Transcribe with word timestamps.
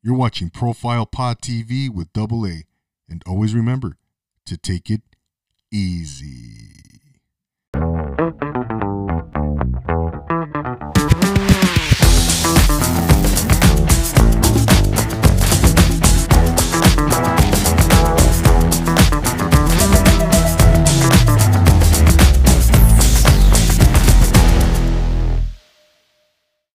You're 0.00 0.14
watching 0.14 0.48
Profile 0.48 1.06
Pod 1.06 1.40
TV 1.40 1.90
with 1.90 2.12
Double 2.12 2.46
A, 2.46 2.62
and 3.08 3.20
always 3.26 3.52
remember 3.52 3.96
to 4.46 4.56
take 4.56 4.90
it 4.90 5.02
easy. 5.72 6.84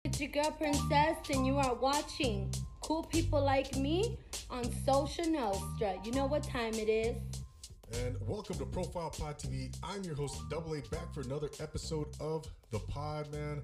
It's 0.04 0.20
your 0.20 0.30
girl 0.30 0.52
Princess, 0.52 1.30
and 1.30 1.48
you 1.48 1.58
are 1.58 1.74
watching 1.76 2.54
Cool 2.84 3.04
People 3.04 3.41
Like 3.41 3.77
Me 3.77 4.18
on 4.50 4.65
Social 4.86 5.25
Nostra. 5.25 5.96
You 6.04 6.11
know 6.11 6.25
what 6.25 6.43
time 6.43 6.74
it 6.74 6.89
is. 6.89 7.15
And 7.93 8.18
welcome 8.28 8.57
to 8.57 8.65
Profile 8.65 9.10
Pod 9.10 9.39
TV. 9.39 9.74
I'm 9.82 10.04
your 10.04 10.15
host, 10.15 10.41
Double 10.50 10.74
A, 10.74 10.82
back 10.82 11.14
for 11.14 11.21
another 11.21 11.50
episode 11.61 12.07
of 12.19 12.46
the 12.71 12.79
pod, 12.79 13.32
man. 13.32 13.61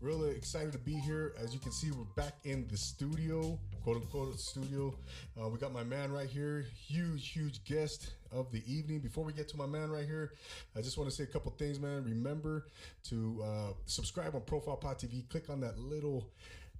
Really 0.00 0.30
excited 0.30 0.72
to 0.72 0.78
be 0.78 0.94
here. 0.94 1.34
As 1.38 1.52
you 1.52 1.60
can 1.60 1.70
see, 1.70 1.90
we're 1.90 2.04
back 2.16 2.32
in 2.44 2.66
the 2.68 2.78
studio, 2.78 3.58
quote 3.84 3.96
unquote 3.98 4.40
studio. 4.40 4.94
Uh, 5.38 5.50
we 5.50 5.58
got 5.58 5.74
my 5.74 5.84
man 5.84 6.10
right 6.10 6.30
here, 6.30 6.64
huge, 6.74 7.28
huge 7.28 7.62
guest 7.64 8.14
of 8.34 8.50
the 8.52 8.62
evening. 8.66 9.00
Before 9.00 9.22
we 9.22 9.34
get 9.34 9.48
to 9.48 9.58
my 9.58 9.66
man 9.66 9.90
right 9.90 10.06
here, 10.06 10.32
I 10.74 10.80
just 10.80 10.96
want 10.96 11.10
to 11.10 11.14
say 11.14 11.24
a 11.24 11.26
couple 11.26 11.52
things, 11.58 11.78
man. 11.78 12.04
Remember 12.04 12.64
to 13.10 13.44
uh, 13.44 13.72
subscribe 13.84 14.34
on 14.34 14.40
Profile 14.40 14.76
Pod 14.76 14.98
TV. 14.98 15.28
Click 15.28 15.50
on 15.50 15.60
that 15.60 15.78
little 15.78 16.30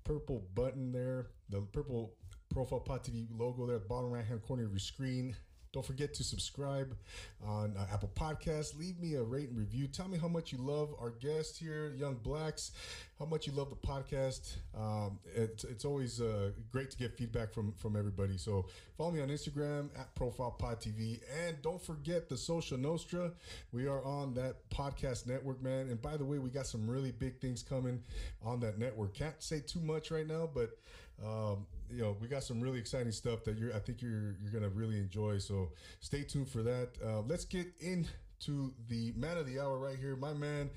purple 0.04 0.44
button 0.54 0.92
there, 0.92 1.26
the 1.52 1.60
purple 1.60 2.14
Profile 2.52 2.80
Pod 2.80 3.04
TV 3.04 3.26
logo 3.38 3.66
there 3.66 3.78
bottom 3.78 4.10
right 4.10 4.24
hand 4.24 4.42
corner 4.42 4.64
of 4.64 4.70
your 4.70 4.78
screen. 4.78 5.36
Don't 5.72 5.84
forget 5.86 6.12
to 6.14 6.22
subscribe 6.24 6.94
on 7.42 7.74
uh, 7.78 7.86
Apple 7.90 8.10
Podcasts. 8.14 8.78
Leave 8.78 9.00
me 9.00 9.14
a 9.14 9.22
rate 9.22 9.48
and 9.48 9.58
review. 9.58 9.86
Tell 9.86 10.06
me 10.06 10.18
how 10.18 10.28
much 10.28 10.52
you 10.52 10.58
love 10.58 10.94
our 11.00 11.08
guest 11.08 11.58
here, 11.58 11.94
Young 11.96 12.16
Blacks, 12.16 12.72
how 13.18 13.24
much 13.24 13.46
you 13.46 13.54
love 13.54 13.70
the 13.70 13.76
podcast. 13.76 14.56
Um, 14.78 15.18
it's, 15.34 15.64
it's 15.64 15.86
always 15.86 16.20
uh, 16.20 16.50
great 16.70 16.90
to 16.90 16.98
get 16.98 17.16
feedback 17.16 17.54
from, 17.54 17.72
from 17.72 17.96
everybody. 17.96 18.36
So 18.36 18.66
follow 18.98 19.12
me 19.12 19.22
on 19.22 19.28
Instagram 19.28 19.88
at 19.98 20.14
Profile 20.14 20.50
Pod 20.50 20.78
TV. 20.78 21.20
And 21.46 21.56
don't 21.62 21.80
forget 21.80 22.28
the 22.28 22.36
Social 22.36 22.76
Nostra. 22.76 23.32
We 23.72 23.86
are 23.86 24.04
on 24.04 24.34
that 24.34 24.68
podcast 24.68 25.26
network, 25.26 25.62
man. 25.62 25.88
And 25.88 26.02
by 26.02 26.18
the 26.18 26.24
way, 26.26 26.38
we 26.38 26.50
got 26.50 26.66
some 26.66 26.86
really 26.86 27.12
big 27.12 27.40
things 27.40 27.62
coming 27.62 28.02
on 28.44 28.60
that 28.60 28.78
network. 28.78 29.14
Can't 29.14 29.42
say 29.42 29.60
too 29.60 29.80
much 29.80 30.10
right 30.10 30.26
now, 30.26 30.50
but 30.54 30.76
um, 31.24 31.66
you 31.90 32.02
know, 32.02 32.16
we 32.20 32.28
got 32.28 32.42
some 32.42 32.60
really 32.60 32.78
exciting 32.78 33.12
stuff 33.12 33.44
that 33.44 33.58
you're, 33.58 33.74
I 33.74 33.78
think 33.78 34.02
you're, 34.02 34.36
you're 34.42 34.52
gonna 34.52 34.70
really 34.70 34.98
enjoy. 34.98 35.38
So 35.38 35.70
stay 36.00 36.22
tuned 36.22 36.48
for 36.48 36.62
that. 36.62 36.90
Uh, 37.04 37.20
let's 37.20 37.44
get 37.44 37.66
into 37.80 38.72
the 38.88 39.12
man 39.16 39.36
of 39.36 39.46
the 39.46 39.60
hour 39.60 39.78
right 39.78 39.98
here. 39.98 40.16
My 40.16 40.32
man 40.32 40.70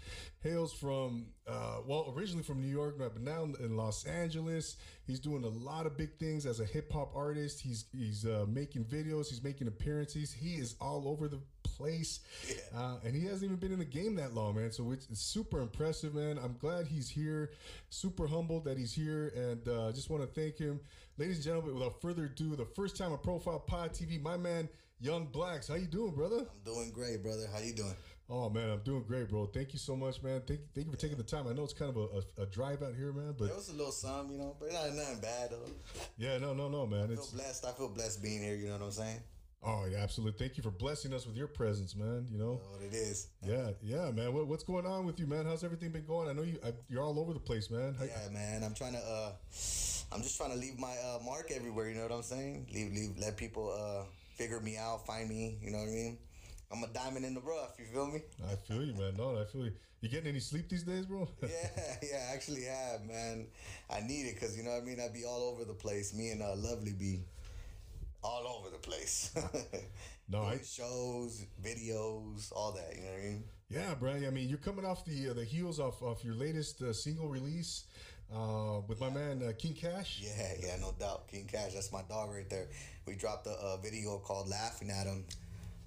hails 0.44 0.74
from, 0.74 1.28
uh, 1.48 1.78
well, 1.86 2.14
originally 2.16 2.44
from 2.44 2.62
New 2.62 2.68
York, 2.68 2.98
but 3.00 3.20
now 3.22 3.44
in 3.60 3.76
Los 3.76 4.06
Angeles. 4.06 4.78
He's 5.08 5.20
doing 5.20 5.44
a 5.44 5.50
lot 5.50 5.86
of 5.86 5.98
big 5.98 6.18
things 6.18 6.46
as 6.46 6.60
a 6.60 6.66
hip 6.66 6.92
hop 6.92 7.16
artist. 7.16 7.62
He's 7.62 7.86
he's 7.92 8.26
uh, 8.26 8.46
making 8.48 8.86
videos. 8.86 9.30
He's 9.30 9.44
making 9.44 9.68
appearances. 9.68 10.34
He 10.34 10.56
is 10.56 10.76
all 10.82 11.08
over 11.08 11.28
the 11.28 11.40
place, 11.78 12.20
uh, 12.76 12.98
and 13.04 13.16
he 13.16 13.26
hasn't 13.26 13.44
even 13.44 13.58
been 13.58 13.72
in 13.72 13.80
the 13.80 13.86
game 13.86 14.16
that 14.16 14.34
long, 14.34 14.56
man. 14.56 14.72
So 14.72 14.92
it's, 14.92 15.08
it's 15.10 15.22
super 15.22 15.62
impressive, 15.62 16.14
man. 16.16 16.38
I'm 16.38 16.56
glad 16.60 16.88
he's 16.88 17.10
here. 17.10 17.52
Super 17.90 18.28
humbled 18.28 18.66
that 18.66 18.78
he's 18.78 18.94
here, 18.94 19.32
and 19.36 19.68
uh, 19.68 19.92
just 19.92 20.10
want 20.10 20.24
to 20.24 20.28
thank 20.40 20.58
him, 20.58 20.80
ladies 21.18 21.36
and 21.38 21.46
gentlemen. 21.46 21.74
Without 21.76 22.02
further 22.02 22.26
ado, 22.26 22.56
the 22.56 22.66
first 22.66 22.98
time 22.98 23.12
on 23.12 23.20
Profile 23.20 23.60
Pod 23.60 23.94
TV, 23.94 24.22
my 24.22 24.38
man 24.38 24.70
Young 25.00 25.26
Blacks. 25.26 25.68
How 25.68 25.76
you 25.76 25.88
doing, 25.88 26.14
brother? 26.16 26.38
I'm 26.40 26.74
doing 26.74 26.92
great, 26.92 27.22
brother. 27.22 27.48
How 27.52 27.60
you 27.60 27.74
doing? 27.74 27.96
Oh 28.28 28.50
man, 28.50 28.72
I'm 28.72 28.80
doing 28.80 29.04
great, 29.04 29.30
bro. 29.30 29.46
Thank 29.46 29.72
you 29.74 29.78
so 29.78 29.96
much, 29.96 30.24
man. 30.24 30.42
Thank, 30.48 30.62
thank 30.74 30.88
you 30.88 30.92
for 30.92 30.98
taking 30.98 31.18
the 31.18 31.24
time. 31.24 31.48
I 31.48 31.54
know 31.54 31.64
it's 31.64 31.74
kind 31.74 31.92
of 31.92 31.98
a, 31.98 32.42
a, 32.42 32.44
a 32.44 32.46
drive 32.48 32.82
out 32.82 32.96
here, 32.96 33.12
man, 33.14 33.36
but 33.38 33.50
It 33.52 33.56
was 33.56 33.70
a 33.70 33.74
little 33.74 33.92
something, 33.92 34.32
you 34.32 34.40
know, 34.40 34.56
but 34.60 34.74
not 34.74 34.96
nothing 34.96 35.20
bad 35.20 35.52
though. 35.52 35.70
yeah, 36.18 36.40
no, 36.40 36.56
no, 36.56 36.68
no, 36.68 36.88
man. 36.88 37.04
I 37.04 37.08
feel 37.08 37.14
It's 37.18 37.28
blessed. 37.28 37.66
I 37.66 37.72
feel 37.74 37.90
blessed 37.90 38.24
being 38.24 38.42
here. 38.42 38.56
You 38.56 38.66
know 38.70 38.78
what 38.78 38.86
I'm 38.86 38.92
saying? 38.92 39.20
Oh 39.64 39.86
yeah, 39.90 39.98
absolutely. 39.98 40.38
Thank 40.38 40.58
you 40.58 40.64
for 40.64 40.72
blessing 40.72 41.14
us 41.14 41.26
with 41.26 41.36
your 41.36 41.48
presence, 41.48 41.96
man. 41.96 42.28
You 42.32 42.38
know, 42.38 42.62
what 42.72 42.82
it 42.82 42.94
is? 42.94 43.28
yeah, 43.44 43.72
yeah, 43.82 44.12
man. 44.12 44.34
What, 44.34 44.48
what's 44.48 44.64
going 44.64 44.86
on 44.86 45.06
with 45.06 45.20
you, 45.20 45.28
man? 45.28 45.46
How's 45.46 45.64
everything 45.64 45.92
been 45.92 46.06
going? 46.06 46.30
I 46.30 46.34
know 46.34 46.44
you 46.44 46.58
I, 46.66 46.72
you're 46.90 47.04
all 47.04 47.20
over 47.20 47.34
the 47.34 47.40
place, 47.40 47.70
man. 47.70 47.96
How, 47.98 48.06
Yeah, 48.06 48.30
man. 48.32 48.64
I'm 48.64 48.74
trying 48.74 48.94
to. 48.94 49.00
uh 49.00 49.32
I'm 50.12 50.22
just 50.22 50.38
trying 50.38 50.52
to 50.52 50.58
leave 50.58 50.78
my 50.80 50.94
uh, 51.04 51.20
mark 51.26 51.52
everywhere. 51.54 51.90
You 51.90 51.96
know 51.96 52.04
what 52.04 52.12
I'm 52.12 52.24
saying? 52.24 52.68
Leave, 52.74 52.94
leave. 52.94 53.18
Let 53.18 53.38
people 53.38 53.72
uh 53.72 54.06
figure 54.36 54.60
me 54.60 54.78
out, 54.78 55.06
find 55.06 55.28
me. 55.30 55.58
You 55.62 55.72
know 55.72 55.80
what 55.80 55.90
I 55.90 55.92
mean? 55.92 56.18
I'm 56.72 56.84
a 56.84 56.88
diamond 56.88 57.26
in 57.26 57.34
the 57.34 57.42
rough. 57.42 57.76
You 57.80 57.86
feel 57.86 58.08
me? 58.08 58.22
I 58.52 58.56
feel 58.56 58.84
you, 58.84 58.94
man. 58.94 59.16
No, 59.18 59.40
I 59.40 59.46
feel 59.46 59.66
you. 59.66 59.72
You 60.02 60.10
getting 60.10 60.28
any 60.28 60.40
sleep 60.40 60.68
these 60.70 60.84
days, 60.84 61.06
bro? 61.06 61.28
Yeah, 61.42 61.48
yeah. 62.04 62.28
I 62.30 62.34
actually 62.34 62.64
have, 62.66 63.06
man. 63.06 63.48
I 63.90 64.02
need 64.02 64.24
it 64.28 64.36
because 64.36 64.56
you 64.58 64.64
know 64.64 64.72
what 64.72 64.84
I 64.84 64.86
mean. 64.86 65.00
I'd 65.00 65.14
be 65.14 65.26
all 65.26 65.44
over 65.52 65.64
the 65.64 65.74
place. 65.74 66.14
Me 66.14 66.30
and 66.30 66.44
uh, 66.44 66.56
Lovely 66.56 66.94
be 66.94 67.24
all 68.26 68.58
over 68.60 68.70
the 68.72 68.80
place. 68.80 69.32
no, 70.30 70.42
I 70.42 70.58
shows, 70.58 71.46
videos, 71.64 72.52
all 72.56 72.72
that. 72.72 72.96
You 72.96 73.04
know 73.04 73.12
what 73.12 73.20
I 73.20 73.24
mean? 73.24 73.44
yeah, 73.70 73.94
bro. 73.94 74.12
I 74.12 74.30
mean, 74.32 74.50
you're 74.50 74.58
coming 74.58 74.86
off 74.86 75.06
the 75.06 75.30
uh, 75.30 75.34
the 75.34 75.44
heels 75.44 75.80
of, 75.80 76.02
of 76.02 76.24
your 76.24 76.34
latest 76.34 76.82
uh, 76.82 76.92
single 76.92 77.28
release 77.28 77.84
uh, 78.34 78.82
with 78.88 79.00
my 79.00 79.10
man 79.10 79.44
uh, 79.48 79.52
King 79.58 79.74
Cash. 79.74 80.22
Yeah, 80.24 80.54
yeah, 80.60 80.76
no 80.82 80.94
doubt. 81.00 81.28
King 81.28 81.48
Cash, 81.52 81.74
that's 81.74 81.92
my 81.92 82.02
dog 82.10 82.32
right 82.32 82.50
there. 82.50 82.68
We 83.06 83.16
dropped 83.16 83.46
a, 83.48 83.52
a 83.52 83.80
video 83.82 84.18
called 84.18 84.50
"Laughing 84.50 84.90
at 84.90 85.06
Him." 85.06 85.24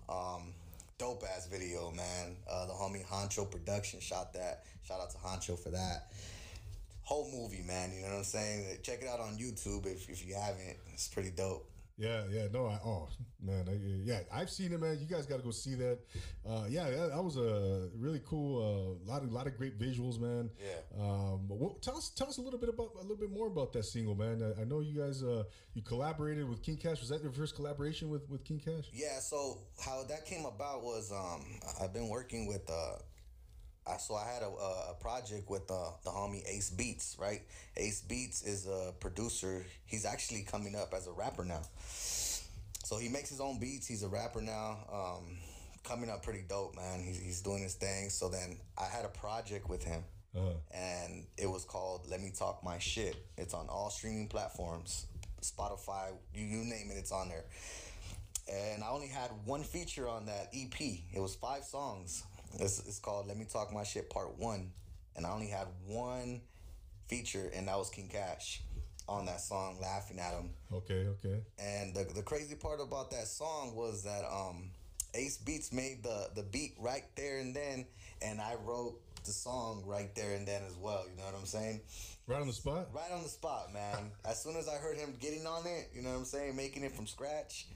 Um, 0.08 0.54
dope 0.98 1.24
ass 1.36 1.46
video, 1.46 1.90
man. 1.90 2.36
Uh, 2.50 2.66
the 2.66 2.72
homie 2.72 3.04
Honcho 3.04 3.50
Production 3.50 4.00
shot 4.00 4.32
that. 4.34 4.64
Shout 4.86 5.00
out 5.00 5.10
to 5.10 5.18
Honcho 5.18 5.58
for 5.58 5.70
that. 5.70 6.12
Whole 7.02 7.30
movie, 7.32 7.64
man. 7.66 7.90
You 7.94 8.02
know 8.02 8.08
what 8.08 8.18
I'm 8.18 8.24
saying? 8.24 8.78
Check 8.82 9.02
it 9.02 9.08
out 9.08 9.20
on 9.20 9.38
YouTube 9.38 9.86
if, 9.86 10.08
if 10.08 10.26
you 10.26 10.34
haven't. 10.34 10.76
It's 10.92 11.08
pretty 11.08 11.30
dope. 11.30 11.66
Yeah, 11.98 12.22
yeah, 12.30 12.46
no, 12.52 12.66
I, 12.66 12.78
oh 12.84 13.08
man, 13.42 13.66
I, 13.68 13.76
yeah, 14.04 14.20
I've 14.32 14.50
seen 14.50 14.72
it, 14.72 14.80
man. 14.80 14.98
You 15.00 15.06
guys 15.06 15.26
got 15.26 15.38
to 15.38 15.42
go 15.42 15.50
see 15.50 15.74
that. 15.74 15.98
Uh, 16.48 16.64
yeah, 16.68 16.88
that, 16.88 17.10
that 17.10 17.24
was 17.24 17.36
a 17.36 17.88
really 17.96 18.20
cool, 18.24 18.62
uh, 18.62 19.10
lot 19.10 19.24
of 19.24 19.32
lot 19.32 19.48
of 19.48 19.56
great 19.58 19.80
visuals, 19.80 20.20
man. 20.20 20.48
Yeah. 20.60 21.02
Um, 21.02 21.48
what, 21.48 21.82
tell 21.82 21.96
us, 21.96 22.10
tell 22.10 22.28
us 22.28 22.38
a 22.38 22.40
little 22.40 22.60
bit 22.60 22.68
about 22.68 22.92
a 23.00 23.02
little 23.02 23.16
bit 23.16 23.32
more 23.32 23.48
about 23.48 23.72
that 23.72 23.84
single, 23.84 24.14
man. 24.14 24.44
I, 24.44 24.60
I 24.62 24.64
know 24.64 24.78
you 24.78 25.00
guys, 25.00 25.24
uh, 25.24 25.42
you 25.74 25.82
collaborated 25.82 26.48
with 26.48 26.62
King 26.62 26.76
Cash. 26.76 27.00
Was 27.00 27.08
that 27.08 27.20
your 27.20 27.32
first 27.32 27.56
collaboration 27.56 28.10
with 28.10 28.28
with 28.30 28.44
King 28.44 28.60
Cash? 28.64 28.84
Yeah, 28.92 29.18
so 29.18 29.58
how 29.84 30.04
that 30.04 30.24
came 30.24 30.44
about 30.44 30.84
was 30.84 31.10
um, 31.10 31.44
I've 31.82 31.92
been 31.92 32.08
working 32.08 32.46
with 32.46 32.62
uh, 32.70 32.98
I, 33.88 33.96
so 33.96 34.14
I 34.14 34.26
had 34.26 34.42
a, 34.42 34.48
a 34.90 34.94
project 35.00 35.48
with 35.48 35.70
uh, 35.70 35.90
the 36.04 36.10
homie 36.10 36.46
Ace 36.46 36.70
Beats, 36.70 37.16
right? 37.18 37.42
Ace 37.76 38.02
Beats 38.02 38.42
is 38.42 38.66
a 38.66 38.92
producer. 39.00 39.64
He's 39.86 40.04
actually 40.04 40.42
coming 40.42 40.74
up 40.74 40.92
as 40.94 41.06
a 41.06 41.12
rapper 41.12 41.44
now. 41.44 41.62
So 42.84 42.98
he 42.98 43.08
makes 43.08 43.28
his 43.28 43.40
own 43.40 43.58
beats. 43.58 43.86
He's 43.86 44.02
a 44.02 44.08
rapper 44.08 44.40
now. 44.40 44.78
Um, 44.92 45.36
coming 45.84 46.08
up 46.08 46.22
pretty 46.22 46.42
dope, 46.48 46.74
man. 46.74 47.02
He's, 47.02 47.18
he's 47.18 47.40
doing 47.42 47.62
his 47.62 47.74
thing. 47.74 48.08
So 48.08 48.28
then 48.28 48.58
I 48.78 48.84
had 48.84 49.04
a 49.04 49.08
project 49.08 49.68
with 49.68 49.84
him. 49.84 50.02
Uh-huh. 50.36 50.50
And 50.72 51.24
it 51.36 51.46
was 51.46 51.64
called 51.64 52.02
Let 52.10 52.20
Me 52.20 52.30
Talk 52.36 52.62
My 52.64 52.78
Shit. 52.78 53.16
It's 53.36 53.54
on 53.54 53.66
all 53.68 53.90
streaming 53.90 54.28
platforms 54.28 55.06
Spotify, 55.42 56.08
you, 56.34 56.44
you 56.44 56.64
name 56.64 56.90
it, 56.90 56.98
it's 56.98 57.12
on 57.12 57.28
there 57.28 57.44
and 58.50 58.82
I 58.82 58.88
only 58.88 59.08
had 59.08 59.30
one 59.44 59.62
feature 59.62 60.08
on 60.08 60.26
that 60.26 60.48
EP. 60.54 60.80
It 60.80 61.20
was 61.20 61.34
five 61.34 61.64
songs. 61.64 62.22
It's, 62.54 62.80
it's 62.80 62.98
called 62.98 63.28
"Let 63.28 63.36
Me 63.36 63.44
Talk 63.44 63.72
My 63.72 63.84
Shit" 63.84 64.10
Part 64.10 64.38
One, 64.38 64.72
and 65.16 65.26
I 65.26 65.30
only 65.30 65.48
had 65.48 65.66
one 65.86 66.40
feature, 67.08 67.50
and 67.54 67.68
that 67.68 67.78
was 67.78 67.90
King 67.90 68.08
Cash 68.08 68.62
on 69.08 69.26
that 69.26 69.40
song, 69.40 69.78
laughing 69.80 70.18
at 70.18 70.32
him. 70.32 70.50
Okay, 70.72 71.06
okay. 71.06 71.40
And 71.58 71.94
the, 71.94 72.04
the 72.14 72.22
crazy 72.22 72.54
part 72.54 72.80
about 72.80 73.10
that 73.12 73.26
song 73.26 73.74
was 73.74 74.04
that 74.04 74.24
um, 74.24 74.70
Ace 75.14 75.38
Beats 75.38 75.72
made 75.72 76.02
the 76.02 76.28
the 76.34 76.42
beat 76.42 76.74
right 76.78 77.04
there 77.16 77.38
and 77.38 77.54
then, 77.54 77.86
and 78.22 78.40
I 78.40 78.54
wrote 78.64 79.00
the 79.24 79.32
song 79.32 79.82
right 79.86 80.14
there 80.14 80.34
and 80.34 80.46
then 80.46 80.62
as 80.66 80.76
well. 80.76 81.04
You 81.10 81.16
know 81.16 81.24
what 81.24 81.34
I'm 81.38 81.46
saying? 81.46 81.80
Right 82.26 82.40
on 82.40 82.46
the 82.46 82.52
spot. 82.52 82.88
Right 82.92 83.10
on 83.10 83.22
the 83.22 83.28
spot, 83.28 83.72
man. 83.72 84.10
as 84.24 84.42
soon 84.42 84.56
as 84.56 84.68
I 84.68 84.76
heard 84.76 84.96
him 84.96 85.14
getting 85.20 85.46
on 85.46 85.66
it, 85.66 85.90
you 85.94 86.02
know 86.02 86.10
what 86.10 86.18
I'm 86.18 86.24
saying, 86.24 86.56
making 86.56 86.84
it 86.84 86.94
from 86.94 87.06
scratch, 87.06 87.66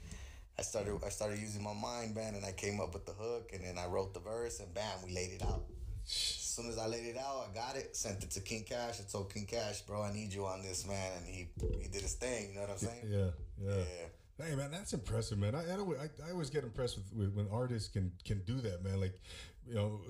I 0.57 0.61
started 0.61 0.99
I 1.05 1.09
started 1.09 1.39
using 1.39 1.63
my 1.63 1.73
mind, 1.73 2.15
man, 2.15 2.35
and 2.35 2.45
I 2.45 2.51
came 2.51 2.79
up 2.79 2.93
with 2.93 3.05
the 3.05 3.13
hook, 3.13 3.51
and 3.53 3.63
then 3.63 3.77
I 3.77 3.87
wrote 3.87 4.13
the 4.13 4.19
verse, 4.19 4.59
and 4.59 4.73
bam, 4.73 4.99
we 5.05 5.13
laid 5.13 5.31
it 5.31 5.43
out. 5.43 5.63
As 6.05 6.11
soon 6.11 6.69
as 6.69 6.77
I 6.77 6.85
laid 6.87 7.05
it 7.05 7.17
out, 7.17 7.47
I 7.49 7.55
got 7.55 7.75
it, 7.75 7.95
sent 7.95 8.23
it 8.23 8.31
to 8.31 8.39
King 8.41 8.63
Cash. 8.63 8.99
I 8.99 9.11
told 9.11 9.33
King 9.33 9.45
Cash, 9.45 9.81
bro, 9.81 10.03
I 10.03 10.13
need 10.13 10.33
you 10.33 10.45
on 10.45 10.61
this, 10.61 10.85
man, 10.87 11.11
and 11.17 11.25
he 11.25 11.47
he 11.81 11.87
did 11.87 12.01
his 12.01 12.13
thing. 12.13 12.49
You 12.49 12.55
know 12.55 12.61
what 12.61 12.71
I'm 12.71 12.77
saying? 12.77 13.07
Yeah, 13.07 13.29
yeah. 13.59 13.77
Yeah. 13.77 14.45
Hey 14.45 14.55
man, 14.55 14.71
that's 14.71 14.93
impressive, 14.93 15.37
man. 15.37 15.55
I 15.55 15.59
I, 15.59 16.27
I 16.27 16.31
always 16.31 16.49
get 16.49 16.63
impressed 16.63 16.97
with, 16.97 17.13
with 17.13 17.35
when 17.35 17.47
artists 17.51 17.87
can 17.87 18.11
can 18.25 18.41
do 18.45 18.55
that, 18.61 18.83
man. 18.83 18.99
Like, 18.99 19.19
you 19.67 19.75
know, 19.75 20.01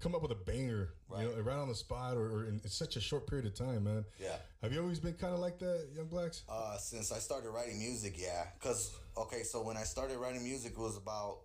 come 0.00 0.14
up 0.14 0.22
with 0.22 0.30
a 0.30 0.36
banger, 0.36 0.90
you 1.18 1.24
know, 1.24 1.40
right 1.42 1.56
on 1.56 1.68
the 1.68 1.74
spot 1.74 2.16
or, 2.16 2.30
or 2.30 2.44
in 2.46 2.60
such 2.66 2.96
a 2.96 3.00
short 3.00 3.26
period 3.26 3.46
of 3.46 3.54
time, 3.54 3.84
man. 3.84 4.04
Yeah. 4.20 4.36
Have 4.62 4.72
you 4.72 4.80
always 4.80 5.00
been 5.00 5.14
kind 5.14 5.34
of 5.34 5.40
like 5.40 5.58
that, 5.58 5.88
Young 5.94 6.06
Blacks? 6.06 6.42
Uh, 6.48 6.76
since 6.76 7.12
I 7.12 7.18
started 7.18 7.50
writing 7.50 7.78
music, 7.78 8.14
yeah. 8.16 8.44
Cause 8.60 8.94
okay, 9.16 9.42
so 9.42 9.62
when 9.62 9.76
I 9.76 9.82
started 9.82 10.18
writing 10.18 10.44
music, 10.44 10.72
it 10.72 10.78
was 10.78 10.96
about 10.96 11.38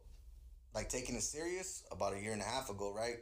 like 0.75 0.89
taking 0.89 1.15
it 1.15 1.24
serious 1.24 1.83
about 1.92 2.13
a 2.13 2.19
year 2.19 2.33
and 2.33 2.42
a 2.42 2.45
half 2.45 2.69
ago, 2.69 2.94
right? 2.95 3.18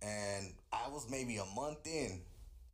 And 0.00 0.52
I 0.72 0.88
was 0.88 1.10
maybe 1.10 1.38
a 1.38 1.46
month 1.56 1.86
in, 1.86 2.20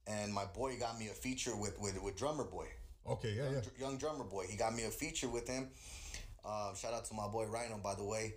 and 0.06 0.32
my 0.32 0.44
boy 0.44 0.76
got 0.79 0.99
me 0.99 1.06
a 1.06 1.14
feature 1.14 1.56
with 1.56 1.79
with, 1.81 2.00
with 2.02 2.17
Drummer 2.17 2.44
Boy, 2.44 2.67
Okay, 3.06 3.35
yeah, 3.37 3.44
yeah. 3.44 3.61
Dr- 3.61 3.79
young 3.79 3.99
Drummer 3.99 4.25
Boy. 4.25 4.46
He 4.49 4.56
got 4.56 4.75
me 4.75 4.85
a 4.85 4.91
feature 4.91 5.29
with 5.29 5.49
him. 5.49 5.69
Um, 6.44 6.75
shout 6.76 6.93
out 6.94 7.05
to 7.06 7.14
my 7.14 7.29
boy 7.29 7.46
Rhino, 7.46 7.79
by 7.82 7.94
the 7.94 8.05
way. 8.05 8.35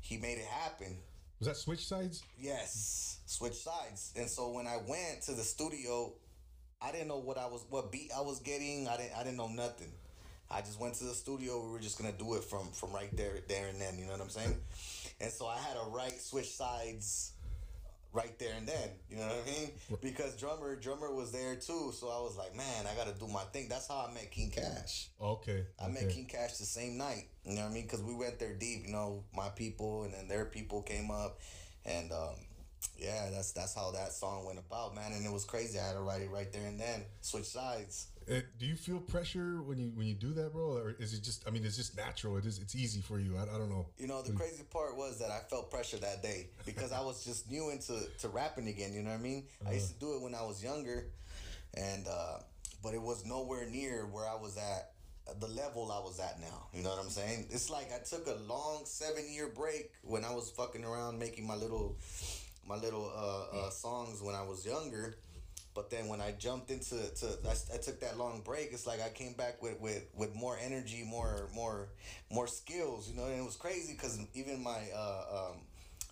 He 0.00 0.16
made 0.16 0.38
it 0.38 0.46
happen. 0.46 0.96
Was 1.40 1.48
that 1.48 1.56
Switch 1.56 1.86
Sides? 1.86 2.22
Yes, 2.38 3.20
switch 3.24 3.54
sides. 3.54 4.12
And 4.14 4.28
so 4.28 4.50
when 4.50 4.66
I 4.66 4.76
went 4.86 5.22
to 5.22 5.32
the 5.32 5.42
studio, 5.42 6.12
I 6.82 6.92
didn't 6.92 7.08
know 7.08 7.18
what 7.18 7.38
I 7.38 7.46
was, 7.46 7.64
what 7.70 7.90
beat 7.90 8.10
I 8.14 8.20
was 8.20 8.40
getting. 8.40 8.86
I 8.86 8.98
didn't, 8.98 9.16
I 9.16 9.24
didn't 9.24 9.38
know 9.38 9.48
nothing. 9.48 9.90
I 10.50 10.60
just 10.60 10.78
went 10.78 10.94
to 10.96 11.04
the 11.04 11.14
studio. 11.14 11.64
We 11.64 11.72
were 11.72 11.78
just 11.78 11.96
gonna 11.96 12.12
do 12.12 12.34
it 12.34 12.44
from 12.44 12.66
from 12.72 12.92
right 12.92 13.08
there, 13.16 13.38
there 13.48 13.68
and 13.68 13.80
then. 13.80 13.98
You 13.98 14.04
know 14.04 14.12
what 14.12 14.20
I'm 14.20 14.28
saying? 14.28 14.54
And 15.20 15.32
so 15.32 15.46
I 15.46 15.56
had 15.56 15.74
to 15.74 15.88
write 15.90 16.20
switch 16.20 16.50
sides 16.50 17.32
right 18.12 18.38
there 18.38 18.54
and 18.56 18.66
then. 18.66 18.90
You 19.08 19.16
know 19.16 19.26
what 19.26 19.44
I 19.46 19.50
mean? 19.50 19.70
Because 20.02 20.36
drummer 20.36 20.76
drummer 20.76 21.12
was 21.14 21.32
there 21.32 21.54
too. 21.56 21.92
So 21.94 22.08
I 22.08 22.20
was 22.20 22.36
like, 22.36 22.56
man, 22.56 22.86
I 22.86 22.94
gotta 22.94 23.18
do 23.18 23.26
my 23.26 23.42
thing. 23.52 23.68
That's 23.68 23.88
how 23.88 24.06
I 24.08 24.12
met 24.12 24.30
King 24.30 24.50
Cash. 24.50 25.08
Okay. 25.20 25.64
I 25.80 25.84
okay. 25.84 25.92
met 25.92 26.10
King 26.10 26.26
Cash 26.26 26.56
the 26.58 26.64
same 26.64 26.96
night. 26.96 27.28
You 27.44 27.56
know 27.56 27.62
what 27.62 27.70
I 27.70 27.74
mean? 27.74 27.84
Because 27.84 28.02
we 28.02 28.14
went 28.14 28.38
there 28.38 28.54
deep. 28.54 28.86
You 28.86 28.92
know, 28.92 29.24
my 29.34 29.48
people 29.48 30.04
and 30.04 30.14
then 30.14 30.28
their 30.28 30.44
people 30.44 30.82
came 30.82 31.10
up, 31.10 31.40
and 31.84 32.12
um, 32.12 32.36
yeah, 32.98 33.30
that's 33.30 33.52
that's 33.52 33.74
how 33.74 33.90
that 33.92 34.12
song 34.12 34.44
went 34.44 34.58
about, 34.58 34.94
man. 34.94 35.12
And 35.12 35.24
it 35.24 35.32
was 35.32 35.44
crazy. 35.44 35.78
I 35.78 35.86
had 35.86 35.94
to 35.94 36.00
write 36.00 36.22
it 36.22 36.30
right 36.30 36.52
there 36.52 36.66
and 36.66 36.78
then, 36.78 37.04
switch 37.20 37.46
sides. 37.46 38.08
Uh, 38.30 38.40
do 38.58 38.66
you 38.66 38.76
feel 38.76 38.98
pressure 38.98 39.62
when 39.62 39.78
you 39.78 39.90
when 39.94 40.06
you 40.06 40.14
do 40.14 40.32
that, 40.34 40.52
bro, 40.52 40.76
or 40.76 40.94
is 40.98 41.14
it 41.14 41.22
just? 41.22 41.46
I 41.46 41.50
mean, 41.50 41.64
it's 41.64 41.76
just 41.76 41.96
natural. 41.96 42.36
It 42.36 42.44
is. 42.44 42.58
It's 42.58 42.76
easy 42.76 43.00
for 43.00 43.18
you. 43.18 43.36
I, 43.36 43.42
I 43.42 43.58
don't 43.58 43.70
know. 43.70 43.86
You 43.98 44.06
know, 44.06 44.22
the 44.22 44.32
crazy 44.32 44.62
part 44.70 44.96
was 44.96 45.18
that 45.18 45.30
I 45.30 45.40
felt 45.48 45.70
pressure 45.70 45.96
that 45.98 46.22
day 46.22 46.48
because 46.64 46.92
I 46.92 47.00
was 47.00 47.24
just 47.26 47.50
new 47.50 47.70
into 47.70 47.98
to 48.20 48.28
rapping 48.28 48.68
again. 48.68 48.92
You 48.92 49.02
know 49.02 49.10
what 49.10 49.18
I 49.18 49.22
mean? 49.22 49.44
I 49.66 49.72
used 49.72 49.92
to 49.94 49.98
do 49.98 50.14
it 50.14 50.22
when 50.22 50.34
I 50.34 50.42
was 50.42 50.62
younger, 50.62 51.06
and 51.74 52.06
uh, 52.06 52.38
but 52.82 52.94
it 52.94 53.02
was 53.02 53.24
nowhere 53.26 53.66
near 53.66 54.06
where 54.06 54.28
I 54.28 54.34
was 54.34 54.56
at 54.56 54.92
the 55.38 55.48
level 55.48 55.92
I 55.92 56.00
was 56.00 56.18
at 56.18 56.40
now. 56.40 56.66
You 56.74 56.82
know 56.82 56.90
what 56.90 56.98
I'm 56.98 57.10
saying? 57.10 57.46
It's 57.50 57.70
like 57.70 57.90
I 57.92 57.98
took 57.98 58.26
a 58.26 58.38
long 58.52 58.82
seven 58.84 59.24
year 59.30 59.48
break 59.48 59.92
when 60.02 60.24
I 60.24 60.34
was 60.34 60.50
fucking 60.50 60.84
around 60.84 61.18
making 61.18 61.46
my 61.46 61.54
little 61.54 61.96
my 62.70 62.76
little 62.76 63.10
uh, 63.14 63.56
uh, 63.66 63.70
songs 63.70 64.22
when 64.22 64.34
I 64.34 64.42
was 64.42 64.64
younger. 64.64 65.16
But 65.74 65.88
then 65.90 66.08
when 66.08 66.20
I 66.20 66.32
jumped 66.32 66.70
into 66.70 66.96
to 67.20 67.26
I, 67.48 67.54
I 67.74 67.78
took 67.78 68.00
that 68.00 68.18
long 68.18 68.42
break, 68.44 68.70
it's 68.72 68.86
like 68.86 69.00
I 69.00 69.08
came 69.10 69.34
back 69.34 69.62
with, 69.62 69.78
with, 69.80 70.02
with 70.16 70.34
more 70.34 70.56
energy, 70.60 71.04
more 71.06 71.48
more 71.54 71.88
more 72.30 72.48
skills, 72.48 73.08
you 73.08 73.16
know. 73.16 73.26
And 73.26 73.38
it 73.40 73.44
was 73.44 73.56
crazy 73.56 73.92
because 73.94 74.18
even 74.34 74.62
my 74.62 74.80
uh, 74.94 75.22
um, 75.50 75.56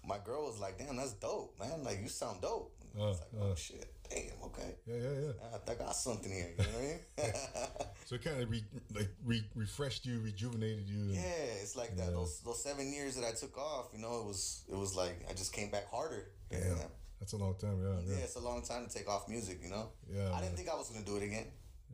my 0.07 0.19
girl 0.25 0.47
was 0.47 0.59
like, 0.61 0.79
"Damn, 0.79 0.97
that's 0.97 1.13
dope, 1.15 1.59
man! 1.59 1.83
Like 1.83 1.99
you 2.03 2.09
sound 2.09 2.41
dope." 2.41 2.73
I 2.97 3.01
was 3.01 3.19
like, 3.21 3.43
"Oh 3.43 3.55
shit, 3.57 3.93
damn, 4.09 4.41
okay." 4.45 4.77
Yeah, 4.87 4.97
yeah, 4.97 5.21
yeah. 5.27 5.33
I, 5.69 5.73
I 5.73 5.75
got 5.75 5.95
something 5.97 6.31
here. 6.31 6.51
You 6.57 6.65
know 6.65 6.71
what 6.71 6.83
I 7.19 7.23
mean? 7.27 7.33
So 8.09 8.15
it 8.15 8.25
kind 8.25 8.41
of 8.41 8.49
re, 8.51 8.65
like 8.95 9.11
re, 9.27 9.45
refreshed 9.55 10.07
you, 10.07 10.21
rejuvenated 10.21 10.89
you. 10.89 11.01
and- 11.01 11.15
yeah, 11.15 11.61
it's 11.63 11.77
like 11.77 11.95
that. 11.99 12.11
Those 12.15 12.41
those 12.41 12.63
seven 12.63 12.91
years 12.91 13.17
that 13.17 13.25
I 13.27 13.33
took 13.33 13.59
off, 13.59 13.89
you 13.93 14.01
know, 14.01 14.21
it 14.21 14.25
was 14.25 14.63
it 14.73 14.77
was 14.79 14.95
like 14.97 15.27
I 15.29 15.35
just 15.35 15.53
came 15.53 15.71
back 15.71 15.91
harder. 15.91 16.31
Yeah. 16.51 16.59
Yeah. 16.59 16.85
That's 17.21 17.33
a 17.33 17.37
long 17.37 17.57
time. 17.57 17.83
Yeah, 17.83 18.01
Yeah, 18.07 18.19
yeah, 18.19 18.25
it's 18.25 18.37
a 18.37 18.41
long 18.41 18.63
time 18.63 18.87
to 18.87 18.93
take 18.93 19.09
off 19.09 19.29
music, 19.29 19.59
you 19.63 19.71
know. 19.71 19.89
Yeah, 20.11 20.29
I 20.29 20.33
man. 20.33 20.43
didn't 20.43 20.57
think 20.57 20.69
I 20.69 20.75
was 20.75 20.89
gonna 20.89 21.05
do 21.05 21.17
it 21.17 21.23
again. 21.25 21.47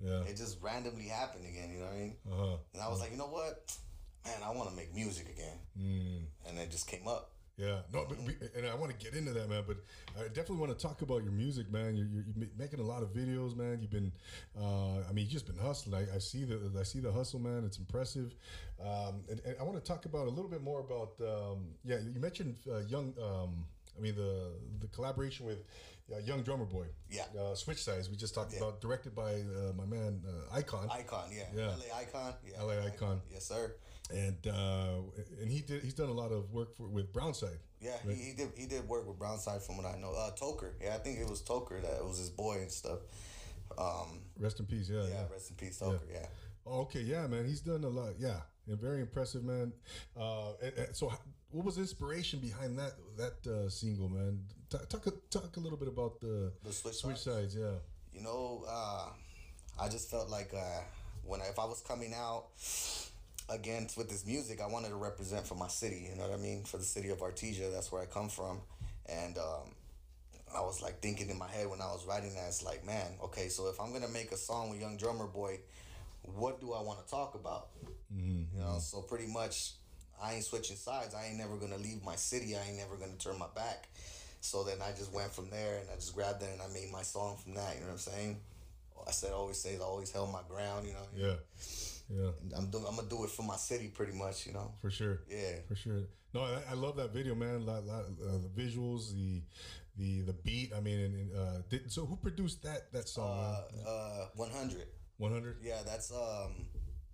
yeah. 0.03 0.23
It 0.23 0.37
just 0.37 0.61
randomly 0.63 1.09
happened 1.09 1.47
again. 1.47 1.71
You 1.73 1.81
know 1.81 1.87
what 1.87 1.95
I 1.95 1.99
mean? 1.99 2.17
Uh 2.31 2.37
huh. 2.37 2.57
And 2.75 2.83
I 2.83 2.89
was 2.89 3.01
like, 3.01 3.11
you 3.11 3.17
know 3.17 3.29
what, 3.29 3.75
man, 4.25 4.37
I 4.45 4.51
want 4.51 4.71
to 4.71 4.77
make 4.77 4.95
music 4.95 5.29
again. 5.29 5.59
Mm. 5.81 6.25
And 6.49 6.59
it 6.59 6.71
just 6.71 6.87
came 6.87 7.09
up. 7.09 7.31
Yeah, 7.57 7.79
no, 7.93 8.05
but 8.09 8.19
and 8.57 8.67
I 8.67 8.75
want 8.75 8.91
to 8.91 9.05
get 9.05 9.17
into 9.17 9.33
that, 9.33 9.49
man. 9.49 9.63
But 9.65 9.77
I 10.19 10.27
definitely 10.27 10.57
want 10.57 10.77
to 10.77 10.87
talk 10.87 11.03
about 11.03 11.23
your 11.23 11.33
music, 11.33 11.71
man. 11.71 11.97
You're, 11.97 12.09
you're, 12.09 12.49
making 12.59 12.81
a 12.81 12.83
lot 12.83 13.05
of 13.05 13.15
videos, 13.15 13.57
man. 13.57 13.79
You've 13.81 13.93
been, 13.93 14.11
uh, 14.61 14.99
I 15.09 15.13
mean, 15.13 15.25
you've 15.25 15.31
just 15.31 15.47
been 15.47 15.59
hustling. 15.59 15.95
I, 15.95 16.17
I 16.17 16.19
see 16.19 16.45
the, 16.45 16.59
I 16.79 16.83
see 16.83 16.99
the 16.99 17.13
hustle, 17.13 17.39
man. 17.39 17.63
It's 17.65 17.79
impressive. 17.79 18.35
Um, 18.81 19.23
and, 19.31 19.41
and 19.47 19.55
I 19.61 19.63
want 19.63 19.77
to 19.77 19.85
talk 19.85 20.05
about 20.05 20.27
a 20.27 20.31
little 20.31 20.51
bit 20.51 20.63
more 20.65 20.81
about, 20.81 21.13
um, 21.21 21.67
yeah, 21.85 21.99
you 22.13 22.19
mentioned 22.19 22.57
uh, 22.69 22.79
young. 22.89 23.15
Um, 23.23 23.65
I 23.97 24.01
mean, 24.01 24.15
the 24.17 24.51
the 24.81 24.87
collaboration 24.89 25.47
with 25.47 25.59
uh, 26.13 26.19
Young 26.19 26.43
Drummer 26.43 26.65
Boy. 26.67 26.87
Yeah. 27.11 27.25
Uh, 27.39 27.55
Switch 27.55 27.83
Sides. 27.83 28.11
We 28.11 28.17
just 28.17 28.35
talked 28.35 28.53
Yeah. 28.53 28.59
about, 28.59 28.81
directed 28.81 29.15
by 29.15 29.35
uh, 29.41 29.73
my 29.77 29.87
man 29.87 30.23
uh, 30.27 30.55
Icon. 30.57 30.89
Icon, 30.91 31.31
yeah. 31.33 31.45
Yeah. 31.55 31.69
LA 31.69 31.99
Icon. 32.01 32.35
Yeah. 32.47 32.63
LA 32.63 32.87
Icon. 32.87 33.21
Yes, 33.31 33.47
sir. 33.47 33.75
and 34.13 34.37
uh, 34.47 35.01
and 35.41 35.51
he 35.51 35.61
did. 35.61 35.83
He's 35.83 35.95
done 35.95 36.11
a 36.11 36.13
lot 36.13 36.31
of 36.33 36.53
work 36.53 36.77
for, 36.77 36.87
with 36.89 37.13
Brownside. 37.13 37.59
Yeah, 37.81 37.97
he, 38.07 38.15
he 38.15 38.33
did. 38.33 38.49
He 38.57 38.67
did 38.67 38.87
work 38.89 39.07
with 39.07 39.19
Brownside, 39.19 39.63
from 39.63 39.77
what 39.79 39.87
I 39.87 39.97
know. 39.99 40.13
Uh, 40.13 40.31
Toker. 40.33 40.73
Yeah, 40.81 40.95
I 40.95 40.99
think 40.99 41.19
it 41.21 41.29
was 41.29 41.43
Toker 41.43 41.81
that 41.83 42.05
was 42.05 42.19
his 42.19 42.31
boy 42.31 42.57
and 42.61 42.71
stuff. 42.71 42.99
Um, 43.79 44.21
Rest 44.39 44.61
in 44.61 44.67
peace. 44.67 44.89
Yeah. 44.91 45.03
yeah, 45.05 45.09
yeah. 45.09 45.23
rest 45.33 45.51
in 45.51 45.57
peace, 45.57 45.81
Toker. 45.81 46.01
Yeah. 46.13 46.27
Oh, 46.67 46.81
okay, 46.83 47.01
yeah, 47.01 47.27
man, 47.27 47.45
he's 47.47 47.61
done 47.61 47.85
a 47.85 47.89
lot. 47.89 48.15
Yeah, 48.19 48.41
and 48.69 48.79
very 48.81 49.01
impressive, 49.01 49.43
man. 49.45 49.73
Uh, 50.19 50.53
and, 50.63 50.73
and 50.79 50.97
so, 50.97 51.13
what 51.55 51.65
was 51.65 51.77
the 51.77 51.83
inspiration 51.83 52.41
behind 52.41 52.77
that 52.81 52.95
that 53.17 53.39
uh, 53.47 53.69
single, 53.71 54.09
man? 54.09 54.41
Talk 54.71 55.07
a, 55.07 55.13
talk 55.31 55.57
a 55.57 55.61
little 55.61 55.79
bit 55.79 55.87
about 55.87 56.21
the, 56.21 56.51
The 56.65 56.73
Switch 56.73 56.97
switch 56.97 57.19
Sides? 57.19 57.55
sides. 57.55 57.57
Yeah, 57.57 57.77
You 58.13 58.23
know, 58.23 58.65
uh, 58.69 59.07
I 59.81 59.89
just 59.89 60.11
felt 60.11 60.29
like 60.29 60.53
uh, 60.53 60.81
when 61.23 61.41
I, 61.41 61.45
if 61.45 61.59
I 61.61 61.65
was 61.65 61.81
coming 61.81 62.13
out 62.13 62.47
again 63.49 63.87
with 63.97 64.09
this 64.09 64.27
music, 64.27 64.61
I 64.61 64.67
wanted 64.67 64.89
to 64.89 64.97
represent 64.97 65.47
for 65.47 65.55
my 65.55 65.69
city. 65.69 66.09
You 66.11 66.17
know 66.17 66.29
what 66.29 66.37
I 66.37 66.43
mean? 66.43 66.65
For 66.65 66.77
the 66.79 66.85
city 66.97 67.11
of 67.11 67.19
Artesia, 67.19 67.73
that's 67.73 67.93
where 67.93 68.03
I 68.03 68.07
come 68.07 68.29
from, 68.29 68.61
and 69.07 69.39
um, 69.39 69.67
I 70.57 70.61
was 70.61 70.83
like 70.83 71.01
thinking 71.01 71.31
in 71.31 71.39
my 71.39 71.49
head 71.49 71.69
when 71.71 71.81
I 71.81 71.87
was 71.87 72.05
writing 72.05 72.35
that, 72.35 72.49
it's 72.49 72.65
like, 72.65 72.85
man, 72.85 73.07
okay, 73.23 73.49
so 73.49 73.69
if 73.69 73.81
I'm 73.81 73.93
gonna 73.93 74.09
make 74.09 74.33
a 74.33 74.37
song 74.37 74.71
with 74.71 74.81
Young 74.81 74.97
Drummer 74.97 75.29
Boy, 75.29 75.61
what 76.23 76.61
do 76.61 76.73
I 76.73 76.83
want 76.83 76.99
to 77.05 77.09
talk 77.09 77.37
about? 77.37 77.69
You 78.55 78.61
know, 78.61 78.79
so 78.81 79.03
pretty 79.03 79.27
much, 79.27 79.73
I 80.23 80.35
ain't 80.35 80.45
switching 80.45 80.77
sides. 80.77 81.15
I 81.15 81.27
ain't 81.27 81.39
never 81.39 81.57
gonna 81.57 81.79
leave 81.79 82.03
my 82.05 82.17
city. 82.17 82.57
I 82.57 82.63
ain't 82.69 82.79
never 82.79 82.97
gonna 82.97 83.17
turn 83.19 83.39
my 83.39 83.49
back. 83.55 83.89
So 84.41 84.63
then 84.63 84.77
I 84.83 84.91
just 84.91 85.13
went 85.13 85.33
from 85.33 85.49
there, 85.51 85.79
and 85.79 85.89
I 85.91 85.95
just 85.95 86.15
grabbed 86.15 86.43
it, 86.43 86.51
and 86.53 86.61
I 86.61 86.69
made 86.73 86.93
my 86.93 87.03
song 87.03 87.37
from 87.43 87.55
that. 87.55 87.75
You 87.75 87.81
know 87.81 87.87
what 87.87 87.93
I'm 87.93 87.99
saying? 87.99 88.41
I 89.07 89.11
said, 89.11 89.31
I 89.31 89.35
always 89.35 89.59
say, 89.59 89.77
I 89.77 89.83
always 89.83 90.11
held 90.11 90.33
my 90.33 90.41
ground. 90.49 90.87
You 90.87 90.93
know. 90.93 91.07
yeah, 91.15 91.35
yeah, 92.09 92.31
I'm 92.57 92.71
doing. 92.71 92.85
I'm 92.89 92.97
gonna 92.97 93.09
do 93.09 93.25
it 93.25 93.31
for 93.31 93.43
my 93.43 93.57
city, 93.57 93.89
pretty 93.89 94.13
much. 94.13 94.47
You 94.47 94.53
know. 94.53 94.73
for 94.81 94.91
sure. 94.91 95.21
Yeah. 95.29 95.57
for 95.67 95.77
sure. 95.77 96.03
No, 96.33 96.43
I, 96.43 96.73
I 96.73 96.75
love 96.75 96.97
that 96.97 97.13
video, 97.13 97.35
man. 97.35 97.65
Lot, 97.65 97.85
lot, 97.87 98.05
uh, 98.05 98.39
the 98.39 98.51
visuals, 98.63 99.15
the 99.15 99.43
the 99.97 100.23
the 100.23 100.33
beat. 100.33 100.73
I 100.77 100.81
mean, 100.81 101.01
and, 101.01 101.15
and 101.15 101.37
uh, 101.37 101.63
did, 101.69 101.93
so 101.93 102.07
who 102.07 102.17
produced 102.17 102.63
that 102.65 102.93
that 102.93 103.09
song? 103.09 103.57
Uh, 103.87 103.89
uh, 103.89 104.27
100. 104.35 104.87
One 105.19 105.33
hundred. 105.33 105.59
Yeah, 105.63 105.79
that's 105.87 106.11
um, 106.13 106.67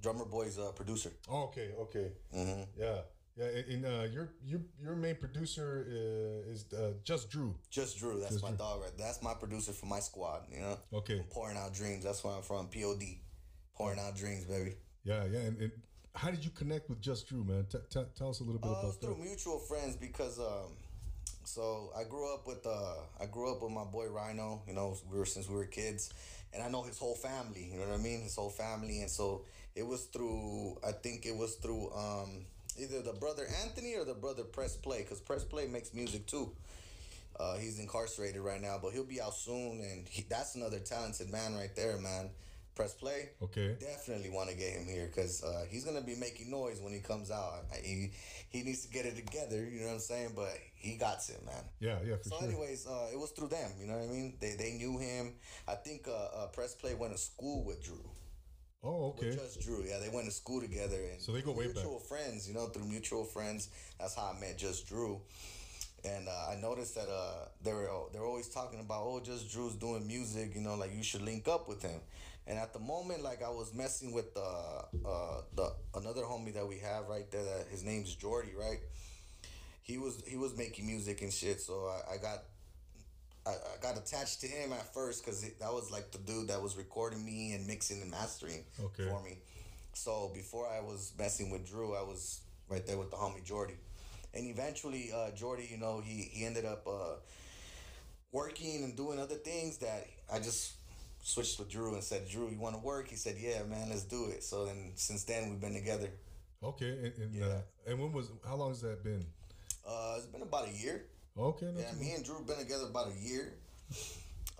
Drummer 0.02 0.24
Boy's 0.24 0.58
uh, 0.58 0.72
producer. 0.72 1.10
Oh, 1.28 1.44
okay, 1.44 1.70
okay. 1.80 2.12
Mm-hmm. 2.36 2.62
Yeah, 2.78 2.98
yeah. 3.36 3.74
And 3.74 3.84
uh, 3.84 4.04
your 4.12 4.28
your 4.44 4.60
your 4.82 4.96
main 4.96 5.16
producer 5.16 5.86
uh, 5.88 6.50
is 6.52 6.64
uh, 6.72 6.92
just 7.04 7.30
Drew. 7.30 7.54
Just 7.70 7.98
Drew. 7.98 8.18
That's 8.20 8.32
Just 8.32 8.42
my 8.42 8.50
Drew. 8.50 8.58
dog. 8.58 8.80
Right. 8.82 8.96
That's 8.98 9.22
my 9.22 9.34
producer 9.34 9.72
for 9.72 9.86
my 9.86 10.00
squad. 10.00 10.42
You 10.52 10.60
know. 10.60 10.78
Okay. 10.94 11.22
Pouring 11.30 11.56
out 11.58 11.74
dreams. 11.74 12.04
That's 12.04 12.22
where 12.24 12.34
I'm 12.34 12.42
from. 12.42 12.66
Pod. 12.68 13.02
Pouring 13.74 13.98
out 13.98 14.16
dreams, 14.16 14.44
baby. 14.44 14.74
Yeah, 15.04 15.24
yeah. 15.30 15.38
And, 15.40 15.56
and 15.62 15.72
how 16.14 16.30
did 16.30 16.44
you 16.44 16.50
connect 16.50 16.88
with 16.90 17.00
Just 17.00 17.28
Drew, 17.28 17.44
man? 17.44 17.66
T- 17.70 17.78
t- 17.88 18.00
tell 18.16 18.28
us 18.30 18.40
a 18.40 18.44
little 18.44 18.60
bit 18.60 18.68
Uh, 18.70 18.74
about 18.80 19.00
through 19.00 19.14
that. 19.14 19.22
mutual 19.24 19.58
friends 19.58 19.96
because 19.96 20.38
um, 20.38 20.76
so 21.44 21.90
I 21.96 22.04
grew 22.04 22.32
up 22.34 22.46
with 22.46 22.66
uh, 22.66 22.94
I 23.20 23.26
grew 23.26 23.50
up 23.52 23.62
with 23.62 23.72
my 23.72 23.84
boy 23.84 24.06
Rhino. 24.08 24.62
You 24.66 24.74
know, 24.74 24.96
we 25.10 25.18
were 25.18 25.24
since 25.26 25.48
we 25.48 25.54
were 25.54 25.64
kids, 25.66 26.12
and 26.52 26.62
I 26.62 26.68
know 26.68 26.82
his 26.82 26.98
whole 26.98 27.14
family. 27.14 27.70
You 27.72 27.78
know 27.78 27.86
what 27.86 27.98
I 27.98 28.02
mean? 28.02 28.22
His 28.22 28.36
whole 28.36 28.50
family, 28.50 29.00
and 29.00 29.10
so 29.10 29.44
it 29.76 29.86
was 29.86 30.04
through. 30.06 30.78
I 30.86 30.92
think 30.92 31.26
it 31.26 31.36
was 31.36 31.54
through 31.56 31.90
um, 31.92 32.44
either 32.78 33.02
the 33.02 33.12
brother 33.14 33.46
Anthony 33.64 33.94
or 33.96 34.04
the 34.04 34.14
brother 34.14 34.42
Press 34.44 34.76
Play, 34.76 34.98
because 35.02 35.20
Press 35.20 35.44
Play 35.44 35.66
makes 35.66 35.94
music 35.94 36.26
too. 36.26 36.52
Uh, 37.38 37.56
he's 37.56 37.78
incarcerated 37.78 38.40
right 38.42 38.60
now, 38.60 38.78
but 38.82 38.92
he'll 38.92 39.04
be 39.04 39.20
out 39.20 39.34
soon, 39.34 39.80
and 39.80 40.06
he, 40.08 40.26
that's 40.28 40.56
another 40.56 40.78
talented 40.78 41.30
man 41.30 41.56
right 41.56 41.74
there, 41.74 41.96
man. 41.98 42.30
Press 42.74 42.92
Play. 42.94 43.30
Okay. 43.42 43.76
Definitely 43.80 44.30
want 44.30 44.48
to 44.50 44.56
get 44.56 44.70
him 44.72 44.86
here 44.86 45.06
because 45.06 45.42
uh, 45.42 45.64
he's 45.68 45.84
gonna 45.84 46.00
be 46.00 46.14
making 46.16 46.50
noise 46.50 46.80
when 46.80 46.92
he 46.92 47.00
comes 47.00 47.30
out. 47.30 47.64
He 47.82 48.12
he 48.48 48.62
needs 48.62 48.86
to 48.86 48.92
get 48.92 49.06
it 49.06 49.16
together. 49.16 49.64
You 49.64 49.80
know 49.80 49.86
what 49.88 49.92
I'm 49.94 49.98
saying? 50.00 50.32
But 50.36 50.56
he 50.74 50.96
got 50.96 51.18
it, 51.28 51.44
man. 51.44 51.64
Yeah, 51.80 51.98
yeah, 52.06 52.16
for 52.16 52.28
So, 52.28 52.38
sure. 52.38 52.48
anyways, 52.48 52.86
uh, 52.86 53.08
it 53.12 53.18
was 53.18 53.30
through 53.32 53.48
them. 53.48 53.70
You 53.78 53.86
know 53.86 53.94
what 53.98 54.04
I 54.04 54.12
mean? 54.12 54.34
They 54.40 54.54
they 54.58 54.72
knew 54.72 54.98
him. 54.98 55.34
I 55.68 55.74
think 55.74 56.08
uh, 56.08 56.12
uh, 56.12 56.46
Press 56.48 56.74
Play 56.74 56.94
went 56.94 57.12
to 57.12 57.18
school 57.18 57.64
with 57.64 57.82
Drew. 57.84 58.04
Oh, 58.82 58.88
Oh, 58.88 59.08
okay. 59.10 59.26
With 59.28 59.38
Just 59.38 59.60
Drew. 59.60 59.84
Yeah, 59.86 59.98
they 59.98 60.08
went 60.08 60.26
to 60.26 60.32
school 60.32 60.60
together. 60.60 60.96
And 61.12 61.20
So 61.20 61.32
they 61.32 61.42
go 61.42 61.52
way 61.52 61.66
back. 61.66 61.76
mutual 61.76 61.98
friends, 61.98 62.48
you 62.48 62.54
know, 62.54 62.66
through 62.66 62.86
mutual 62.86 63.24
friends. 63.24 63.68
That's 63.98 64.14
how 64.14 64.32
I 64.36 64.40
met 64.40 64.58
Just 64.58 64.86
Drew. 64.88 65.20
And 66.04 66.28
uh, 66.28 66.50
I 66.52 66.56
noticed 66.60 66.94
that 66.94 67.08
uh, 67.08 67.48
they 67.62 67.72
were 67.74 67.88
they 68.12 68.18
were 68.18 68.24
always 68.26 68.48
talking 68.48 68.80
about 68.80 69.02
oh 69.04 69.20
just 69.20 69.50
Drew's 69.52 69.74
doing 69.74 70.06
music 70.06 70.54
you 70.54 70.62
know 70.62 70.74
like 70.74 70.94
you 70.96 71.02
should 71.02 71.20
link 71.20 71.46
up 71.46 71.68
with 71.68 71.82
him, 71.82 72.00
and 72.46 72.58
at 72.58 72.72
the 72.72 72.78
moment 72.78 73.22
like 73.22 73.42
I 73.42 73.50
was 73.50 73.74
messing 73.74 74.14
with 74.14 74.34
uh, 74.34 74.84
uh, 75.06 75.42
the 75.54 75.74
another 75.94 76.22
homie 76.22 76.54
that 76.54 76.66
we 76.66 76.78
have 76.78 77.06
right 77.08 77.30
there 77.30 77.44
that 77.44 77.66
his 77.70 77.84
name's 77.84 78.14
Jordy 78.14 78.52
right, 78.58 78.80
he 79.82 79.98
was 79.98 80.22
he 80.26 80.38
was 80.38 80.56
making 80.56 80.86
music 80.86 81.20
and 81.20 81.30
shit 81.30 81.60
so 81.60 81.74
I, 81.92 82.14
I 82.14 82.16
got 82.16 82.44
I, 83.46 83.50
I 83.50 83.80
got 83.82 83.96
attached 83.96 84.40
to 84.42 84.46
him 84.46 84.72
at 84.72 84.92
first 84.92 85.24
because 85.24 85.42
that 85.42 85.72
was 85.72 85.90
like 85.90 86.10
the 86.12 86.18
dude 86.18 86.48
that 86.48 86.60
was 86.62 86.76
recording 86.76 87.24
me 87.24 87.52
and 87.52 87.66
mixing 87.66 88.02
and 88.02 88.10
mastering 88.10 88.64
Okay. 88.82 89.04
for 89.08 89.22
me. 89.22 89.38
So 89.94 90.30
before 90.34 90.68
I 90.68 90.80
was 90.80 91.12
messing 91.18 91.50
with 91.50 91.66
Drew, 91.68 91.94
I 91.94 92.02
was 92.02 92.40
right 92.68 92.86
there 92.86 92.96
with 92.98 93.10
the 93.10 93.16
homie 93.16 93.44
Jordy, 93.44 93.74
and 94.34 94.46
eventually 94.46 95.10
uh, 95.14 95.30
Jordy, 95.32 95.68
you 95.70 95.78
know, 95.78 96.00
he 96.00 96.28
he 96.32 96.44
ended 96.46 96.64
up 96.64 96.86
uh, 96.86 97.16
working 98.32 98.84
and 98.84 98.96
doing 98.96 99.18
other 99.18 99.34
things 99.34 99.78
that 99.78 100.06
I 100.32 100.38
just 100.38 100.74
switched 101.22 101.58
with 101.58 101.68
Drew 101.70 101.94
and 101.94 102.02
said, 102.02 102.28
Drew, 102.28 102.48
you 102.50 102.58
want 102.58 102.74
to 102.76 102.80
work? 102.80 103.08
He 103.08 103.16
said, 103.16 103.36
Yeah, 103.38 103.62
man, 103.64 103.88
let's 103.90 104.04
do 104.04 104.26
it. 104.26 104.42
So 104.42 104.66
then 104.66 104.92
since 104.94 105.24
then 105.24 105.50
we've 105.50 105.60
been 105.60 105.74
together. 105.74 106.10
Okay, 106.62 106.90
and 106.90 107.12
and, 107.18 107.34
Yeah. 107.34 107.46
uh, 107.46 107.60
and 107.86 107.98
when 107.98 108.12
was 108.12 108.30
how 108.46 108.56
long 108.56 108.68
has 108.70 108.80
that 108.82 109.02
been? 109.02 109.24
Uh, 109.86 110.14
it's 110.16 110.26
been 110.26 110.42
about 110.42 110.68
a 110.68 110.72
year. 110.72 111.04
Okay, 111.38 111.66
no, 111.66 111.80
Yeah, 111.80 111.92
me 111.98 112.12
and 112.14 112.24
Drew 112.24 112.40
been 112.46 112.58
together 112.58 112.84
about 112.90 113.08
a 113.08 113.18
year. 113.28 113.52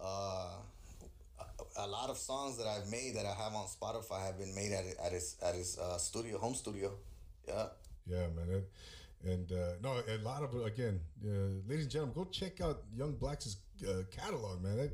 Uh, 0.03 0.57
a, 1.39 1.85
a 1.85 1.87
lot 1.87 2.09
of 2.09 2.17
songs 2.17 2.57
that 2.57 2.67
I've 2.67 2.89
made 2.91 3.17
that 3.17 3.27
I 3.27 3.35
have 3.35 3.53
on 3.55 3.67
Spotify 3.67 4.25
have 4.25 4.39
been 4.39 4.55
made 4.55 4.73
at 4.73 4.87
at 5.05 5.13
his 5.13 5.37
at 5.45 5.55
his 5.55 5.79
uh, 5.79 5.99
studio, 5.99 6.39
home 6.39 6.55
studio. 6.55 6.93
Yeah. 7.47 7.67
yeah, 8.07 8.27
man. 8.35 8.47
That, 8.49 9.31
and 9.31 9.53
uh, 9.53 9.73
no, 9.83 10.01
a 10.09 10.17
lot 10.25 10.43
of 10.43 10.55
again, 10.65 10.99
uh, 11.23 11.29
ladies 11.69 11.85
and 11.85 11.91
gentlemen, 11.91 12.15
go 12.15 12.25
check 12.31 12.63
out 12.63 12.85
Young 12.97 13.13
Black's 13.13 13.59
uh, 13.87 14.05
catalog, 14.11 14.63
man. 14.63 14.79
That, 14.79 14.91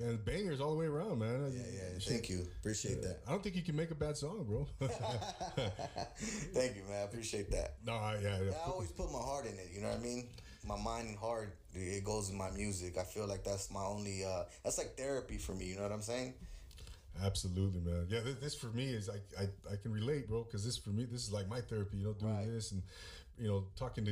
Yeah. 0.00 0.08
and 0.08 0.22
bangers 0.26 0.60
all 0.60 0.72
the 0.72 0.78
way 0.78 0.84
around, 0.86 1.18
man. 1.20 1.50
Yeah, 1.54 1.62
yeah. 1.72 1.98
Thank 1.98 2.28
you. 2.28 2.46
Appreciate 2.60 3.00
that. 3.00 3.20
I 3.26 3.30
don't 3.30 3.42
think 3.42 3.56
you 3.56 3.62
can 3.62 3.76
make 3.76 3.90
a 3.90 3.94
bad 3.94 4.14
song, 4.18 4.44
bro. 4.46 4.66
Thank 6.52 6.76
you, 6.76 6.82
man. 6.88 6.98
I 7.00 7.04
appreciate 7.04 7.50
that. 7.52 7.76
no, 7.86 7.94
I- 7.94 8.18
yeah. 8.22 8.38
I 8.66 8.70
always 8.70 8.90
put 8.92 9.10
my 9.10 9.20
heart 9.20 9.46
in 9.46 9.52
it. 9.54 9.70
You 9.74 9.80
know 9.80 9.88
what 9.88 9.98
I 10.00 10.02
mean? 10.02 10.28
My 10.66 10.76
mind 10.76 11.08
and 11.08 11.18
heart, 11.18 11.56
it 11.74 12.04
goes 12.04 12.28
in 12.30 12.36
my 12.36 12.50
music. 12.50 12.98
I 12.98 13.02
feel 13.04 13.26
like 13.26 13.42
that's 13.44 13.70
my 13.70 13.82
only. 13.84 14.24
Uh, 14.24 14.44
that's 14.62 14.78
like 14.78 14.96
therapy 14.96 15.38
for 15.38 15.52
me. 15.52 15.66
You 15.66 15.76
know 15.76 15.82
what 15.82 15.92
I'm 15.92 16.02
saying? 16.02 16.34
Absolutely, 17.24 17.80
man. 17.80 18.06
Yeah, 18.08 18.20
this, 18.20 18.34
this 18.36 18.54
for 18.54 18.68
me 18.68 18.84
is 18.86 19.08
I, 19.10 19.42
I 19.42 19.44
I 19.72 19.76
can 19.82 19.92
relate, 19.92 20.28
bro, 20.28 20.44
because 20.44 20.64
this 20.64 20.76
for 20.76 20.90
me 20.90 21.04
this 21.04 21.22
is 21.22 21.32
like 21.32 21.48
my 21.48 21.60
therapy. 21.60 21.98
You 21.98 22.04
know, 22.06 22.12
doing 22.12 22.36
Right. 22.36 22.46
this 22.46 22.72
and 22.72 22.82
you 23.38 23.48
know 23.48 23.64
talking 23.76 24.04
to 24.04 24.10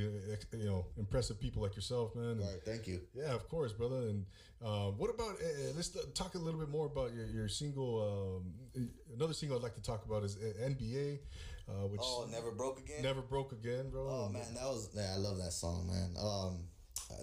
you 0.58 0.66
know 0.66 0.86
impressive 0.98 1.38
people 1.40 1.62
like 1.62 1.76
yourself, 1.76 2.14
man. 2.16 2.24
And- 2.30 2.40
Right. 2.40 2.62
Thank 2.64 2.86
you. 2.86 3.00
Yeah, 3.14 3.34
of 3.34 3.48
course, 3.48 3.72
brother. 3.72 4.08
And 4.08 4.24
uh, 4.64 4.90
what 4.90 5.10
about? 5.10 5.32
Uh, 5.40 5.72
let's 5.76 5.90
talk 6.14 6.34
a 6.34 6.38
little 6.38 6.58
bit 6.60 6.70
more 6.70 6.86
about 6.86 7.14
your, 7.14 7.26
your 7.26 7.48
single. 7.48 8.40
Um, 8.76 8.84
another 9.14 9.32
single 9.34 9.56
I'd 9.58 9.62
like 9.62 9.76
to 9.76 9.82
talk 9.82 10.04
about 10.04 10.24
is 10.24 10.36
uh, 10.36 10.66
NBA, 10.68 11.18
uh, 11.68 11.86
which 11.88 12.00
Oh, 12.02 12.26
never 12.30 12.50
broke 12.50 12.78
again. 12.80 13.02
never 13.02 13.20
broke 13.22 13.52
again, 13.52 13.90
bro. 13.90 14.08
Oh 14.08 14.28
man, 14.28 14.54
that 14.54 14.64
was 14.64 14.88
yeah, 14.94 15.12
I 15.14 15.18
love 15.18 15.38
that 15.38 15.52
song, 15.52 15.86
man. 15.86 16.14
Um, 16.22 16.58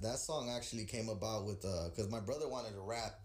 that 0.02 0.18
song 0.18 0.50
actually 0.56 0.86
came 0.86 1.10
about 1.10 1.46
with 1.46 1.64
uh, 1.66 1.90
cause 1.96 2.10
my 2.10 2.20
brother 2.20 2.48
wanted 2.48 2.74
to 2.74 2.82
rap, 2.82 3.20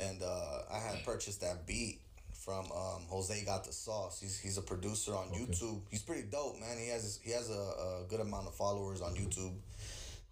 and 0.00 0.22
uh, 0.22 0.58
I 0.72 0.78
had 0.78 1.04
purchased 1.04 1.40
that 1.40 1.66
beat 1.66 2.00
from 2.44 2.66
um, 2.70 3.02
Jose 3.08 3.44
Got 3.44 3.64
the 3.64 3.72
Sauce. 3.72 4.20
He's 4.20 4.38
he's 4.38 4.58
a 4.58 4.62
producer 4.62 5.12
on 5.14 5.28
YouTube. 5.30 5.80
He's 5.90 6.02
pretty 6.02 6.22
dope, 6.30 6.60
man. 6.60 6.76
He 6.78 6.88
has 6.90 7.18
he 7.22 7.32
has 7.32 7.50
a, 7.50 7.52
a 7.52 8.04
good 8.08 8.20
amount 8.20 8.46
of 8.46 8.54
followers 8.54 9.00
on 9.02 9.14
YouTube. 9.14 9.54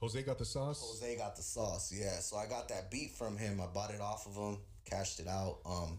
Jose 0.01 0.23
got 0.23 0.39
the 0.39 0.45
sauce. 0.45 0.81
Jose 0.87 1.17
got 1.17 1.35
the 1.35 1.43
sauce, 1.43 1.93
yeah. 1.93 2.19
So 2.21 2.37
I 2.37 2.47
got 2.47 2.69
that 2.69 2.91
beat 2.91 3.13
from 3.13 3.37
him. 3.39 3.61
I 3.61 3.67
bought 3.67 3.91
it 3.91 4.01
off 4.01 4.27
of 4.27 4.35
him, 4.35 4.59
cashed 4.85 5.19
it 5.19 5.27
out. 5.29 5.59
Um, 5.65 5.99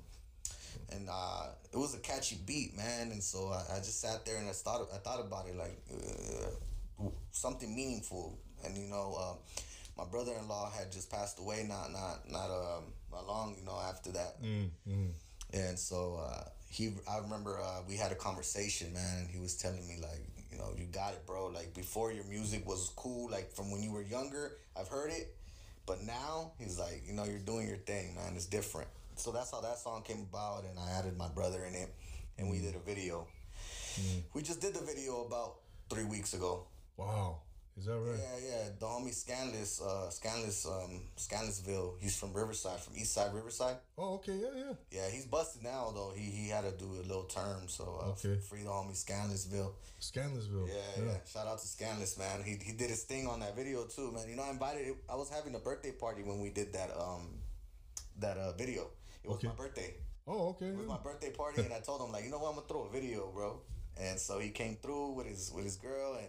and 0.91 1.07
uh, 1.11 1.47
it 1.73 1.77
was 1.77 1.93
a 1.95 1.99
catchy 1.99 2.37
beat, 2.45 2.75
man. 2.75 3.11
And 3.11 3.21
so 3.23 3.49
I, 3.49 3.75
I 3.75 3.77
just 3.79 3.99
sat 4.01 4.25
there 4.25 4.37
and 4.37 4.47
I 4.47 4.51
thought 4.51 4.87
I 4.93 4.97
thought 4.97 5.19
about 5.19 5.47
it 5.47 5.55
like 5.55 5.77
uh, 5.91 7.03
something 7.31 7.73
meaningful. 7.75 8.37
And 8.63 8.77
you 8.77 8.87
know, 8.89 9.15
um, 9.19 9.37
my 9.97 10.05
brother 10.09 10.33
in 10.39 10.47
law 10.47 10.69
had 10.71 10.91
just 10.91 11.09
passed 11.11 11.39
away 11.39 11.65
not 11.67 11.91
not 11.91 12.29
not 12.29 12.49
um 12.49 12.83
not 13.11 13.27
long 13.27 13.55
you 13.59 13.65
know 13.65 13.79
after 13.87 14.11
that. 14.13 14.35
And 15.53 15.77
so 15.79 16.19
uh, 16.25 16.43
he, 16.69 16.91
I 17.09 17.19
remember 17.19 17.59
uh, 17.61 17.81
we 17.87 17.95
had 17.95 18.11
a 18.11 18.15
conversation, 18.15 18.91
man, 18.93 19.19
and 19.19 19.29
he 19.29 19.39
was 19.39 19.55
telling 19.55 19.87
me 19.87 19.97
like, 20.01 20.19
you 20.51 20.57
know, 20.57 20.73
you 20.77 20.85
got 20.85 21.13
it, 21.13 21.25
bro. 21.25 21.47
Like 21.47 21.73
before, 21.73 22.11
your 22.11 22.25
music 22.25 22.67
was 22.67 22.91
cool, 22.95 23.29
like 23.29 23.51
from 23.53 23.71
when 23.71 23.81
you 23.81 23.91
were 23.91 24.01
younger. 24.01 24.57
I've 24.77 24.89
heard 24.89 25.11
it, 25.11 25.33
but 25.85 26.01
now 26.03 26.51
he's 26.59 26.77
like, 26.77 27.03
you 27.07 27.13
know, 27.13 27.23
you're 27.23 27.39
doing 27.39 27.67
your 27.67 27.77
thing, 27.77 28.15
man. 28.15 28.33
It's 28.35 28.47
different. 28.47 28.89
So 29.17 29.31
that's 29.31 29.51
how 29.51 29.61
that 29.61 29.77
song 29.77 30.03
came 30.03 30.27
about, 30.29 30.65
and 30.65 30.77
I 30.77 30.91
added 30.99 31.17
my 31.17 31.27
brother 31.29 31.65
in 31.65 31.73
it, 31.75 31.89
and 32.37 32.49
we 32.49 32.59
did 32.59 32.75
a 32.75 32.79
video. 32.79 33.27
We 34.33 34.41
just 34.41 34.59
did 34.61 34.73
the 34.73 34.81
video 34.83 35.25
about 35.25 35.55
three 35.89 36.03
weeks 36.03 36.33
ago. 36.33 36.65
Wow, 36.97 37.37
is 37.77 37.85
that 37.85 37.97
right? 37.97 38.19
Yeah, 38.19 38.49
yeah. 38.49 38.69
The 38.77 38.85
homie 38.85 39.13
Scanless, 39.13 39.81
uh, 39.81 40.09
Scanless, 40.09 40.65
um, 40.65 41.01
Scanlessville. 41.17 41.93
He's 42.01 42.17
from 42.17 42.33
Riverside, 42.33 42.79
from 42.81 42.95
East 42.97 43.13
Side 43.13 43.33
Riverside. 43.33 43.77
Oh, 43.97 44.15
okay, 44.15 44.33
yeah, 44.35 44.49
yeah. 44.53 44.73
Yeah, 44.91 45.09
he's 45.09 45.25
busted 45.25 45.63
now 45.63 45.91
though. 45.95 46.11
He 46.15 46.23
he 46.29 46.49
had 46.49 46.63
to 46.65 46.71
do 46.71 46.91
a 46.91 47.05
little 47.07 47.23
term, 47.23 47.67
so 47.67 48.01
uh, 48.03 48.09
Okay. 48.11 48.37
free 48.41 48.63
the 48.63 48.69
homie 48.69 48.95
Scanlessville. 49.01 49.71
Scanlessville. 50.01 50.67
Yeah, 50.67 51.03
yeah, 51.05 51.17
Shout 51.25 51.47
out 51.47 51.59
to 51.59 51.67
Scanless, 51.67 52.17
man. 52.19 52.43
He 52.43 52.57
he 52.61 52.73
did 52.73 52.89
his 52.89 53.03
thing 53.03 53.27
on 53.27 53.39
that 53.39 53.55
video 53.55 53.85
too, 53.85 54.11
man. 54.11 54.29
You 54.29 54.35
know, 54.35 54.43
I 54.43 54.49
invited. 54.51 54.93
I 55.09 55.15
was 55.15 55.29
having 55.29 55.55
a 55.55 55.59
birthday 55.59 55.91
party 55.93 56.21
when 56.23 56.41
we 56.41 56.49
did 56.49 56.73
that 56.73 56.91
um 56.99 57.39
that 58.19 58.37
uh 58.37 58.51
video. 58.53 58.87
It 59.25 59.29
was 59.29 59.37
Okay. 59.37 59.47
my 59.47 59.53
birthday. 59.55 59.93
Oh, 60.27 60.49
okay. 60.49 60.67
It 60.67 60.77
was 60.77 60.87
my 60.87 60.97
birthday 60.97 61.31
party, 61.31 61.61
and 61.61 61.73
I 61.73 61.79
told 61.79 62.01
him 62.01 62.11
like, 62.11 62.23
you 62.23 62.29
know 62.31 62.39
what, 62.39 62.49
I'm 62.49 62.55
gonna 62.55 62.67
throw 62.67 62.83
a 62.83 62.89
video, 62.89 63.29
bro. 63.33 63.59
And 63.97 64.19
so 64.19 64.39
he 64.39 64.49
came 64.49 64.75
through 64.81 65.11
with 65.13 65.27
his 65.27 65.51
with 65.53 65.63
his 65.65 65.77
girl 65.77 66.15
and 66.15 66.27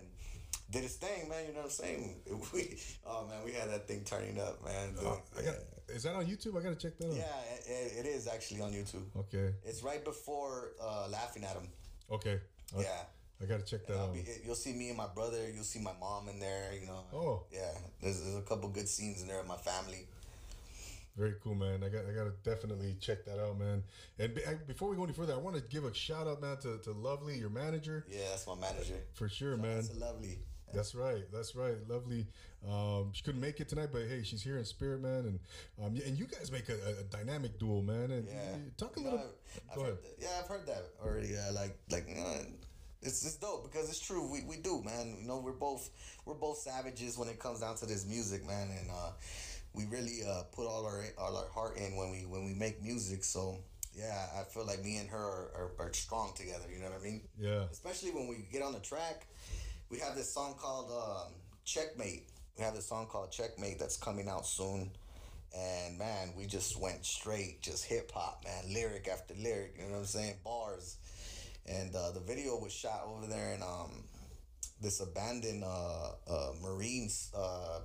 did 0.71 0.83
his 0.83 0.97
thing, 0.97 1.29
man. 1.29 1.47
You 1.47 1.53
know 1.53 1.61
what 1.61 1.65
I'm 1.67 1.71
saying? 1.71 2.17
We 2.53 2.79
oh 3.07 3.26
man, 3.26 3.45
we 3.45 3.53
had 3.53 3.71
that 3.71 3.87
thing 3.88 4.03
turning 4.05 4.38
up, 4.41 4.65
man. 4.65 4.95
Uh, 4.99 5.17
I 5.38 5.43
got, 5.43 5.55
is 5.88 6.03
that 6.05 6.15
on 6.15 6.26
YouTube? 6.26 6.59
I 6.59 6.62
gotta 6.62 6.76
check 6.76 6.97
that 6.99 7.07
out. 7.09 7.15
yeah, 7.17 7.73
it, 7.75 8.05
it 8.05 8.07
is 8.07 8.26
actually 8.29 8.61
on 8.62 8.73
YouTube. 8.73 9.05
Okay. 9.17 9.55
It's 9.65 9.83
right 9.83 10.05
before 10.05 10.73
uh, 10.83 11.09
laughing 11.11 11.45
at 11.45 11.55
him. 11.55 11.69
Okay. 12.11 12.38
Yeah. 12.79 13.03
I 13.43 13.45
gotta 13.45 13.65
check 13.65 13.87
that 13.88 13.99
out. 13.99 14.15
be, 14.15 14.25
you'll 14.45 14.55
see 14.55 14.73
me 14.73 14.88
and 14.88 14.97
my 14.97 15.09
brother. 15.09 15.38
You'll 15.55 15.65
see 15.65 15.81
my 15.81 15.93
mom 16.00 16.29
in 16.29 16.38
there. 16.41 16.73
You 16.81 16.87
know. 16.87 17.03
Oh. 17.12 17.43
Yeah. 17.53 17.73
There's, 18.00 18.23
there's 18.23 18.37
a 18.37 18.43
couple 18.43 18.69
good 18.71 18.88
scenes 18.88 19.21
in 19.23 19.29
there 19.29 19.41
of 19.41 19.47
my 19.47 19.57
family. 19.57 20.07
Very 21.16 21.35
cool, 21.42 21.54
man. 21.54 21.82
I 21.82 21.88
got 21.88 22.04
I 22.06 22.12
gotta 22.12 22.32
definitely 22.44 22.96
check 23.00 23.25
that 23.25 23.38
out, 23.40 23.58
man. 23.58 23.82
And 24.18 24.35
be, 24.35 24.46
I, 24.46 24.54
before 24.54 24.88
we 24.90 24.96
go 24.96 25.04
any 25.04 25.14
further, 25.14 25.32
I 25.32 25.38
want 25.38 25.56
to 25.56 25.62
give 25.62 25.85
a 25.85 25.94
shout 25.94 26.26
out, 26.28 26.42
man, 26.42 26.58
to, 26.58 26.78
to 26.78 26.92
Lovely, 26.92 27.38
your 27.38 27.49
manager, 27.50 28.04
Yeah, 28.08 28.20
that's 28.30 28.46
my 28.46 28.54
manager. 28.54 29.00
for 29.14 29.28
sure, 29.28 29.56
man. 29.56 29.76
That's 29.76 29.96
lovely. 29.96 30.38
That's 30.75 30.94
right. 30.94 31.23
That's 31.32 31.54
right. 31.54 31.76
Lovely. 31.88 32.26
Um, 32.68 33.11
she 33.12 33.23
couldn't 33.23 33.40
make 33.40 33.61
it 33.61 33.68
tonight, 33.68 33.90
but 33.92 34.02
hey, 34.08 34.23
she's 34.25 34.42
here 34.42 34.58
in 34.58 34.64
spirit, 34.66 35.00
man. 35.00 35.25
And 35.25 35.38
um, 35.82 35.99
and 36.06 36.18
you 36.18 36.26
guys 36.26 36.52
make 36.52 36.68
a, 36.68 36.75
a 37.00 37.04
dynamic 37.04 37.58
duel, 37.58 37.80
man. 37.82 38.11
And 38.11 38.26
Yeah. 38.28 38.56
talk 38.76 38.96
a 38.96 39.00
little. 39.00 39.18
know, 39.18 39.25
I've, 39.73 39.78
I've 39.78 39.82
ahead. 39.85 39.99
Yeah, 40.20 40.28
I've 40.42 40.49
heard 40.49 40.66
that 40.66 40.85
already. 41.02 41.28
Yeah, 41.28 41.50
like 41.54 41.78
like 41.90 42.06
uh, 42.18 42.42
it's 43.00 43.25
it's 43.25 43.37
dope 43.37 43.70
because 43.73 43.88
it's 43.88 44.00
true. 44.00 44.30
We, 44.30 44.42
we 44.42 44.56
do, 44.56 44.82
man. 44.82 45.16
You 45.18 45.26
know, 45.28 45.38
we're 45.38 45.52
both 45.52 45.88
we're 46.26 46.35
both 46.35 46.58
savages 46.58 47.16
when 47.16 47.28
it 47.28 47.38
comes 47.38 47.61
down 47.61 47.76
to 47.76 47.87
this 47.87 48.04
music, 48.04 48.44
man. 48.46 48.68
And 48.78 48.90
uh, 48.90 49.12
we 49.76 49.85
really 49.87 50.21
uh, 50.26 50.42
put 50.52 50.66
all 50.66 50.85
our 50.87 51.04
all 51.18 51.37
our 51.37 51.49
heart 51.50 51.76
in 51.76 51.97
when 51.97 52.11
we 52.11 52.26
when 52.26 52.45
we 52.45 52.54
make 52.54 52.83
music. 52.83 53.23
So 53.23 53.59
yeah, 53.95 54.26
I 54.38 54.42
feel 54.42 54.66
like 54.66 54.83
me 54.85 54.97
and 54.97 55.09
her 55.09 55.18
are, 55.18 55.50
are, 55.54 55.87
are 55.87 55.92
strong 55.92 56.33
together. 56.35 56.64
You 56.73 56.80
know 56.80 56.90
what 56.90 57.00
I 57.00 57.04
mean? 57.04 57.23
Yeah. 57.38 57.64
especially 57.71 58.11
when 58.11 58.26
we 58.28 58.47
get 58.50 58.62
on 58.62 58.73
the 58.73 58.80
track. 58.80 59.26
We 59.88 59.99
have 60.00 60.16
this 60.16 60.33
song 60.33 60.54
called 60.59 60.90
um, 60.90 61.33
Checkmate. 61.64 62.28
We 62.59 62.64
have 62.64 62.75
this 62.75 62.87
song 62.87 63.06
called 63.06 63.30
Checkmate 63.30 63.78
that's 63.78 63.97
coming 63.97 64.28
out 64.28 64.47
soon. 64.47 64.90
And 65.56 65.97
man, 65.97 66.33
we 66.37 66.47
just 66.47 66.78
went 66.78 67.06
straight, 67.06 67.62
just 67.62 67.85
hip 67.85 68.11
hop, 68.12 68.45
man, 68.45 68.75
lyric 68.75 69.09
after 69.09 69.33
lyric, 69.35 69.75
you 69.78 69.85
know 69.85 69.92
what 69.92 69.99
I'm 70.00 70.04
saying? 70.06 70.35
Bars. 70.45 70.97
And 71.66 71.95
uh, 71.95 72.11
the 72.11 72.21
video 72.21 72.59
was 72.59 72.73
shot 72.73 73.02
over 73.06 73.26
there 73.26 73.54
in 73.54 73.62
um, 73.62 74.04
this 74.80 75.00
abandoned 75.00 75.64
uh, 75.64 76.11
uh, 76.28 76.52
Marines, 76.61 77.30
uh, 77.35 77.80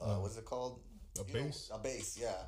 uh, 0.00 0.16
what's 0.16 0.36
it 0.36 0.44
called? 0.44 0.80
A 1.20 1.26
You 1.32 1.38
know, 1.40 1.44
base? 1.46 1.70
a 1.74 1.78
base, 1.78 2.18
yeah. 2.20 2.42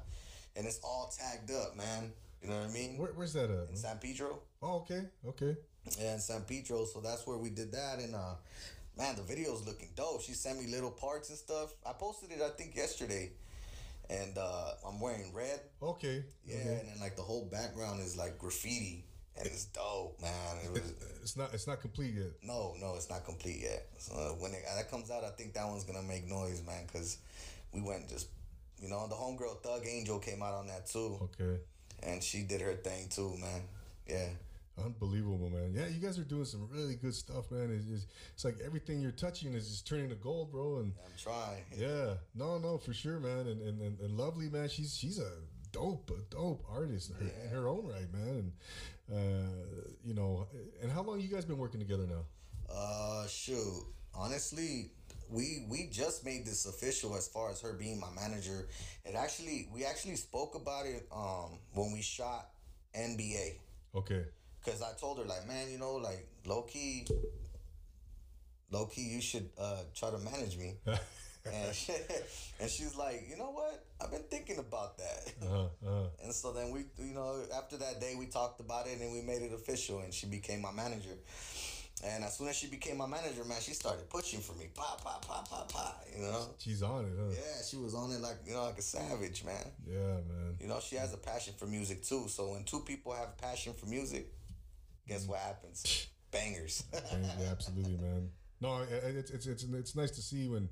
And 0.56 0.66
it's 0.66 0.80
all 0.82 1.12
tagged 1.16 1.50
up, 1.50 1.76
man. 1.76 2.12
You 2.42 2.48
know 2.50 2.58
what 2.60 2.70
I 2.70 2.72
mean? 2.72 2.96
Where, 2.98 3.10
where's 3.14 3.32
that 3.34 3.50
at? 3.50 3.68
In 3.70 3.76
San 3.76 3.98
Pedro. 3.98 4.38
Oh, 4.62 4.76
okay. 4.78 5.02
Okay. 5.28 5.56
Yeah, 5.98 6.14
in 6.14 6.20
San 6.20 6.42
Pedro. 6.42 6.84
So 6.84 7.00
that's 7.00 7.26
where 7.26 7.36
we 7.38 7.50
did 7.50 7.72
that. 7.72 7.98
And 7.98 8.14
uh, 8.14 8.34
man, 8.98 9.16
the 9.16 9.22
video's 9.22 9.66
looking 9.66 9.88
dope. 9.94 10.22
She 10.22 10.32
sent 10.32 10.58
me 10.58 10.66
little 10.66 10.90
parts 10.90 11.28
and 11.28 11.38
stuff. 11.38 11.74
I 11.86 11.92
posted 11.92 12.30
it, 12.32 12.40
I 12.42 12.48
think, 12.50 12.74
yesterday. 12.76 13.32
And 14.08 14.36
uh, 14.38 14.72
I'm 14.88 14.98
wearing 15.00 15.32
red. 15.34 15.60
Okay. 15.82 16.24
Yeah, 16.46 16.56
Okay. 16.56 16.78
and 16.80 16.88
then 16.88 17.00
like 17.00 17.16
the 17.16 17.22
whole 17.22 17.44
background 17.44 18.00
is 18.00 18.16
like 18.16 18.38
graffiti. 18.38 19.04
and 19.36 19.46
it's 19.46 19.66
dope, 19.66 20.20
man. 20.20 20.56
It 20.64 20.72
was 20.72 20.82
It's 21.22 21.36
not 21.36 21.52
it's 21.54 21.66
not 21.66 21.80
complete 21.80 22.14
yet. 22.14 22.32
no, 22.42 22.74
no, 22.80 22.94
it's 22.96 23.08
not 23.10 23.24
complete 23.24 23.60
yet. 23.62 23.86
So 23.98 24.12
when 24.40 24.52
it, 24.52 24.62
that 24.74 24.90
comes 24.90 25.10
out, 25.10 25.22
I 25.22 25.30
think 25.30 25.52
that 25.54 25.68
one's 25.68 25.84
gonna 25.84 26.02
make 26.02 26.26
noise, 26.26 26.62
man, 26.66 26.86
because 26.86 27.18
we 27.72 27.80
went 27.82 28.08
just, 28.08 28.26
you 28.80 28.88
know, 28.88 29.06
the 29.08 29.14
homegirl 29.14 29.62
Thug 29.62 29.86
Angel 29.86 30.18
came 30.18 30.42
out 30.42 30.54
on 30.54 30.66
that 30.68 30.86
too, 30.86 31.18
Okay. 31.22 31.60
and 32.02 32.22
she 32.22 32.42
did 32.42 32.60
her 32.60 32.74
thing 32.74 33.08
too, 33.08 33.36
man. 33.38 33.62
Yeah, 34.08 34.28
Unbelievable, 34.82 35.50
man. 35.50 35.72
Yeah, 35.74 35.88
you 35.88 36.00
guys 36.00 36.18
are 36.18 36.24
doing 36.24 36.44
some 36.46 36.66
really 36.72 36.94
good 36.94 37.14
stuff, 37.14 37.50
man. 37.50 37.70
It's, 37.70 37.86
it's, 37.90 38.06
it's 38.34 38.44
like 38.44 38.56
everything 38.64 39.00
you're 39.02 39.10
touching 39.10 39.52
is 39.52 39.68
just 39.68 39.86
turning 39.86 40.08
to 40.08 40.14
gold, 40.14 40.50
bro. 40.50 40.78
And 40.78 40.92
I'm 41.04 41.12
trying. 41.18 41.64
yeah, 41.76 42.14
no, 42.34 42.56
no, 42.58 42.78
for 42.78 42.94
sure, 42.94 43.20
man. 43.20 43.46
And 43.46 43.60
and, 43.60 43.80
and, 43.82 44.00
and 44.00 44.16
lovely, 44.16 44.48
man. 44.48 44.68
She's 44.70 44.96
she's 44.96 45.18
a 45.18 45.30
dope, 45.72 46.10
a 46.10 46.34
dope 46.34 46.64
artist 46.70 47.10
in 47.10 47.26
her, 47.26 47.32
in 47.44 47.50
her 47.50 47.68
own 47.68 47.86
right, 47.86 48.10
man. 48.12 48.52
And 49.08 49.12
uh, 49.12 49.90
you 50.02 50.14
know, 50.14 50.46
and 50.80 50.90
how 50.90 51.02
long 51.02 51.20
you 51.20 51.28
guys 51.28 51.44
been 51.44 51.58
working 51.58 51.80
together 51.80 52.06
now? 52.06 52.24
Uh, 52.74 53.26
shoot. 53.26 53.84
Honestly, 54.14 54.92
we 55.30 55.64
we 55.68 55.88
just 55.90 56.24
made 56.24 56.44
this 56.44 56.66
official 56.66 57.16
as 57.16 57.28
far 57.28 57.50
as 57.50 57.60
her 57.60 57.72
being 57.72 58.00
my 58.00 58.10
manager. 58.14 58.68
It 59.04 59.14
actually 59.14 59.68
we 59.72 59.84
actually 59.84 60.16
spoke 60.16 60.54
about 60.54 60.86
it 60.86 61.06
um 61.12 61.58
when 61.72 61.92
we 61.92 62.02
shot 62.02 62.50
NBA. 62.96 63.54
Okay. 63.94 64.24
Cause 64.64 64.82
I 64.82 64.98
told 64.98 65.18
her 65.18 65.24
like, 65.24 65.46
man, 65.48 65.70
you 65.70 65.78
know, 65.78 65.94
like 65.94 66.26
low 66.44 66.62
key, 66.62 67.06
low 68.70 68.86
key, 68.86 69.02
you 69.02 69.20
should 69.20 69.48
uh, 69.58 69.82
try 69.94 70.10
to 70.10 70.18
manage 70.18 70.58
me. 70.58 70.74
and 71.46 71.74
she, 71.74 71.92
and 72.60 72.70
she's 72.70 72.94
like, 72.96 73.26
you 73.28 73.36
know 73.36 73.50
what? 73.50 73.84
I've 74.00 74.10
been 74.10 74.24
thinking 74.30 74.58
about 74.58 74.98
that. 74.98 75.32
Uh-huh, 75.42 75.64
uh-huh. 75.86 76.06
And 76.22 76.34
so 76.34 76.52
then 76.52 76.70
we, 76.70 76.84
you 76.98 77.14
know, 77.14 77.42
after 77.56 77.76
that 77.78 78.00
day, 78.00 78.14
we 78.18 78.26
talked 78.26 78.60
about 78.60 78.86
it 78.86 79.00
and 79.00 79.12
we 79.12 79.22
made 79.22 79.42
it 79.42 79.52
official, 79.52 80.00
and 80.00 80.12
she 80.12 80.26
became 80.26 80.60
my 80.60 80.72
manager. 80.72 81.16
And 82.02 82.24
as 82.24 82.38
soon 82.38 82.48
as 82.48 82.56
she 82.56 82.66
became 82.66 82.96
my 82.96 83.06
manager, 83.06 83.44
man, 83.44 83.60
she 83.60 83.72
started 83.72 84.08
pushing 84.08 84.40
for 84.40 84.54
me, 84.54 84.68
pa 84.74 84.96
pa 85.02 85.18
pa 85.20 85.42
pa 85.48 85.64
pa. 85.68 85.94
You 86.16 86.22
know, 86.22 86.48
She's 86.58 86.82
on 86.82 87.04
it, 87.04 87.12
huh? 87.18 87.30
yeah, 87.32 87.62
she 87.68 87.76
was 87.76 87.94
on 87.94 88.10
it 88.10 88.20
like 88.20 88.36
you 88.46 88.54
know, 88.54 88.64
like 88.64 88.78
a 88.78 88.82
savage, 88.82 89.44
man. 89.44 89.66
Yeah, 89.86 89.96
man. 89.96 90.56
You 90.60 90.66
know, 90.68 90.80
she 90.80 90.96
has 90.96 91.12
a 91.12 91.18
passion 91.18 91.54
for 91.58 91.66
music 91.66 92.02
too. 92.02 92.26
So 92.28 92.52
when 92.52 92.64
two 92.64 92.80
people 92.80 93.12
have 93.12 93.28
a 93.38 93.42
passion 93.42 93.74
for 93.74 93.86
music, 93.86 94.32
guess 95.06 95.26
what 95.26 95.40
happens? 95.40 95.82
Mm. 95.84 96.06
Bangers. 96.32 96.84
Yeah, 96.92 97.50
absolutely, 97.50 97.96
man. 98.02 98.30
No, 98.62 98.82
it's 98.90 99.30
it's 99.30 99.46
it's 99.46 99.64
it's 99.64 99.96
nice 99.96 100.10
to 100.12 100.22
see 100.22 100.46
when, 100.46 100.68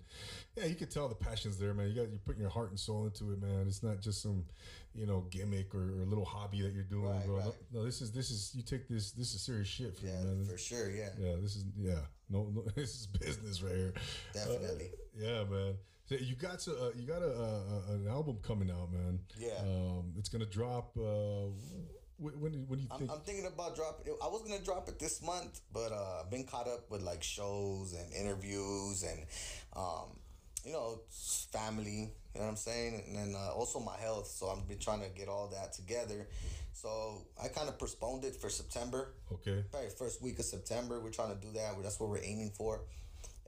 yeah, 0.56 0.66
you 0.66 0.74
can 0.74 0.88
tell 0.88 1.08
the 1.08 1.14
passion's 1.14 1.56
there, 1.58 1.72
man. 1.72 1.88
You 1.88 1.94
got 1.94 2.10
you're 2.10 2.18
putting 2.24 2.42
your 2.42 2.50
heart 2.50 2.68
and 2.70 2.78
soul 2.78 3.06
into 3.06 3.32
it, 3.32 3.40
man. 3.40 3.64
It's 3.66 3.82
not 3.82 4.00
just 4.00 4.20
some, 4.22 4.44
you 4.98 5.06
know, 5.06 5.20
gimmick 5.30 5.74
or, 5.74 6.00
or 6.00 6.04
little 6.06 6.24
hobby 6.24 6.60
that 6.62 6.72
you're 6.74 6.82
doing, 6.82 7.04
Right, 7.10 7.24
bro. 7.26 7.36
right. 7.36 7.52
No, 7.72 7.84
this 7.84 8.00
is 8.02 8.10
this 8.12 8.30
is 8.30 8.52
you 8.54 8.62
take 8.62 8.88
this 8.88 9.12
this 9.12 9.34
is 9.34 9.40
serious 9.40 9.68
shit 9.68 9.96
for 9.96 10.06
yeah, 10.06 10.20
you, 10.20 10.26
man. 10.26 10.44
for 10.44 10.58
sure. 10.58 10.90
Yeah, 10.90 11.10
Yeah, 11.18 11.34
this 11.40 11.56
is 11.56 11.64
yeah. 11.78 12.00
No, 12.28 12.50
no, 12.54 12.62
this 12.76 12.94
is 12.94 13.06
business 13.06 13.62
right 13.62 13.76
here. 13.76 13.94
definitely. 14.34 14.90
Uh, 14.92 15.24
yeah, 15.26 15.44
man. 15.44 15.74
So 16.06 16.14
you 16.16 16.36
got 16.36 16.58
to, 16.60 16.70
uh, 16.72 16.90
you 16.96 17.06
got 17.06 17.20
a, 17.22 17.30
a, 17.30 17.82
an 17.94 18.06
album 18.08 18.38
coming 18.42 18.70
out, 18.70 18.90
man. 18.92 19.20
Yeah. 19.38 19.58
Um, 19.60 20.14
it's 20.18 20.28
gonna 20.30 20.46
drop. 20.46 20.96
Uh, 20.96 21.50
when 22.16 22.34
when, 22.40 22.52
do- 22.52 22.64
when 22.66 22.78
you 22.80 22.88
I'm, 22.90 22.98
think? 22.98 23.10
I'm 23.12 23.20
thinking 23.20 23.46
about 23.46 23.76
dropping 23.76 24.12
it. 24.12 24.18
I 24.22 24.26
was 24.26 24.42
gonna 24.42 24.64
drop 24.64 24.88
it 24.88 24.98
this 24.98 25.22
month, 25.22 25.60
but 25.72 25.92
uh, 25.92 26.22
I've 26.24 26.30
been 26.30 26.44
caught 26.44 26.66
up 26.66 26.90
with 26.90 27.02
like 27.02 27.22
shows 27.22 27.92
and 27.92 28.12
interviews 28.12 29.02
and, 29.04 29.20
um, 29.76 30.18
you 30.64 30.72
know, 30.72 31.00
family. 31.52 32.12
You 32.34 32.40
know 32.40 32.46
what 32.46 32.50
I'm 32.52 32.56
saying? 32.56 33.02
And 33.06 33.16
then 33.16 33.34
uh, 33.34 33.52
also 33.52 33.80
my 33.80 33.96
health. 33.96 34.28
So 34.28 34.48
I've 34.48 34.68
been 34.68 34.78
trying 34.78 35.00
to 35.00 35.08
get 35.08 35.28
all 35.28 35.48
that 35.48 35.72
together. 35.72 36.28
So 36.72 37.22
I 37.42 37.48
kind 37.48 37.68
of 37.68 37.78
postponed 37.78 38.24
it 38.24 38.36
for 38.36 38.48
September. 38.48 39.14
okay. 39.32 39.64
Probably 39.70 39.88
first 39.90 40.22
week 40.22 40.38
of 40.38 40.44
September. 40.44 41.00
We're 41.00 41.10
trying 41.10 41.34
to 41.34 41.40
do 41.40 41.52
that. 41.54 41.82
That's 41.82 41.98
what 41.98 42.08
we're 42.10 42.22
aiming 42.22 42.50
for. 42.50 42.80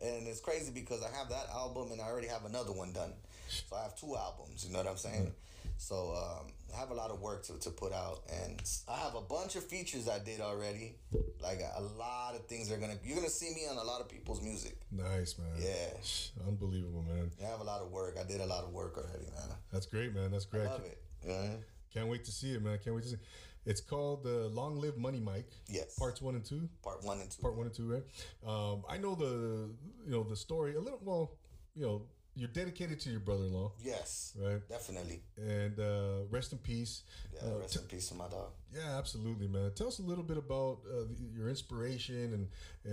And 0.03 0.27
it's 0.27 0.41
crazy 0.41 0.73
because 0.73 1.03
I 1.03 1.17
have 1.17 1.29
that 1.29 1.47
album 1.53 1.93
and 1.93 2.01
I 2.01 2.05
already 2.05 2.29
have 2.29 2.45
another 2.47 2.73
one 2.73 2.93
done. 2.93 3.13
So 3.49 3.77
I 3.77 3.83
have 3.83 3.97
two 3.97 4.17
albums, 4.17 4.65
you 4.65 4.73
know 4.73 4.79
what 4.79 4.89
I'm 4.89 4.97
saying? 4.97 5.33
So 5.77 6.15
um, 6.15 6.53
I 6.75 6.79
have 6.79 6.91
a 6.91 6.95
lot 6.95 7.11
of 7.11 7.21
work 7.21 7.45
to, 7.47 7.59
to 7.59 7.71
put 7.71 7.93
out. 7.93 8.23
And 8.45 8.61
I 8.89 8.97
have 8.99 9.15
a 9.15 9.21
bunch 9.21 9.57
of 9.57 9.65
features 9.65 10.09
I 10.09 10.19
did 10.19 10.41
already. 10.41 10.97
Like 11.43 11.61
a 11.77 11.83
lot 11.83 12.35
of 12.35 12.47
things 12.47 12.71
are 12.71 12.77
to, 12.77 12.99
you're 13.05 13.23
to 13.23 13.31
see 13.31 13.55
me 13.55 13.63
on 13.71 13.77
a 13.77 13.85
lot 13.85 14.01
of 14.01 14.09
people's 14.09 14.43
music. 14.43 14.77
Nice, 14.93 15.39
man. 15.39 15.49
Yeah. 15.59 16.47
Unbelievable, 16.47 17.03
man. 17.03 17.31
I 17.43 17.49
have 17.49 17.61
a 17.61 17.65
lot 17.65 17.81
of 17.81 17.91
work. 17.91 18.17
I 18.21 18.25
did 18.25 18.41
a 18.41 18.47
lot 18.47 18.65
of 18.65 18.73
work 18.73 18.97
already, 18.97 19.27
man. 19.27 19.57
That's 19.73 19.87
great, 19.87 20.15
man. 20.15 20.31
That's 20.31 20.45
great. 20.45 20.67
I 20.67 20.73
love 20.73 20.85
it. 20.85 21.03
Yeah. 21.27 21.51
Can't 21.93 22.09
wait 22.09 22.25
to 22.25 22.33
see 22.33 22.53
it, 22.53 22.63
man. 22.63 22.79
Can't 22.83 22.95
wait 22.95 23.03
to 23.03 23.11
see. 23.11 23.15
It. 23.15 23.21
It's 23.67 23.81
called 23.81 24.25
the 24.25 24.49
Long 24.49 24.77
Live 24.81 24.97
Money 24.97 25.21
Mike. 25.21 25.51
Yes. 25.69 25.99
Parts 25.99 26.23
one 26.23 26.35
and 26.35 26.45
two. 26.45 26.69
Part 26.83 27.05
one 27.05 27.21
and 27.21 27.31
two. 27.31 27.43
Part 27.43 27.57
one 27.57 27.67
and 27.67 27.75
two, 27.75 27.87
right? 27.87 28.03
Um, 28.47 28.85
I 28.89 28.97
know 28.97 29.15
the 29.15 29.71
you 30.05 30.11
know 30.11 30.23
the 30.23 30.37
story 30.37 30.77
a 30.77 30.81
little. 30.81 31.01
Well, 31.03 31.33
you 31.75 31.83
know, 31.83 32.03
you're 32.41 32.49
dedicated 32.63 32.99
to 33.01 33.11
your 33.11 33.21
brother-in-law, 33.21 33.71
Yes. 33.93 34.33
right? 34.45 34.61
Definitely. 34.69 35.21
And 35.37 35.79
uh, 35.79 36.25
rest 36.31 36.53
in 36.53 36.59
peace. 36.59 37.03
Yeah, 37.35 37.51
Uh, 37.51 37.59
rest 37.59 37.77
in 37.77 37.83
peace 37.83 38.09
to 38.09 38.15
my 38.15 38.29
dog. 38.29 38.51
Yeah, 38.75 38.97
absolutely, 39.03 39.47
man. 39.47 39.71
Tell 39.75 39.89
us 39.93 39.99
a 39.99 40.03
little 40.11 40.25
bit 40.25 40.39
about 40.39 40.79
uh, 40.87 41.05
the, 41.09 41.17
your 41.37 41.49
inspiration 41.51 42.27
and 42.37 42.45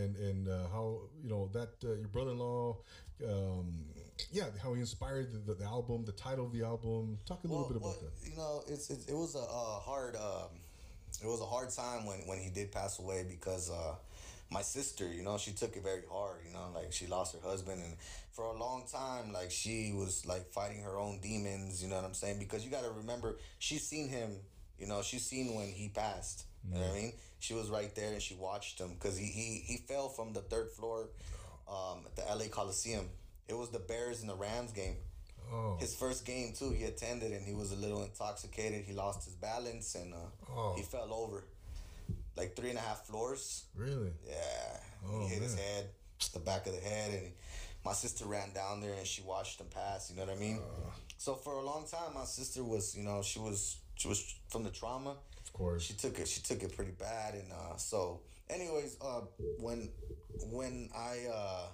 and 0.01 0.11
and 0.27 0.41
uh, 0.49 0.67
how 0.75 0.85
you 1.23 1.29
know 1.33 1.43
that 1.57 1.71
uh, 1.83 1.93
your 2.01 2.09
brother-in-law, 2.15 2.75
um, 3.31 3.67
yeah, 4.31 4.45
how 4.63 4.73
he 4.73 4.81
inspired 4.81 5.31
the, 5.33 5.39
the, 5.47 5.53
the 5.61 5.65
album, 5.77 6.03
the 6.05 6.11
title 6.27 6.45
of 6.45 6.51
the 6.51 6.63
album. 6.63 7.17
Talk 7.25 7.43
a 7.43 7.47
little 7.47 7.61
Well, 7.63 7.69
bit 7.71 7.77
about 7.77 7.95
well, 8.01 8.11
that. 8.21 8.29
You 8.29 8.35
know, 8.41 8.53
it's, 8.67 8.89
it's 8.89 9.05
it 9.07 9.15
was 9.23 9.35
a, 9.35 9.45
a 9.63 9.79
hard 9.89 10.15
um, 10.17 10.51
it 11.23 11.27
was 11.33 11.41
a 11.41 11.45
hard 11.55 11.69
time 11.69 12.05
when 12.05 12.19
when 12.29 12.39
he 12.45 12.49
did 12.49 12.67
pass 12.71 12.99
away 12.99 13.23
because 13.35 13.71
uh, 13.71 13.95
my 14.49 14.61
sister, 14.61 15.11
you 15.11 15.23
know, 15.23 15.37
she 15.37 15.51
took 15.51 15.75
it 15.75 15.83
very 15.83 16.03
hard. 16.11 16.37
You 16.47 16.53
know, 16.53 16.67
like 16.73 16.93
she 16.93 17.07
lost 17.07 17.35
her 17.35 17.41
husband, 17.47 17.81
and 17.83 17.95
for 18.31 18.45
a 18.45 18.57
long 18.57 18.85
time, 18.91 19.33
like 19.33 19.51
she 19.51 19.91
was 19.93 20.25
like 20.25 20.47
fighting 20.51 20.81
her 20.83 20.97
own 20.97 21.19
demons. 21.21 21.81
You 21.83 21.89
know 21.89 21.95
what 21.97 22.05
I'm 22.05 22.13
saying? 22.13 22.39
Because 22.39 22.63
you 22.63 22.71
got 22.71 22.83
to 22.83 22.91
remember, 22.91 23.37
she's 23.59 23.85
seen 23.85 24.09
him. 24.09 24.31
You 24.79 24.87
know, 24.87 25.01
she's 25.01 25.25
seen 25.25 25.55
when 25.55 25.67
he 25.67 25.89
passed. 25.89 26.45
You 26.67 26.75
know 26.75 26.81
what 26.87 26.91
I 26.91 26.95
mean? 27.01 27.13
She 27.39 27.53
was 27.53 27.69
right 27.69 27.93
there 27.95 28.13
and 28.13 28.21
she 28.21 28.35
watched 28.35 28.79
him 28.79 28.93
because 28.93 29.17
he, 29.17 29.25
he 29.25 29.63
he 29.65 29.77
fell 29.77 30.09
from 30.09 30.33
the 30.33 30.41
third 30.41 30.69
floor 30.71 31.09
um, 31.69 31.99
at 32.05 32.15
the 32.15 32.23
LA 32.23 32.49
Coliseum. 32.49 33.05
It 33.47 33.55
was 33.55 33.69
the 33.69 33.79
Bears 33.79 34.21
and 34.21 34.29
the 34.29 34.35
Rams 34.35 34.71
game. 34.71 34.95
Oh, 35.51 35.77
His 35.79 35.95
first 35.95 36.25
game 36.25 36.51
too, 36.57 36.71
he 36.71 36.83
attended 36.83 37.31
and 37.31 37.45
he 37.45 37.53
was 37.53 37.71
a 37.71 37.75
little 37.75 38.03
intoxicated. 38.03 38.83
He 38.85 38.91
lost 38.93 39.23
his 39.23 39.35
balance 39.35 39.95
and 39.95 40.13
uh, 40.13 40.17
Oh. 40.51 40.73
he 40.75 40.83
fell 40.83 41.13
over, 41.13 41.45
like 42.37 42.55
three 42.55 42.69
and 42.69 42.77
a 42.77 42.81
half 42.81 43.05
floors. 43.07 43.65
really? 43.75 44.11
Yeah, 44.25 44.77
Oh, 45.09 45.21
he 45.21 45.27
hit 45.33 45.41
his 45.43 45.55
head, 45.55 45.89
the 46.33 46.39
back 46.39 46.65
of 46.67 46.73
the 46.73 46.79
head, 46.81 47.11
and 47.13 47.31
my 47.83 47.93
sister 47.93 48.25
ran 48.25 48.51
down 48.53 48.81
there 48.81 48.93
and 48.93 49.05
she 49.07 49.21
watched 49.21 49.59
him 49.59 49.67
pass. 49.73 50.09
You 50.11 50.17
know 50.17 50.25
what 50.25 50.35
I 50.35 50.39
mean? 50.39 50.57
Uh. 50.59 50.89
so 51.17 51.35
for 51.35 51.53
a 51.53 51.61
long 51.63 51.85
time, 51.89 52.13
my 52.13 52.25
sister 52.25 52.63
was, 52.63 52.95
you 52.95 53.03
know, 53.03 53.21
she 53.21 53.39
was 53.39 53.77
she 53.95 54.07
was 54.07 54.35
from 54.49 54.63
the 54.63 54.69
trauma. 54.69 55.15
Of 55.45 55.53
course. 55.53 55.83
She 55.83 55.93
took 55.93 56.19
it. 56.19 56.27
She 56.27 56.41
took 56.41 56.61
it 56.63 56.75
pretty 56.75 56.91
bad, 56.91 57.33
and 57.33 57.51
uh, 57.51 57.77
so, 57.77 58.21
anyways, 58.49 58.97
uh, 59.01 59.21
when 59.59 59.89
when 60.51 60.89
I 60.95 61.25
uh, 61.33 61.65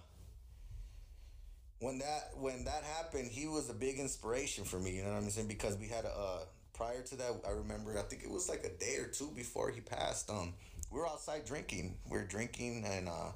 when 1.80 2.00
that 2.00 2.30
when 2.36 2.64
that 2.66 2.84
happened, 2.84 3.32
he 3.32 3.48
was 3.48 3.70
a 3.70 3.74
big 3.74 4.00
inspiration 4.00 4.64
for 4.64 4.80
me. 4.80 4.92
You 4.98 5.04
know 5.04 5.10
what 5.10 5.24
I'm 5.24 5.30
saying? 5.30 5.48
Because 5.48 5.78
we 5.78 5.88
had 5.88 6.06
a 6.06 6.10
uh, 6.10 6.40
prior 6.74 7.02
to 7.02 7.16
that, 7.16 7.32
I 7.48 7.52
remember. 7.52 7.98
I 7.98 8.04
think 8.04 8.24
it 8.24 8.30
was 8.30 8.50
like 8.50 8.64
a 8.64 8.70
day 8.70 8.98
or 8.98 9.08
two 9.08 9.32
before 9.36 9.72
he 9.72 9.82
passed. 9.82 10.30
Um, 10.30 10.54
we 10.92 11.00
were 11.00 11.08
outside 11.08 11.46
drinking. 11.46 11.96
We 12.10 12.18
were 12.18 12.26
drinking, 12.26 12.86
and 12.86 13.08
uh, 13.08 13.32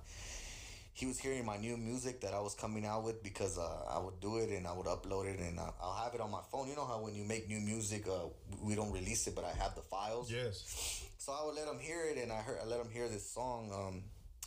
he 0.93 1.05
was 1.05 1.19
hearing 1.19 1.45
my 1.45 1.57
new 1.57 1.77
music 1.77 2.21
that 2.21 2.33
I 2.33 2.39
was 2.39 2.55
coming 2.55 2.85
out 2.85 3.03
with 3.03 3.21
because 3.21 3.57
uh, 3.59 3.67
I 3.87 3.99
would 3.99 4.19
do 4.19 4.37
it 4.37 4.49
and 4.49 4.65
I 4.65 4.73
would 4.73 4.87
upload 4.87 5.31
it 5.31 5.39
and 5.39 5.59
uh, 5.59 5.69
I'll 5.79 6.03
have 6.03 6.15
it 6.15 6.21
on 6.21 6.31
my 6.31 6.41
phone. 6.51 6.67
You 6.67 6.75
know 6.75 6.85
how 6.87 6.99
when 6.99 7.13
you 7.13 7.23
make 7.23 7.47
new 7.47 7.59
music, 7.59 8.07
uh, 8.07 8.29
we 8.63 8.73
don't 8.73 8.91
release 8.91 9.27
it, 9.27 9.35
but 9.35 9.45
I 9.45 9.53
have 9.61 9.75
the 9.75 9.81
files. 9.81 10.31
Yes. 10.31 11.05
So 11.19 11.31
I 11.33 11.45
would 11.45 11.55
let 11.55 11.67
him 11.67 11.79
hear 11.79 12.03
it, 12.05 12.17
and 12.17 12.31
I 12.31 12.37
heard 12.37 12.57
I 12.63 12.65
let 12.65 12.79
him 12.79 12.89
hear 12.89 13.07
this 13.09 13.29
song, 13.29 13.69
um, 13.71 14.03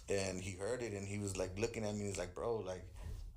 and 0.08 0.42
he 0.42 0.56
heard 0.56 0.82
it, 0.82 0.92
and 0.92 1.06
he 1.06 1.18
was 1.18 1.36
like 1.36 1.56
looking 1.58 1.84
at 1.84 1.94
me. 1.94 2.06
He's 2.06 2.18
like, 2.18 2.34
"Bro, 2.34 2.64
like, 2.66 2.82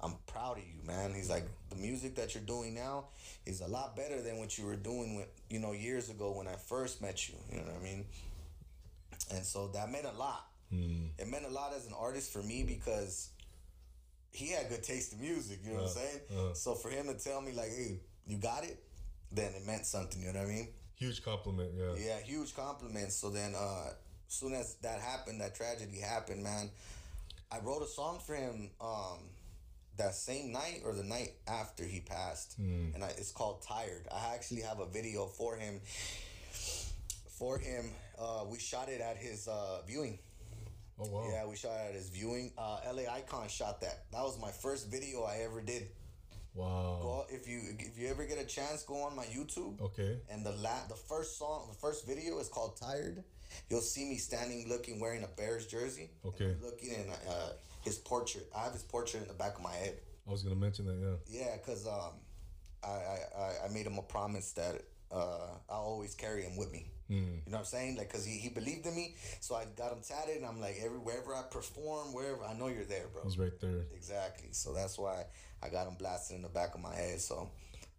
I'm 0.02 0.16
proud 0.28 0.58
of 0.58 0.64
you, 0.64 0.82
man." 0.86 1.14
He's 1.14 1.30
like, 1.30 1.46
"The 1.70 1.76
music 1.78 2.16
that 2.16 2.34
you're 2.36 2.44
doing 2.44 2.74
now 2.74 3.06
is 3.46 3.62
a 3.62 3.68
lot 3.68 3.96
better 3.96 4.22
than 4.22 4.38
what 4.38 4.58
you 4.58 4.66
were 4.66 4.76
doing, 4.76 5.16
when, 5.16 5.26
you 5.50 5.60
know, 5.60 5.72
years 5.72 6.10
ago 6.10 6.32
when 6.32 6.48
I 6.48 6.56
first 6.56 7.02
met 7.02 7.28
you." 7.30 7.36
You 7.52 7.58
know 7.60 7.68
what 7.68 7.76
I 7.82 7.84
mean? 7.84 8.06
And 9.32 9.46
so 9.46 9.68
that 9.70 9.90
meant 9.92 10.06
a 10.06 10.18
lot. 10.18 10.48
It 11.20 11.28
meant 11.28 11.46
a 11.46 11.50
lot 11.50 11.72
as 11.76 11.86
an 11.86 11.94
artist 11.94 12.32
for 12.34 12.42
me 12.42 12.64
because 12.64 13.30
he 14.32 14.48
had 14.50 14.70
good 14.70 14.82
taste 14.84 15.14
in 15.14 15.22
music. 15.22 15.60
You 15.64 15.74
know 15.74 15.84
what 15.84 15.90
I'm 15.90 15.96
saying? 15.96 16.20
uh. 16.52 16.54
So 16.54 16.74
for 16.74 16.90
him 16.90 17.08
to 17.08 17.14
tell 17.14 17.42
me 17.42 17.52
like, 17.52 17.70
"Hey, 17.70 18.00
you 18.28 18.38
got 18.38 18.64
it," 18.64 18.82
then 19.32 19.54
it 19.54 19.66
meant 19.66 19.86
something. 19.86 20.22
You 20.22 20.34
know 20.34 20.40
what 20.40 20.50
I 20.50 20.52
mean? 20.52 20.68
Huge 20.96 21.24
compliment. 21.24 21.72
Yeah. 21.78 21.94
Yeah, 21.96 22.20
huge 22.20 22.56
compliments. 22.56 23.16
So 23.16 23.30
then, 23.30 23.54
uh, 23.56 23.92
soon 24.28 24.54
as 24.54 24.76
that 24.82 25.00
happened, 25.02 25.42
that 25.42 25.54
tragedy 25.56 26.00
happened, 26.00 26.42
man, 26.44 26.72
I 27.52 27.60
wrote 27.60 27.84
a 27.84 27.88
song 27.88 28.20
for 28.26 28.36
him 28.36 28.72
um, 28.82 29.20
that 29.98 30.16
same 30.16 30.52
night 30.52 30.82
or 30.86 30.94
the 30.94 31.04
night 31.04 31.34
after 31.48 31.84
he 31.84 32.00
passed, 32.00 32.58
and 32.58 33.04
I, 33.04 33.10
it's 33.10 33.32
called 33.32 33.62
"Tired." 33.62 34.08
I 34.12 34.34
actually 34.34 34.62
have 34.62 34.80
a 34.80 34.86
video 34.88 35.26
for 35.26 35.56
him 35.56 35.82
for 37.28 37.58
him. 37.58 37.90
Uh, 38.20 38.46
we 38.50 38.60
shot 38.60 38.90
it 38.90 39.02
at 39.02 39.18
his 39.18 39.48
uh, 39.48 39.82
viewing. 39.88 40.20
Oh 41.00 41.10
wow. 41.10 41.28
Yeah, 41.32 41.48
we 41.48 41.56
shot 41.56 41.72
it 41.86 41.90
at 41.90 41.96
his 41.96 42.10
viewing. 42.10 42.52
Uh, 42.58 42.80
LA 42.92 43.12
Icon 43.12 43.48
shot 43.48 43.82
that. 43.82 44.06
That 44.12 44.22
was 44.22 44.40
my 44.40 44.52
first 44.52 44.90
video 44.90 45.24
I 45.24 45.40
ever 45.44 45.62
did. 45.62 45.88
Wow. 46.54 47.00
Go 47.02 47.26
if 47.30 47.48
you 47.48 47.62
if 47.80 47.98
you 47.98 48.08
ever 48.10 48.26
get 48.26 48.38
a 48.38 48.46
chance, 48.46 48.84
go 48.84 49.02
on 49.02 49.16
my 49.16 49.26
YouTube. 49.26 49.82
Okay. 49.82 50.18
And 50.32 50.46
the 50.46 50.52
la- 50.52 50.88
the 50.88 50.96
first 50.96 51.38
song, 51.40 51.68
the 51.70 51.78
first 51.78 52.06
video 52.08 52.40
is 52.40 52.48
called 52.48 52.78
"Tired." 52.78 53.24
You'll 53.70 53.82
see 53.82 54.06
me 54.06 54.18
standing, 54.18 54.68
looking, 54.68 55.00
wearing 55.00 55.24
a 55.24 55.28
Bears 55.28 55.68
jersey. 55.68 56.10
Okay. 56.26 56.46
And 56.46 56.62
looking 56.64 56.90
in 56.90 57.10
uh, 57.30 57.50
his 57.84 57.98
portrait. 57.98 58.48
I 58.56 58.64
have 58.64 58.74
his 58.74 58.84
portrait 58.84 59.22
in 59.24 59.28
the 59.28 59.34
back 59.34 59.56
of 59.56 59.62
my 59.64 59.74
head. 59.74 59.98
I 60.28 60.32
was 60.32 60.42
gonna 60.44 60.56
mention 60.56 60.86
that. 60.86 61.20
Yeah. 61.30 61.42
Yeah, 61.46 61.58
cause 61.58 61.86
um, 61.88 62.14
I 62.84 62.88
I, 62.88 63.66
I- 63.66 63.74
made 63.74 63.86
him 63.86 63.98
a 63.98 64.02
promise 64.02 64.52
that 64.54 64.82
uh 65.12 65.48
I'll 65.70 65.82
always 65.94 66.16
carry 66.16 66.44
him 66.44 66.56
with 66.58 66.72
me. 66.72 66.88
You 67.10 67.18
know 67.20 67.32
what 67.46 67.60
I'm 67.60 67.66
saying? 67.66 67.98
Like, 67.98 68.12
cause 68.12 68.26
he, 68.26 68.38
he 68.40 68.50
believed 68.50 68.88
in 68.88 68.96
me, 68.96 69.16
so 69.40 69.54
I 69.56 69.66
got 69.78 69.92
him 69.92 70.00
tatted, 70.02 70.38
and 70.38 70.46
I'm 70.46 70.60
like, 70.60 70.78
every 70.84 70.98
wherever 70.98 71.36
I 71.36 71.44
perform, 71.44 72.14
wherever 72.14 72.44
I 72.44 72.54
know 72.58 72.68
you're 72.70 72.86
there, 72.86 73.06
bro. 73.14 73.22
He's 73.24 73.38
right 73.38 73.52
there. 73.62 73.82
Exactly. 73.94 74.50
So 74.52 74.74
that's 74.74 74.98
why 74.98 75.26
I 75.62 75.70
got 75.70 75.86
him 75.88 75.96
blasted 76.00 76.38
in 76.38 76.42
the 76.42 76.50
back 76.50 76.74
of 76.74 76.82
my 76.82 76.96
head. 76.96 77.20
So 77.22 77.50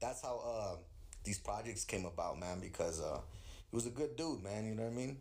that's 0.01 0.21
how 0.23 0.43
uh, 0.45 0.77
these 1.23 1.39
projects 1.39 1.85
came 1.85 2.07
about, 2.07 2.41
man. 2.41 2.59
Because 2.61 3.01
uh, 3.01 3.21
he 3.71 3.77
was 3.77 3.87
a 3.87 3.91
good 3.91 4.17
dude, 4.17 4.43
man. 4.43 4.65
You 4.67 4.75
know 4.75 4.83
what 4.85 4.93
I 4.93 4.97
mean? 4.97 5.19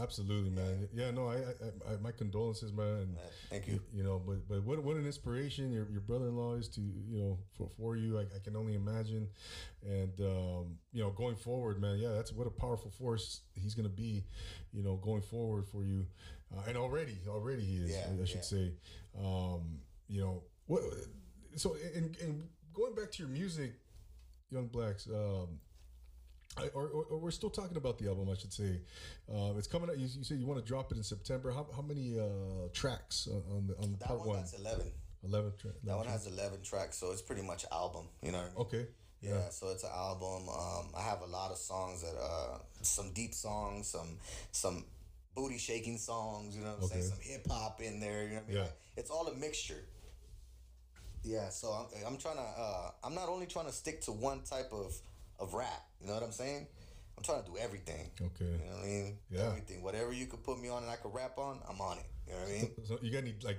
Absolutely, 0.00 0.50
man. 0.50 0.88
Yeah, 0.92 1.10
no, 1.10 1.28
I, 1.28 1.36
I, 1.36 1.94
I 1.94 1.96
my 2.02 2.12
condolences, 2.12 2.72
man. 2.72 3.16
Thank 3.50 3.66
you. 3.66 3.80
You 3.92 4.04
know, 4.04 4.20
but 4.24 4.46
but 4.48 4.62
what 4.62 4.82
what 4.84 4.96
an 4.96 5.06
inspiration 5.06 5.72
your 5.72 5.88
your 5.90 6.00
brother 6.00 6.26
in 6.28 6.36
law 6.36 6.54
is 6.54 6.68
to 6.70 6.80
you 6.80 7.18
know 7.18 7.38
for 7.56 7.68
for 7.78 7.96
you. 7.96 8.18
I, 8.18 8.22
I 8.22 8.38
can 8.44 8.54
only 8.54 8.74
imagine, 8.74 9.28
and 9.84 10.12
um, 10.20 10.76
you 10.92 11.02
know 11.02 11.10
going 11.10 11.36
forward, 11.36 11.80
man. 11.80 11.98
Yeah, 11.98 12.10
that's 12.10 12.32
what 12.32 12.46
a 12.46 12.50
powerful 12.50 12.90
force 12.90 13.40
he's 13.54 13.74
gonna 13.74 13.88
be, 13.88 14.24
you 14.72 14.82
know, 14.82 14.96
going 14.96 15.22
forward 15.22 15.66
for 15.66 15.84
you, 15.84 16.06
uh, 16.54 16.62
and 16.68 16.76
already 16.76 17.16
already 17.26 17.64
he 17.64 17.76
is. 17.78 17.90
Yeah, 17.90 18.22
I 18.22 18.24
should 18.24 18.36
yeah. 18.36 18.42
say, 18.42 18.72
um, 19.18 19.80
you 20.06 20.20
know 20.20 20.42
what. 20.66 20.82
So 21.56 21.76
and 21.94 22.16
and 22.22 22.44
going 22.74 22.94
back 22.94 23.10
to 23.12 23.22
your 23.22 23.30
music, 23.30 23.72
Young 24.50 24.66
Blacks. 24.66 25.08
Um, 25.08 25.58
or, 26.74 26.88
or, 26.88 27.04
or 27.10 27.18
we're 27.18 27.30
still 27.30 27.50
talking 27.50 27.76
about 27.76 27.98
the 27.98 28.08
album, 28.08 28.28
I 28.30 28.36
should 28.36 28.52
say. 28.52 28.80
Uh, 29.32 29.52
it's 29.56 29.66
coming 29.66 29.88
out. 29.90 29.98
You, 29.98 30.08
you 30.16 30.24
said 30.24 30.38
you 30.38 30.46
want 30.46 30.60
to 30.60 30.66
drop 30.66 30.90
it 30.92 30.96
in 30.96 31.02
September. 31.02 31.50
How, 31.50 31.66
how 31.74 31.82
many 31.82 32.18
uh, 32.18 32.68
tracks 32.72 33.28
on 33.30 33.42
on, 33.56 33.66
the, 33.66 33.76
on 33.82 33.96
That 33.98 34.08
part 34.08 34.26
one, 34.26 34.36
that's 34.38 34.54
eleven. 34.54 34.86
Eleven. 35.24 35.52
Tra- 35.60 35.70
That 35.84 35.96
one 35.96 36.06
has 36.06 36.26
eleven 36.26 36.62
tracks, 36.62 36.96
so 36.98 37.12
it's 37.12 37.22
pretty 37.22 37.42
much 37.42 37.64
album. 37.72 38.06
You 38.22 38.32
know 38.32 38.38
I 38.38 38.42
mean? 38.42 38.52
Okay. 38.58 38.86
Yeah, 39.20 39.48
so 39.50 39.70
it's 39.70 39.82
an 39.82 39.90
album. 39.92 40.48
Um, 40.48 40.86
I 40.96 41.02
have 41.02 41.22
a 41.22 41.26
lot 41.26 41.50
of 41.50 41.58
songs 41.58 42.02
that 42.02 42.16
uh, 42.16 42.58
some 42.82 43.12
deep 43.12 43.34
songs, 43.34 43.88
some 43.88 44.16
some 44.52 44.84
booty 45.34 45.58
shaking 45.58 45.98
songs. 45.98 46.56
You 46.56 46.62
know 46.62 46.70
what 46.78 46.82
I'm 46.82 46.88
saying? 46.88 47.02
Some 47.02 47.18
hip 47.20 47.46
hop 47.50 47.80
in 47.80 47.98
there. 47.98 48.22
You 48.22 48.28
know 48.28 48.34
what 48.36 48.44
I 48.44 48.52
mean? 48.52 48.56
Yeah. 48.58 48.68
It's 48.96 49.10
all 49.10 49.26
a 49.26 49.34
mixture. 49.34 49.82
Yeah, 51.24 51.48
so 51.48 51.72
I'm, 51.72 51.86
I'm 52.06 52.16
trying 52.16 52.36
to. 52.36 52.42
Uh, 52.42 52.90
I'm 53.02 53.14
not 53.14 53.28
only 53.28 53.46
trying 53.46 53.66
to 53.66 53.72
stick 53.72 54.00
to 54.02 54.12
one 54.12 54.42
type 54.42 54.70
of 54.72 54.96
of 55.38 55.54
rap. 55.54 55.84
You 56.00 56.08
know 56.08 56.14
what 56.14 56.22
I'm 56.22 56.32
saying? 56.32 56.66
I'm 57.16 57.24
trying 57.24 57.42
to 57.42 57.50
do 57.50 57.56
everything. 57.56 58.10
Okay. 58.20 58.44
You 58.44 58.70
know 58.70 58.76
what 58.76 58.84
I 58.84 58.86
mean? 58.86 59.18
Yeah. 59.30 59.46
Everything. 59.46 59.82
Whatever 59.82 60.12
you 60.12 60.26
could 60.26 60.42
put 60.44 60.60
me 60.60 60.68
on 60.68 60.82
and 60.82 60.90
I 60.90 60.96
could 60.96 61.12
rap 61.12 61.38
on, 61.38 61.58
I'm 61.68 61.80
on 61.80 61.98
it. 61.98 62.06
You 62.26 62.32
know 62.34 62.38
what 62.40 62.48
I 62.48 62.52
mean? 62.52 62.70
So 62.84 62.98
you 63.02 63.10
got 63.10 63.18
any 63.18 63.34
like? 63.42 63.58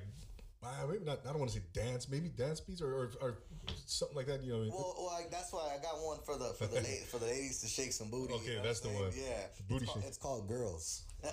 Uh, 0.61 0.67
maybe 0.89 1.05
not. 1.05 1.19
I 1.25 1.29
don't 1.29 1.39
want 1.39 1.51
to 1.51 1.57
say 1.57 1.63
dance. 1.73 2.09
Maybe 2.09 2.29
dance 2.29 2.59
beats 2.59 2.81
or, 2.81 2.93
or, 2.93 3.11
or 3.21 3.37
something 3.85 4.17
like 4.17 4.27
that. 4.27 4.43
You 4.43 4.53
know. 4.53 4.59
Well, 4.69 4.95
well 4.97 5.13
like, 5.13 5.31
that's 5.31 5.51
why 5.51 5.75
I 5.77 5.81
got 5.81 6.01
one 6.01 6.19
for 6.25 6.37
the 6.37 6.53
for 6.53 6.67
the 6.67 6.75
la- 6.75 7.05
for 7.07 7.17
the 7.19 7.27
ladies 7.27 7.61
to 7.61 7.67
shake 7.67 7.91
some 7.91 8.09
booty. 8.09 8.33
Okay, 8.33 8.51
you 8.51 8.57
know 8.57 8.63
that's 8.63 8.79
the 8.79 8.89
one. 8.89 9.11
Yeah, 9.15 9.47
The 9.57 9.63
booty 9.63 9.83
it's 9.85 9.93
called, 9.93 10.05
it's 10.07 10.17
called 10.17 10.47
Girls. 10.47 11.03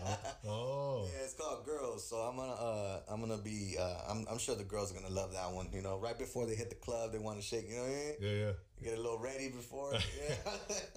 oh. 0.49 1.09
Yeah, 1.12 1.25
it's 1.25 1.35
called 1.35 1.65
Girls. 1.65 2.09
So 2.09 2.17
I'm 2.17 2.37
gonna 2.37 2.53
uh 2.53 3.01
I'm 3.09 3.21
gonna 3.21 3.39
be 3.39 3.77
uh 3.79 4.11
I'm 4.11 4.27
I'm 4.31 4.39
sure 4.39 4.55
the 4.57 4.65
girls 4.65 4.91
are 4.93 5.01
gonna 5.01 5.15
love 5.15 5.33
that 5.33 5.51
one. 5.53 5.69
You 5.73 5.83
know, 5.83 5.99
right 5.99 6.19
before 6.19 6.47
they 6.47 6.55
hit 6.55 6.71
the 6.71 6.77
club, 6.77 7.12
they 7.12 7.19
want 7.19 7.39
to 7.39 7.45
shake. 7.45 7.69
You 7.69 7.77
know 7.77 7.83
what 7.83 7.91
I 7.91 7.95
mean? 7.95 8.15
Yeah, 8.21 8.31
yeah. 8.31 8.53
Get 8.83 8.99
a 8.99 9.01
little 9.01 9.19
ready 9.19 9.49
before. 9.49 9.93
Yeah. 10.17 10.35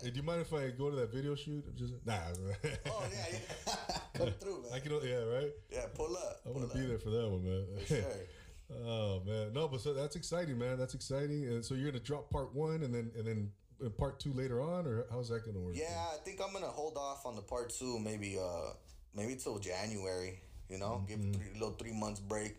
Hey, 0.01 0.09
do 0.09 0.17
you 0.17 0.23
mind 0.23 0.41
if 0.41 0.53
I 0.53 0.69
go 0.69 0.89
to 0.89 0.95
that 0.97 1.13
video 1.13 1.35
shoot? 1.35 1.63
I'm 1.67 1.75
just 1.77 1.93
nah. 2.05 2.13
oh 2.87 3.03
yeah, 3.11 3.37
yeah. 3.67 3.75
Come 4.17 4.31
through, 4.39 4.63
man. 4.63 4.71
I 4.73 4.79
can. 4.79 4.91
Yeah, 5.03 5.23
right. 5.23 5.51
yeah, 5.71 5.85
pull 5.93 6.15
up. 6.15 6.41
I 6.45 6.49
want 6.49 6.71
to 6.71 6.77
be 6.77 6.85
there 6.85 6.97
for 6.97 7.09
that 7.09 7.29
one, 7.29 7.43
man. 7.43 7.65
Sure. 7.85 7.97
Oh 8.71 9.21
man, 9.25 9.53
no, 9.53 9.67
but 9.67 9.81
so 9.81 9.93
that's 9.93 10.15
exciting, 10.15 10.57
man. 10.57 10.77
That's 10.77 10.93
exciting. 10.93 11.43
And 11.45 11.65
so 11.65 11.73
you're 11.73 11.91
gonna 11.91 12.03
drop 12.03 12.29
part 12.29 12.53
one, 12.53 12.83
and 12.83 12.93
then 12.93 13.11
and 13.17 13.25
then 13.25 13.51
part 13.97 14.19
two 14.19 14.31
later 14.33 14.61
on, 14.61 14.85
or 14.85 15.05
how's 15.11 15.29
that 15.29 15.45
gonna 15.45 15.59
work? 15.59 15.75
Yeah, 15.75 16.05
I 16.13 16.17
think 16.23 16.39
I'm 16.45 16.53
gonna 16.53 16.67
hold 16.67 16.97
off 16.97 17.25
on 17.25 17.35
the 17.35 17.41
part 17.41 17.71
two, 17.71 17.97
maybe 17.99 18.37
uh 18.39 18.73
maybe 19.15 19.35
till 19.35 19.57
January. 19.59 20.39
You 20.69 20.77
know, 20.77 21.03
give 21.07 21.19
Mm-hmm. 21.19 21.33
a 21.33 21.37
three, 21.37 21.53
little 21.53 21.71
three 21.71 21.93
months 21.93 22.19
break, 22.19 22.55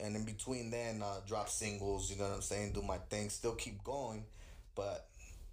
and 0.00 0.16
in 0.16 0.24
between 0.24 0.70
then 0.70 1.00
uh, 1.00 1.20
drop 1.28 1.48
singles. 1.48 2.10
You 2.10 2.16
know 2.18 2.24
what 2.24 2.34
I'm 2.34 2.42
saying? 2.42 2.72
Do 2.72 2.82
my 2.82 2.98
thing, 3.08 3.30
still 3.30 3.54
keep 3.54 3.84
going, 3.84 4.24
but 4.74 5.06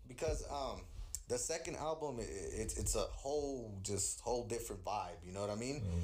because 0.07 0.43
um 0.51 0.81
the 1.29 1.37
second 1.37 1.75
album 1.77 2.17
it, 2.19 2.27
it's 2.29 2.77
it's 2.77 2.95
a 2.95 3.05
whole 3.11 3.77
just 3.83 4.21
whole 4.21 4.47
different 4.47 4.83
vibe. 4.83 5.21
You 5.23 5.33
know 5.33 5.41
what 5.41 5.51
I 5.51 5.55
mean? 5.55 5.81
Mm-hmm. 5.81 5.99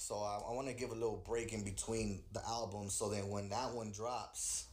So 0.00 0.14
I, 0.14 0.38
I 0.48 0.54
want 0.54 0.68
to 0.68 0.74
give 0.74 0.90
a 0.90 0.94
little 0.94 1.22
break 1.26 1.52
in 1.52 1.64
between 1.64 2.22
the 2.32 2.40
albums, 2.46 2.94
so 2.94 3.08
then 3.10 3.28
when 3.30 3.48
that 3.50 3.72
one 3.74 3.90
drops, 3.90 4.66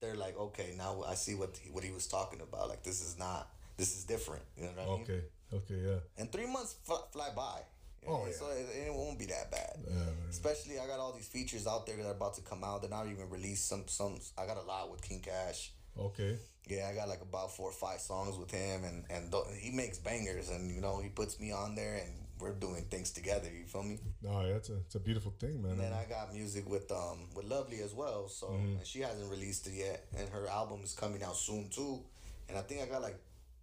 they're 0.00 0.16
like, 0.16 0.36
okay, 0.36 0.74
now 0.76 1.04
I 1.06 1.14
see 1.14 1.34
what 1.36 1.56
he, 1.62 1.70
what 1.70 1.84
he 1.84 1.92
was 1.92 2.06
talking 2.08 2.40
about. 2.40 2.68
Like 2.68 2.82
this 2.82 3.00
is 3.00 3.16
not, 3.16 3.48
this 3.76 3.96
is 3.96 4.02
different. 4.04 4.42
You 4.56 4.64
know 4.64 4.70
what 4.76 4.82
I 4.82 4.92
mean? 4.92 5.02
Okay. 5.02 5.20
Okay. 5.54 5.80
Yeah. 5.86 5.98
And 6.18 6.30
three 6.32 6.46
months 6.46 6.74
fly, 6.84 6.98
fly 7.12 7.28
by. 7.34 7.60
You 8.02 8.08
know 8.08 8.14
Oh, 8.14 8.18
what 8.18 8.22
I 8.22 8.24
mean? 8.24 8.32
yeah. 8.32 8.38
So 8.38 8.46
it, 8.50 8.86
it 8.88 8.92
won't 8.94 9.18
be 9.20 9.26
that 9.26 9.50
bad. 9.52 9.76
Yeah. 9.88 9.94
Especially 10.28 10.80
I 10.80 10.86
got 10.88 10.98
all 10.98 11.12
these 11.12 11.28
features 11.28 11.66
out 11.68 11.86
there 11.86 11.96
that 11.96 12.06
are 12.06 12.10
about 12.10 12.34
to 12.34 12.40
come 12.42 12.64
out. 12.64 12.82
They're 12.82 12.90
not 12.90 13.06
even 13.06 13.30
released. 13.30 13.68
Some 13.68 13.84
some 13.86 14.18
I 14.36 14.46
got 14.46 14.56
a 14.56 14.62
lot 14.62 14.90
with 14.90 15.00
King 15.00 15.20
Cash. 15.20 15.70
Okay. 15.98 16.36
Yeah, 16.68 16.88
I 16.90 16.94
got 16.94 17.08
like 17.08 17.22
about 17.22 17.54
four 17.56 17.68
or 17.68 17.72
five 17.72 18.00
songs 18.00 18.36
with 18.38 18.50
him, 18.50 18.84
and 18.84 19.04
and 19.10 19.30
th- 19.30 19.44
he 19.60 19.70
makes 19.70 19.98
bangers, 19.98 20.48
and 20.50 20.74
you 20.74 20.80
know 20.80 21.00
he 21.00 21.08
puts 21.08 21.38
me 21.38 21.52
on 21.52 21.74
there, 21.76 21.94
and 22.04 22.12
we're 22.40 22.52
doing 22.52 22.84
things 22.90 23.12
together. 23.12 23.48
You 23.48 23.64
feel 23.64 23.82
me? 23.84 23.98
No, 24.22 24.52
that's 24.52 24.68
a 24.70 24.76
it's 24.78 24.94
a 24.96 25.00
beautiful 25.00 25.32
thing, 25.38 25.62
man. 25.62 25.72
And 25.72 25.80
then 25.80 25.92
I 25.92 26.04
got 26.08 26.32
music 26.34 26.68
with 26.68 26.90
um 26.90 27.28
with 27.34 27.44
Lovely 27.46 27.80
as 27.82 27.94
well. 27.94 28.28
So 28.28 28.48
Mm-hmm. 28.48 28.78
and 28.78 28.86
she 28.86 29.00
hasn't 29.00 29.30
released 29.30 29.66
it 29.68 29.74
yet, 29.74 30.06
and 30.18 30.28
her 30.30 30.48
album 30.48 30.80
is 30.82 30.92
coming 30.92 31.22
out 31.22 31.36
soon 31.36 31.68
too. 31.70 32.00
And 32.48 32.58
I 32.58 32.62
think 32.62 32.82
I 32.82 32.86
got 32.86 33.00
like 33.02 33.18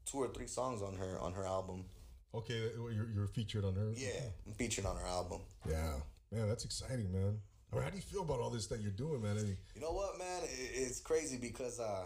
two 0.06 0.18
or 0.20 0.30
three 0.30 0.48
songs 0.48 0.82
on 0.82 0.96
her 0.96 1.20
on 1.20 1.34
her 1.34 1.46
album. 1.46 1.86
okay, 2.34 2.72
you're, 2.76 3.10
you're 3.14 3.28
featured 3.28 3.64
on 3.66 3.76
her. 3.76 3.92
Yeah, 3.96 4.22
I'm 4.48 4.54
featured 4.54 4.86
on 4.86 4.96
her 4.98 5.06
album. 5.06 5.42
Yeah. 5.70 5.96
Man, 6.32 6.48
that's 6.48 6.66
exciting, 6.66 7.12
man. 7.12 7.38
How 7.74 7.90
do 7.90 7.96
you 7.96 8.02
feel 8.04 8.22
about 8.22 8.40
all 8.40 8.50
this 8.52 8.68
that 8.68 8.82
you're 8.82 8.92
doing, 8.92 9.22
man? 9.22 9.38
I 9.38 9.42
mean, 9.42 9.58
You 9.76 9.82
know 9.82 9.92
what, 9.94 10.18
man? 10.18 10.42
It, 10.44 10.72
it's 10.76 11.00
crazy 11.00 11.38
because 11.38 11.80
uh, 11.80 12.06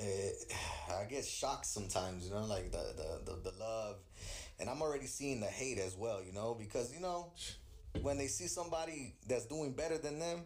it, 0.00 0.52
I 0.90 1.04
get 1.04 1.24
shocked 1.24 1.66
sometimes. 1.66 2.26
You 2.26 2.34
know, 2.34 2.44
like 2.44 2.72
the, 2.72 2.94
the 2.96 3.32
the 3.32 3.50
the 3.50 3.58
love, 3.58 3.96
and 4.58 4.68
I'm 4.68 4.82
already 4.82 5.06
seeing 5.06 5.40
the 5.40 5.46
hate 5.46 5.78
as 5.78 5.96
well. 5.96 6.20
You 6.22 6.32
know, 6.32 6.56
because 6.58 6.92
you 6.92 7.00
know 7.00 7.32
when 8.02 8.18
they 8.18 8.26
see 8.26 8.46
somebody 8.46 9.14
that's 9.28 9.46
doing 9.46 9.72
better 9.72 9.98
than 9.98 10.18
them. 10.18 10.42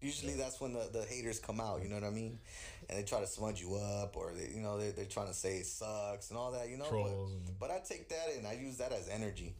Usually 0.00 0.34
that's 0.34 0.60
when 0.60 0.72
the, 0.72 0.88
the 0.92 1.04
haters 1.04 1.38
come 1.38 1.60
out, 1.60 1.80
you 1.82 1.88
know 1.88 1.94
what 1.94 2.02
I 2.02 2.10
mean? 2.10 2.40
And 2.88 2.98
they 2.98 3.04
try 3.04 3.20
to 3.20 3.26
smudge 3.26 3.60
you 3.60 3.76
up 3.76 4.16
or, 4.16 4.32
they, 4.34 4.52
you 4.52 4.60
know, 4.60 4.76
they, 4.76 4.90
they're 4.90 5.04
trying 5.04 5.28
to 5.28 5.34
say 5.34 5.58
it 5.58 5.66
sucks 5.66 6.30
and 6.30 6.36
all 6.36 6.50
that, 6.50 6.68
you 6.68 6.76
know? 6.76 6.86
Trolls 6.86 7.30
But, 7.46 7.68
but 7.68 7.70
I 7.70 7.78
take 7.88 8.08
that 8.08 8.30
and 8.36 8.44
I 8.44 8.54
use 8.54 8.78
that 8.78 8.90
as 8.90 9.08
energy. 9.08 9.54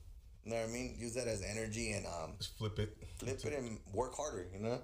You 0.44 0.50
know 0.50 0.56
what 0.56 0.68
I 0.68 0.72
mean? 0.72 0.96
Use 0.98 1.14
that 1.14 1.28
as 1.28 1.44
energy 1.44 1.92
and 1.92 2.06
um, 2.06 2.32
just 2.38 2.58
flip 2.58 2.76
it. 2.80 2.96
flip 3.18 3.38
it 3.44 3.56
and 3.56 3.78
work 3.92 4.16
harder, 4.16 4.48
you 4.52 4.58
know? 4.58 4.80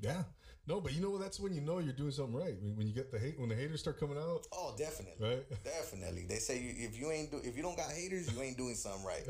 Yeah. 0.00 0.24
No, 0.66 0.80
but 0.80 0.94
you 0.94 1.02
know 1.02 1.10
what? 1.10 1.20
That's 1.20 1.38
when 1.38 1.54
you 1.54 1.60
know 1.60 1.78
you're 1.78 1.92
doing 1.92 2.10
something 2.10 2.34
right. 2.34 2.54
When, 2.60 2.76
when 2.76 2.86
you 2.86 2.94
get 2.94 3.12
the 3.12 3.18
hate, 3.18 3.38
when 3.38 3.50
the 3.50 3.54
haters 3.54 3.80
start 3.80 4.00
coming 4.00 4.16
out, 4.16 4.46
Oh, 4.52 4.74
definitely. 4.78 5.28
Right. 5.28 5.64
Definitely. 5.64 6.24
They 6.26 6.36
say 6.36 6.56
if 6.58 6.98
you 6.98 7.10
ain't 7.10 7.30
do, 7.30 7.40
if 7.44 7.56
you 7.56 7.62
don't 7.62 7.76
got 7.76 7.90
haters, 7.90 8.34
you 8.34 8.42
ain't 8.42 8.56
doing 8.56 8.74
something 8.74 9.04
right. 9.04 9.22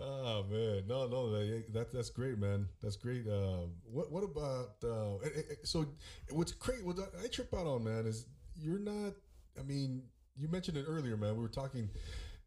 Oh 0.00 0.44
man, 0.50 0.82
no, 0.86 1.06
no, 1.06 1.30
that, 1.30 1.72
that 1.72 1.92
that's 1.92 2.10
great, 2.10 2.38
man. 2.38 2.68
That's 2.82 2.96
great. 2.96 3.26
Uh, 3.26 3.66
what 3.90 4.12
what 4.12 4.24
about 4.24 4.74
uh, 4.84 5.16
eh, 5.24 5.28
eh, 5.36 5.54
so? 5.64 5.86
What's 6.30 6.52
great? 6.52 6.84
What 6.84 6.98
I 7.22 7.28
trip 7.28 7.54
out 7.54 7.66
on, 7.66 7.84
man, 7.84 8.06
is 8.06 8.26
you're 8.60 8.78
not. 8.78 9.14
I 9.58 9.62
mean, 9.62 10.02
you 10.36 10.48
mentioned 10.48 10.76
it 10.76 10.84
earlier, 10.88 11.16
man. 11.16 11.36
We 11.36 11.42
were 11.42 11.48
talking. 11.48 11.88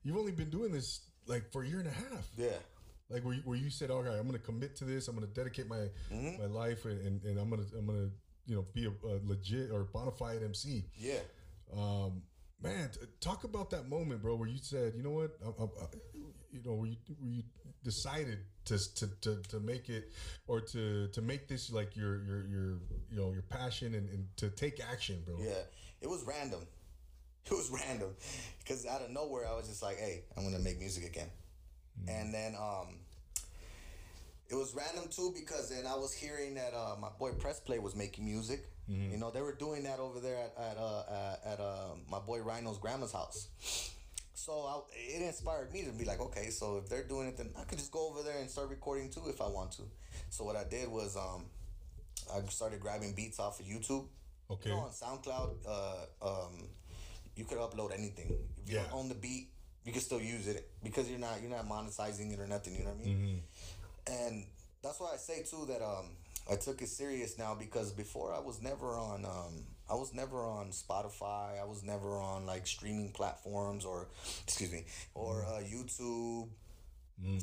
You've 0.04 0.18
only 0.18 0.32
been 0.32 0.52
doing 0.52 0.72
this 0.72 1.02
like 1.28 1.52
for 1.52 1.64
a 1.64 1.68
year 1.68 1.80
and 1.80 1.88
a 1.88 1.92
half. 1.92 2.30
yeah. 2.38 2.58
Like 3.10 3.24
where 3.24 3.36
you, 3.36 3.42
where 3.46 3.58
you 3.58 3.70
said, 3.70 3.92
"Okay, 3.92 4.10
I'm 4.10 4.28
going 4.28 4.40
to 4.40 4.46
commit 4.46 4.76
to 4.78 4.86
this. 4.86 5.08
I'm 5.08 5.16
going 5.16 5.28
to 5.28 5.34
dedicate 5.34 5.68
my 5.68 5.90
my 6.12 6.46
life, 6.46 6.86
and, 6.86 7.22
and, 7.24 7.38
I'm 7.40 7.50
going 7.50 7.64
to 7.64 7.78
I'm 7.78 7.86
going 7.86 8.10
to 8.10 8.12
you 8.48 8.56
know 8.56 8.66
be 8.74 8.86
a, 8.86 9.08
a 9.08 9.20
legit 9.24 9.72
or 9.72 9.84
bona 9.84 10.12
fide 10.12 10.42
MC." 10.44 10.86
Yeah. 10.98 11.20
Um, 11.72 12.24
man, 12.62 12.90
t- 12.92 13.06
talk 13.20 13.44
about 13.44 13.70
that 13.72 13.90
moment, 13.90 14.22
bro, 14.22 14.36
where 14.36 14.48
you 14.48 14.58
said, 14.60 14.94
you 14.96 15.04
know 15.04 15.12
what, 15.12 15.38
I, 15.44 15.50
I, 15.50 15.66
I- 15.66 15.88
you 16.52 16.62
know, 16.64 16.74
where 16.76 16.88
you, 16.88 16.96
where 17.20 17.32
you 17.34 17.44
decided 17.84 18.40
to, 18.64 18.78
to, 18.96 19.08
to, 19.22 19.42
to 19.50 19.60
make 19.60 19.90
it 19.90 20.14
or 20.48 20.62
to, 20.62 21.10
to 21.10 21.22
make 21.22 21.50
this 21.50 21.70
like 21.70 21.98
your, 21.98 22.24
your, 22.24 22.48
your, 22.48 22.70
you 23.12 23.18
know, 23.18 23.34
your 23.34 23.42
passion 23.42 23.94
and, 23.94 24.08
and 24.10 24.26
to 24.38 24.50
take 24.50 24.80
action, 24.80 25.22
bro. 25.26 25.36
Yeah. 25.38 25.52
It 26.02 26.08
was 26.10 26.24
random. 26.24 26.62
It 27.46 27.52
was 27.52 27.70
random, 27.70 28.10
because 28.60 28.86
out 28.88 29.02
of 29.04 29.12
nowhere 29.12 29.48
I 29.48 29.54
was 29.56 29.68
just 29.68 29.84
like, 29.84 29.98
"Hey, 29.98 30.24
I'm 30.36 30.44
gonna 30.44 30.58
make 30.64 30.80
music 30.80 31.06
again," 31.06 31.28
and 32.08 32.34
then 32.34 32.56
um, 32.56 33.00
it 34.50 34.56
was 34.56 34.76
random 34.76 35.06
too 35.10 35.34
because 35.36 35.70
then 35.70 35.86
I 35.88 35.96
was 35.96 36.14
hearing 36.14 36.56
that 36.56 36.74
uh, 36.74 36.96
my 37.00 37.10
boy 37.18 37.32
Press 37.32 37.60
Play 37.60 37.80
was 37.80 37.96
making 37.96 38.26
music. 38.26 38.66
You 38.88 39.18
know, 39.18 39.32
they 39.32 39.42
were 39.42 39.54
doing 39.56 39.82
that 39.84 39.98
over 40.00 40.20
there 40.20 40.38
at 40.38 40.54
at 40.64 40.78
uh, 40.78 41.36
at, 41.44 41.60
uh, 41.60 41.96
my 42.10 42.20
boy 42.20 42.42
Rhino's 42.42 42.78
grandma's 42.78 43.12
house. 43.14 43.48
So 44.36 44.52
I, 44.54 44.80
it 44.96 45.24
inspired 45.24 45.74
me 45.74 45.84
to 45.86 45.92
be 45.92 46.06
like, 46.06 46.20
okay, 46.22 46.52
so 46.52 46.78
if 46.78 46.88
they're 46.88 47.08
doing 47.08 47.28
it, 47.30 47.38
then 47.38 47.50
I 47.60 47.64
could 47.64 47.80
just 47.80 47.92
go 47.92 48.08
over 48.10 48.22
there 48.22 48.38
and 48.38 48.48
start 48.48 48.70
recording 48.70 49.10
too 49.10 49.24
if 49.28 49.42
I 49.42 49.48
want 49.48 49.72
to. 49.74 49.84
So 50.30 50.44
what 50.44 50.56
I 50.56 50.66
did 50.66 50.88
was 50.90 51.18
um, 51.18 51.46
I 52.32 52.42
started 52.50 52.80
grabbing 52.80 53.14
beats 53.14 53.40
off 53.40 53.60
of 53.60 53.66
YouTube. 53.66 54.06
Okay. 54.52 54.70
You 54.70 54.76
know, 54.76 54.82
on 54.82 54.92
SoundCloud, 54.92 55.50
uh, 55.68 56.06
um, 56.46 56.68
you 57.36 57.46
could 57.46 57.58
upload 57.58 57.92
anything. 57.92 58.36
If 58.64 58.70
you 58.72 58.78
Yeah. 58.78 58.86
own 58.94 59.10
the 59.10 59.16
beat, 59.16 59.50
you 59.86 59.92
can 59.92 60.02
still 60.02 60.20
use 60.22 60.48
it 60.48 60.68
because 60.84 61.10
you're 61.10 61.20
not 61.20 61.42
you're 61.42 61.52
not 61.52 61.70
monetizing 61.70 62.34
it 62.34 62.40
or 62.40 62.48
nothing. 62.48 62.74
You 62.76 62.84
know 62.86 62.92
what 62.92 63.02
I 63.02 63.06
mean? 63.06 63.42
And 64.08 64.46
that's 64.84 65.00
why 65.00 65.12
I 65.14 65.18
say 65.18 65.44
too 65.44 65.66
that 65.68 65.84
um, 65.84 66.10
I 66.52 66.56
took 66.56 66.82
it 66.82 66.90
serious 66.90 67.38
now 67.38 67.56
because 67.56 67.92
before 67.92 68.34
I 68.34 68.40
was 68.40 68.62
never 68.62 68.96
on 68.96 69.26
um, 69.26 69.64
I 69.90 69.94
was 69.94 70.14
never 70.14 70.44
on 70.44 70.72
Spotify. 70.72 71.62
I 71.62 71.66
was 71.66 71.84
never 71.84 72.18
on 72.18 72.46
like 72.46 72.66
streaming 72.66 73.12
platforms 73.12 73.86
or 73.86 74.08
excuse 74.44 74.72
me 74.72 74.86
or 75.14 75.46
uh, 75.46 75.62
YouTube. 75.62 76.50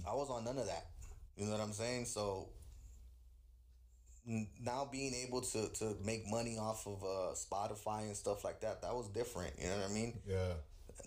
I 0.07 0.14
was 0.14 0.28
on 0.28 0.44
none 0.44 0.59
of 0.59 0.66
that. 0.66 0.87
You 1.37 1.46
know 1.46 1.52
what 1.52 1.61
I'm 1.61 1.72
saying? 1.72 2.07
So 2.07 2.48
now 4.61 4.88
being 4.90 5.14
able 5.26 5.40
to 5.40 5.68
to 5.68 5.96
make 6.05 6.28
money 6.28 6.57
off 6.59 6.87
of 6.87 7.02
uh, 7.02 7.35
Spotify 7.35 8.02
and 8.02 8.16
stuff 8.16 8.44
like 8.44 8.61
that, 8.61 8.83
that 8.83 8.94
was 8.94 9.09
different. 9.09 9.52
You 9.61 9.68
know 9.68 9.76
what 9.76 9.90
I 9.90 9.92
mean? 9.92 10.18
Yeah. 10.28 10.52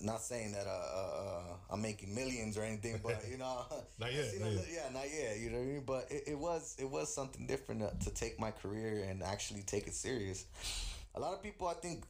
Not 0.02 0.22
saying 0.22 0.52
that 0.52 0.68
uh, 0.68 0.70
uh, 0.70 1.28
uh, 1.28 1.42
I'm 1.72 1.82
making 1.82 2.14
millions 2.14 2.58
or 2.58 2.64
anything, 2.64 3.00
but 3.02 3.24
you 3.30 3.38
know, 3.38 3.66
Not 4.00 4.14
yet, 4.14 4.34
you 4.34 4.40
not 4.40 4.46
know, 4.50 4.52
yet. 4.56 4.66
yeah, 4.72 4.90
not 4.94 5.06
yet. 5.06 5.40
You 5.40 5.50
know 5.52 5.58
what 5.58 5.64
I 5.64 5.68
mean? 5.68 5.84
But 5.86 6.08
it, 6.12 6.24
it 6.28 6.38
was 6.38 6.76
it 6.80 6.90
was 6.90 7.14
something 7.14 7.48
different 7.48 7.82
to, 7.82 8.10
to 8.10 8.14
take 8.14 8.40
my 8.40 8.52
career 8.52 9.06
and 9.10 9.24
actually 9.24 9.62
take 9.64 9.88
it 9.88 9.94
serious. 9.94 10.46
A 11.16 11.20
lot 11.20 11.34
of 11.34 11.42
people, 11.42 11.68
I 11.68 11.74
think, 11.76 12.04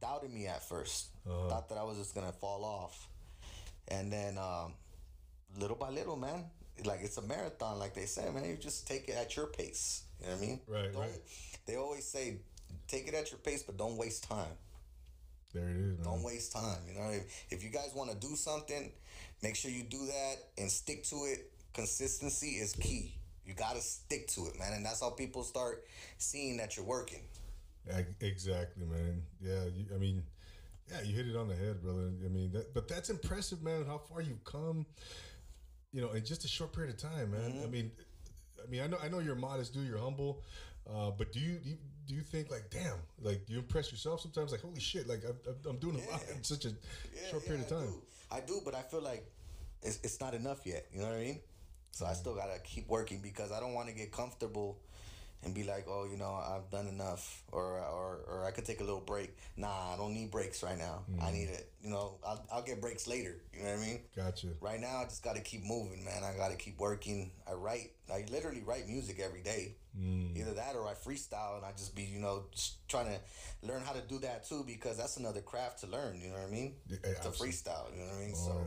doubted 0.00 0.32
me 0.32 0.46
at 0.46 0.62
1st 0.68 1.04
Uh-huh. 1.28 1.48
Thought 1.50 1.68
that 1.68 1.78
I 1.78 1.84
was 1.84 1.98
just 1.98 2.14
gonna 2.14 2.32
fall 2.32 2.64
off, 2.64 3.08
and 3.88 4.10
then 4.12 4.38
um, 4.38 4.72
little 5.58 5.76
by 5.76 5.90
little, 5.90 6.16
man, 6.16 6.44
like 6.84 7.00
it's 7.02 7.18
a 7.18 7.22
marathon, 7.22 7.78
like 7.78 7.94
they 7.94 8.06
say, 8.06 8.30
man. 8.30 8.44
You 8.48 8.56
just 8.56 8.86
take 8.88 9.08
it 9.08 9.14
at 9.16 9.36
your 9.36 9.46
pace. 9.46 10.02
You 10.20 10.26
know 10.28 10.32
what 10.32 10.42
I 10.42 10.46
mean? 10.46 10.60
Right, 10.66 10.92
Don't, 10.92 11.02
right. 11.02 11.20
They 11.66 11.76
always 11.76 12.06
say, 12.06 12.38
take 12.88 13.06
it 13.08 13.14
at 13.14 13.30
your 13.30 13.38
pace, 13.40 13.62
but 13.62 13.76
don't 13.76 13.96
waste 13.98 14.24
time. 14.24 14.54
There 15.56 15.68
it 15.70 15.76
is, 15.76 15.96
man. 15.96 16.04
Don't 16.04 16.22
waste 16.22 16.52
time. 16.52 16.80
You 16.86 16.98
know, 16.98 17.08
if, 17.10 17.46
if 17.50 17.64
you 17.64 17.70
guys 17.70 17.92
want 17.94 18.10
to 18.10 18.16
do 18.16 18.36
something, 18.36 18.92
make 19.42 19.56
sure 19.56 19.70
you 19.70 19.82
do 19.84 20.04
that 20.06 20.36
and 20.58 20.70
stick 20.70 21.02
to 21.04 21.16
it. 21.24 21.50
Consistency 21.72 22.56
is 22.56 22.74
key. 22.74 23.14
You 23.46 23.54
gotta 23.54 23.80
stick 23.80 24.26
to 24.28 24.46
it, 24.46 24.58
man, 24.58 24.72
and 24.72 24.84
that's 24.84 25.00
how 25.00 25.10
people 25.10 25.44
start 25.44 25.86
seeing 26.18 26.56
that 26.56 26.76
you're 26.76 26.84
working. 26.84 27.22
Exactly, 28.20 28.84
man. 28.84 29.22
Yeah, 29.40 29.64
you, 29.74 29.86
I 29.94 29.98
mean, 29.98 30.22
yeah, 30.90 31.02
you 31.02 31.14
hit 31.14 31.28
it 31.28 31.36
on 31.36 31.48
the 31.48 31.54
head, 31.54 31.80
brother. 31.82 32.10
I 32.24 32.28
mean, 32.28 32.50
that, 32.52 32.74
but 32.74 32.88
that's 32.88 33.08
impressive, 33.08 33.62
man. 33.62 33.84
How 33.86 33.98
far 33.98 34.20
you've 34.20 34.44
come, 34.44 34.84
you 35.92 36.02
know, 36.02 36.10
in 36.10 36.24
just 36.24 36.44
a 36.44 36.48
short 36.48 36.72
period 36.72 36.94
of 36.94 37.00
time, 37.00 37.30
man. 37.30 37.52
Mm-hmm. 37.52 37.64
I 37.64 37.66
mean, 37.68 37.90
I 38.62 38.70
mean, 38.70 38.82
I 38.82 38.86
know, 38.88 38.98
I 39.02 39.08
know 39.08 39.20
you're 39.20 39.36
modest, 39.36 39.72
dude. 39.72 39.86
You're 39.86 39.98
humble, 39.98 40.42
uh, 40.94 41.10
but 41.10 41.32
do 41.32 41.40
you, 41.40 41.58
do 41.58 41.70
you 41.70 41.76
do 42.06 42.14
you 42.14 42.20
think 42.20 42.50
like, 42.50 42.70
damn, 42.70 42.98
like 43.20 43.44
do 43.46 43.52
you 43.54 43.58
impress 43.58 43.90
yourself 43.90 44.20
sometimes? 44.20 44.52
Like, 44.52 44.60
holy 44.60 44.78
shit, 44.80 45.08
like 45.08 45.22
I'm, 45.24 45.36
I'm- 45.46 45.56
I'm 45.70 45.76
doing 45.78 45.96
a 45.96 46.10
lot 46.12 46.22
in 46.34 46.44
such 46.44 46.64
a 46.64 46.68
Yeah, 46.68 46.74
short 47.30 47.42
yeah, 47.42 47.48
period 47.48 47.66
of 47.66 47.72
I 47.72 47.80
time. 47.80 47.88
do. 47.88 48.02
I 48.30 48.40
do, 48.40 48.60
but 48.64 48.74
I 48.76 48.82
feel 48.82 49.02
like 49.02 49.26
it's, 49.82 49.98
it's 50.04 50.20
not 50.20 50.32
enough 50.34 50.64
yet. 50.64 50.86
You 50.92 51.00
know 51.00 51.08
what 51.08 51.16
I 51.16 51.20
mean? 51.20 51.40
So 51.90 52.06
I 52.06 52.12
still 52.12 52.34
gotta 52.36 52.58
keep 52.60 52.86
working 52.88 53.20
because 53.22 53.50
I 53.50 53.58
don't 53.58 53.74
want 53.74 53.88
to 53.88 53.94
get 53.94 54.12
comfortable 54.12 54.78
and 55.42 55.54
be 55.54 55.64
like, 55.64 55.86
oh, 55.88 56.06
you 56.10 56.16
know, 56.16 56.32
I've 56.34 56.70
done 56.70 56.88
enough, 56.88 57.42
or 57.52 57.78
or 57.78 58.20
or 58.28 58.44
I 58.46 58.50
could 58.50 58.64
take 58.64 58.80
a 58.80 58.84
little 58.84 59.00
break. 59.00 59.36
Nah, 59.56 59.94
I 59.94 59.96
don't 59.96 60.14
need 60.14 60.30
breaks 60.30 60.62
right 60.62 60.78
now. 60.78 61.04
I 61.20 61.30
mm. 61.30 61.34
need 61.34 61.48
it. 61.48 61.70
You 61.82 61.90
know, 61.90 62.18
I'll 62.26 62.44
I'll 62.52 62.62
get 62.62 62.80
breaks 62.80 63.06
later. 63.06 63.36
You 63.52 63.64
know 63.64 63.70
what 63.70 63.78
I 63.78 63.86
mean? 63.86 64.00
Gotcha. 64.14 64.48
Right 64.60 64.80
now, 64.80 64.98
I 64.98 65.04
just 65.04 65.22
got 65.22 65.36
to 65.36 65.42
keep 65.42 65.64
moving, 65.64 66.04
man. 66.04 66.24
I 66.24 66.36
got 66.36 66.50
to 66.50 66.56
keep 66.56 66.78
working. 66.78 67.30
I 67.48 67.52
write, 67.52 67.92
I 68.12 68.24
literally 68.30 68.62
write 68.66 68.88
music 68.88 69.20
every 69.24 69.42
day. 69.42 69.76
Mm. 69.98 70.36
Either 70.36 70.52
that 70.54 70.74
or 70.74 70.86
I 70.86 70.92
freestyle, 70.92 71.56
and 71.56 71.64
I 71.64 71.72
just 71.72 71.94
be, 71.94 72.02
you 72.02 72.18
know, 72.18 72.44
just 72.52 72.86
trying 72.88 73.06
to 73.06 73.18
learn 73.66 73.82
how 73.82 73.92
to 73.92 74.02
do 74.02 74.18
that 74.18 74.46
too, 74.46 74.62
because 74.66 74.98
that's 74.98 75.16
another 75.16 75.40
craft 75.40 75.80
to 75.80 75.86
learn. 75.86 76.20
You 76.20 76.28
know 76.28 76.34
what 76.34 76.48
I 76.48 76.50
mean? 76.50 76.74
Yeah, 76.88 76.98
to 76.98 77.08
absolutely. 77.08 77.48
freestyle. 77.48 77.92
You 77.94 78.02
know 78.02 78.08
what 78.08 78.16
I 78.16 78.20
mean? 78.26 78.34
Oh, 78.36 78.44
so, 78.44 78.66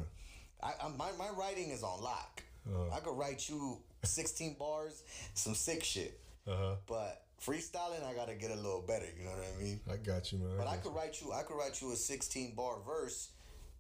I, 0.64 0.72
I 0.86 0.90
my 0.98 1.12
my 1.18 1.30
writing 1.38 1.70
is 1.72 1.84
on 1.84 2.02
lock. 2.02 2.44
Oh. 2.68 2.90
I 2.92 3.00
could 3.00 3.18
write 3.18 3.48
you 3.48 3.78
sixteen 4.04 4.56
bars, 4.58 5.04
some 5.34 5.56
sick 5.56 5.84
shit, 5.84 6.20
Uh 6.50 6.56
huh. 6.58 6.76
but 6.88 7.24
freestyling, 7.46 8.04
I 8.10 8.14
got 8.16 8.28
to 8.28 8.36
get 8.36 8.52
a 8.52 8.56
little 8.56 8.82
better. 8.88 9.06
You 9.18 9.26
know 9.26 9.32
what 9.32 9.46
I 9.60 9.64
mean? 9.64 9.80
I 9.92 9.98
got 9.98 10.32
you, 10.32 10.40
man. 10.40 10.58
But 10.58 10.68
I 10.68 10.76
got 10.76 10.84
could 10.84 10.96
write 10.96 11.22
you, 11.22 11.32
I 11.32 11.44
could 11.44 11.58
write 11.58 11.82
you 11.82 11.92
a 11.92 11.96
sixteen 11.96 12.56
bar 12.56 12.78
verse, 12.86 13.30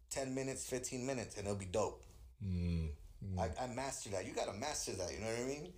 ten 0.09 0.35
minutes, 0.35 0.65
fifteen 0.69 1.05
minutes, 1.05 1.37
and 1.37 1.45
it'll 1.47 1.57
be 1.57 1.65
dope. 1.65 2.03
you. 2.41 2.47
Mm, 2.49 3.39
I, 3.39 3.49
I 3.63 3.67
mastered 3.67 4.13
that. 4.13 4.25
You 4.27 4.33
gotta 4.33 4.53
master 4.53 4.91
that. 4.93 5.11
You 5.11 5.19
know 5.19 5.27
what 5.27 5.39
I 5.39 5.45
mean? 5.45 5.73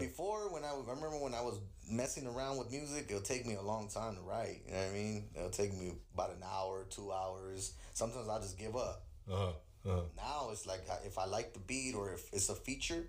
Before, 0.00 0.52
when 0.52 0.64
I, 0.64 0.70
I 0.70 0.80
remember 0.80 1.18
when 1.20 1.34
I 1.34 1.40
was 1.40 1.60
messing 1.88 2.26
around 2.26 2.58
with 2.58 2.72
music, 2.72 3.06
it'll 3.08 3.22
take 3.22 3.46
me 3.46 3.54
a 3.54 3.62
long 3.62 3.88
time 3.88 4.16
to 4.16 4.20
write. 4.22 4.62
You 4.66 4.72
know 4.72 4.78
what 4.80 4.90
I 4.90 4.92
mean? 4.92 5.24
It'll 5.36 5.50
take 5.50 5.72
me 5.72 5.92
about 6.14 6.30
an 6.30 6.42
hour, 6.44 6.84
two 6.90 7.12
hours. 7.12 7.74
Sometimes 7.94 8.28
I'll 8.28 8.40
just 8.40 8.58
give 8.58 8.74
up. 8.74 9.04
uh 9.30 9.36
huh. 9.36 9.52
Uh-huh. 9.86 10.00
Now 10.16 10.48
it's 10.50 10.66
like 10.66 10.80
if 11.06 11.16
I 11.16 11.26
like 11.26 11.52
the 11.54 11.60
beat 11.60 11.94
or 11.94 12.12
if 12.12 12.28
it's 12.32 12.48
a 12.48 12.54
feature, 12.56 13.06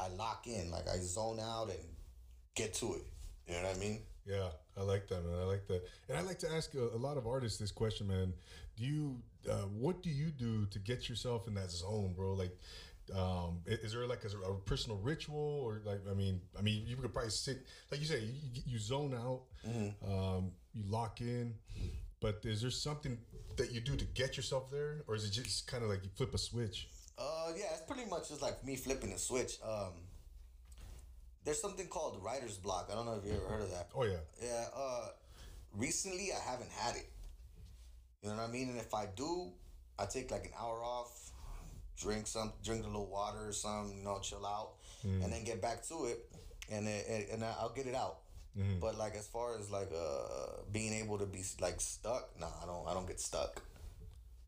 I 0.00 0.08
lock 0.08 0.46
in. 0.48 0.70
Like 0.72 0.88
I 0.88 0.98
zone 0.98 1.38
out 1.40 1.68
and 1.70 1.78
get 2.54 2.74
to 2.74 2.94
it. 2.94 3.02
You 3.46 3.54
know 3.54 3.62
what 3.68 3.76
I 3.76 3.78
mean? 3.78 4.00
Yeah, 4.26 4.48
I 4.76 4.82
like 4.82 5.08
that, 5.08 5.24
man. 5.24 5.38
I 5.40 5.44
like 5.44 5.66
that, 5.68 5.82
and 6.08 6.18
I 6.18 6.20
like 6.20 6.38
to 6.40 6.50
ask 6.52 6.74
a, 6.74 6.82
a 6.94 6.98
lot 6.98 7.16
of 7.16 7.26
artists 7.26 7.58
this 7.58 7.72
question, 7.72 8.06
man. 8.08 8.34
Do 8.76 8.84
you, 8.84 9.16
uh, 9.50 9.62
what 9.78 10.02
do 10.02 10.10
you 10.10 10.26
do 10.30 10.66
to 10.66 10.78
get 10.78 11.08
yourself 11.08 11.48
in 11.48 11.54
that 11.54 11.70
zone, 11.70 12.12
bro? 12.14 12.34
Like, 12.34 12.54
um, 13.16 13.60
is 13.66 13.92
there 13.92 14.06
like 14.06 14.22
a, 14.24 14.50
a 14.50 14.54
personal 14.56 14.98
ritual, 14.98 15.62
or 15.64 15.80
like, 15.84 16.00
I 16.10 16.14
mean, 16.14 16.42
I 16.58 16.62
mean, 16.62 16.84
you 16.86 16.96
could 16.96 17.10
probably 17.12 17.30
sit, 17.30 17.66
like 17.90 18.00
you 18.00 18.06
say, 18.06 18.20
you, 18.20 18.62
you- 18.66 18.78
zone 18.78 19.14
out, 19.14 19.40
um, 20.06 20.52
you 20.74 20.84
lock 20.88 21.20
in, 21.22 21.54
but 22.20 22.40
is 22.44 22.60
there 22.60 22.70
something 22.70 23.16
that 23.56 23.72
you 23.72 23.80
do 23.80 23.96
to 23.96 24.04
get 24.04 24.36
yourself 24.36 24.70
there, 24.70 25.02
or 25.08 25.14
is 25.14 25.24
it 25.24 25.30
just 25.32 25.66
kind 25.66 25.82
of 25.82 25.88
like 25.88 26.04
you 26.04 26.10
flip 26.14 26.34
a 26.34 26.38
switch? 26.38 26.88
Uh, 27.18 27.50
yeah, 27.56 27.64
it's 27.72 27.80
pretty 27.90 28.08
much 28.10 28.28
just 28.28 28.42
like 28.42 28.62
me 28.64 28.76
flipping 28.76 29.12
a 29.12 29.18
switch. 29.18 29.58
Um, 29.66 29.92
there's 31.44 31.60
something 31.60 31.86
called 31.88 32.20
writer's 32.22 32.56
block. 32.58 32.88
I 32.90 32.94
don't 32.94 33.06
know 33.06 33.14
if 33.14 33.24
you 33.24 33.32
ever 33.36 33.46
heard 33.48 33.62
of 33.62 33.70
that. 33.70 33.88
Oh 33.94 34.04
yeah, 34.04 34.16
Yeah, 34.42 34.64
uh, 34.76 35.08
recently 35.74 36.30
I 36.32 36.50
haven't 36.50 36.70
had 36.70 36.96
it. 36.96 37.08
You 38.22 38.30
know 38.30 38.36
what 38.36 38.48
I 38.48 38.52
mean? 38.52 38.68
And 38.70 38.78
if 38.78 38.92
I 38.94 39.06
do, 39.16 39.52
I 39.98 40.06
take 40.06 40.30
like 40.30 40.44
an 40.44 40.52
hour 40.60 40.82
off, 40.82 41.30
drink 42.00 42.26
some, 42.26 42.52
drink 42.64 42.82
a 42.84 42.86
little 42.86 43.06
water 43.06 43.48
or 43.48 43.52
some, 43.52 43.92
you 43.96 44.02
know, 44.04 44.18
chill 44.20 44.44
out, 44.44 44.70
and 45.22 45.32
then 45.32 45.44
get 45.44 45.62
back 45.62 45.86
to 45.88 46.06
it, 46.06 46.26
and 46.70 46.86
it, 46.88 47.28
and 47.32 47.44
I'll 47.44 47.72
get 47.74 47.86
it 47.86 47.94
out. 47.94 48.18
But 48.80 48.98
like 48.98 49.14
as 49.14 49.26
far 49.28 49.56
as 49.56 49.70
like 49.70 49.90
uh 49.96 50.62
being 50.72 50.92
able 50.94 51.16
to 51.18 51.26
be 51.26 51.44
like 51.60 51.80
stuck, 51.80 52.28
nah, 52.40 52.48
I 52.62 52.66
don't 52.66 52.88
I 52.88 52.92
don't 52.94 53.06
get 53.06 53.20
stuck. 53.20 53.62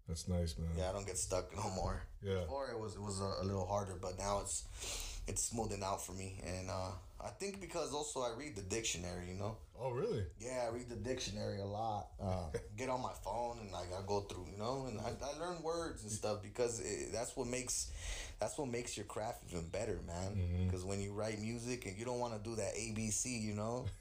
that's 0.08 0.26
nice, 0.26 0.58
man. 0.58 0.68
Yeah, 0.76 0.90
I 0.90 0.92
don't 0.92 1.06
get 1.06 1.16
stuck 1.16 1.54
no 1.54 1.70
more. 1.70 2.02
Yeah. 2.20 2.40
Before 2.40 2.68
it 2.70 2.78
was 2.78 2.96
it 2.96 3.00
was 3.00 3.20
a, 3.20 3.42
a 3.42 3.44
little 3.44 3.66
harder, 3.66 3.94
but 4.02 4.18
now 4.18 4.40
it's 4.40 4.64
it's 5.30 5.44
smoothing 5.44 5.82
out 5.84 6.04
for 6.04 6.12
me, 6.12 6.40
and 6.44 6.68
uh, 6.68 6.90
I 7.24 7.28
think 7.28 7.60
because 7.60 7.94
also 7.94 8.20
I 8.20 8.32
read 8.36 8.56
the 8.56 8.62
dictionary, 8.62 9.28
you 9.28 9.38
know. 9.38 9.56
Oh 9.80 9.92
really? 9.92 10.24
Yeah, 10.40 10.66
I 10.68 10.74
read 10.74 10.88
the 10.88 10.96
dictionary 10.96 11.60
a 11.60 11.64
lot. 11.64 12.08
Uh, 12.20 12.46
get 12.76 12.88
on 12.88 13.00
my 13.00 13.12
phone 13.24 13.58
and 13.60 13.70
like 13.70 13.88
I 13.96 14.02
go 14.06 14.20
through, 14.20 14.46
you 14.52 14.58
know, 14.58 14.86
and 14.88 15.00
I, 15.00 15.12
I 15.24 15.38
learn 15.38 15.62
words 15.62 16.02
and 16.02 16.10
stuff 16.10 16.42
because 16.42 16.80
it, 16.80 17.12
that's 17.12 17.36
what 17.36 17.46
makes 17.46 17.92
that's 18.40 18.58
what 18.58 18.68
makes 18.68 18.96
your 18.96 19.06
craft 19.06 19.44
even 19.48 19.68
better, 19.68 20.00
man. 20.06 20.36
Mm-hmm. 20.36 20.66
Because 20.66 20.84
when 20.84 21.00
you 21.00 21.12
write 21.12 21.40
music 21.40 21.86
and 21.86 21.96
you 21.96 22.04
don't 22.04 22.18
want 22.18 22.34
to 22.36 22.50
do 22.50 22.56
that 22.56 22.74
ABC, 22.74 23.40
you 23.40 23.54
know, 23.54 23.86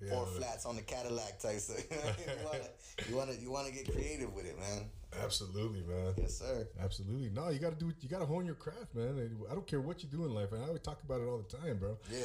Yeah, 0.00 0.10
four 0.10 0.26
flats 0.26 0.66
on 0.66 0.76
the 0.76 0.82
Cadillac 0.82 1.38
type 1.38 1.58
stuff. 1.58 1.78
you 1.90 2.44
want 2.44 2.62
to 2.62 3.08
you 3.08 3.16
want 3.16 3.30
to 3.30 3.36
you 3.40 3.50
want 3.50 3.66
to 3.66 3.72
get 3.72 3.90
creative 3.90 4.32
with 4.34 4.46
it, 4.46 4.58
man. 4.58 4.90
absolutely, 5.22 5.82
man. 5.82 6.12
Yes, 6.18 6.38
sir. 6.38 6.68
Absolutely. 6.82 7.30
No, 7.30 7.48
you 7.48 7.58
got 7.58 7.78
to 7.78 7.84
do. 7.84 7.92
You 8.00 8.08
got 8.08 8.20
to 8.20 8.26
hone 8.26 8.44
your 8.44 8.56
craft, 8.56 8.94
man. 8.94 9.30
I 9.50 9.54
don't 9.54 9.66
care 9.66 9.80
what 9.80 10.02
you 10.02 10.08
do 10.08 10.24
in 10.24 10.34
life, 10.34 10.52
and 10.52 10.62
I 10.62 10.66
always 10.66 10.82
talk 10.82 11.02
about 11.02 11.20
it 11.20 11.24
all 11.24 11.38
the 11.38 11.56
time, 11.56 11.78
bro. 11.78 11.96
Yeah. 12.10 12.18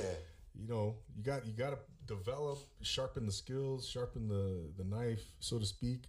You 0.60 0.68
know, 0.68 0.96
you 1.16 1.24
got 1.24 1.46
you 1.46 1.54
got 1.54 1.72
to 1.72 1.78
develop, 2.14 2.60
sharpen 2.82 3.26
the 3.26 3.32
skills, 3.32 3.88
sharpen 3.88 4.28
the 4.28 4.72
the 4.78 4.84
knife, 4.84 5.24
so 5.40 5.58
to 5.58 5.66
speak. 5.66 6.04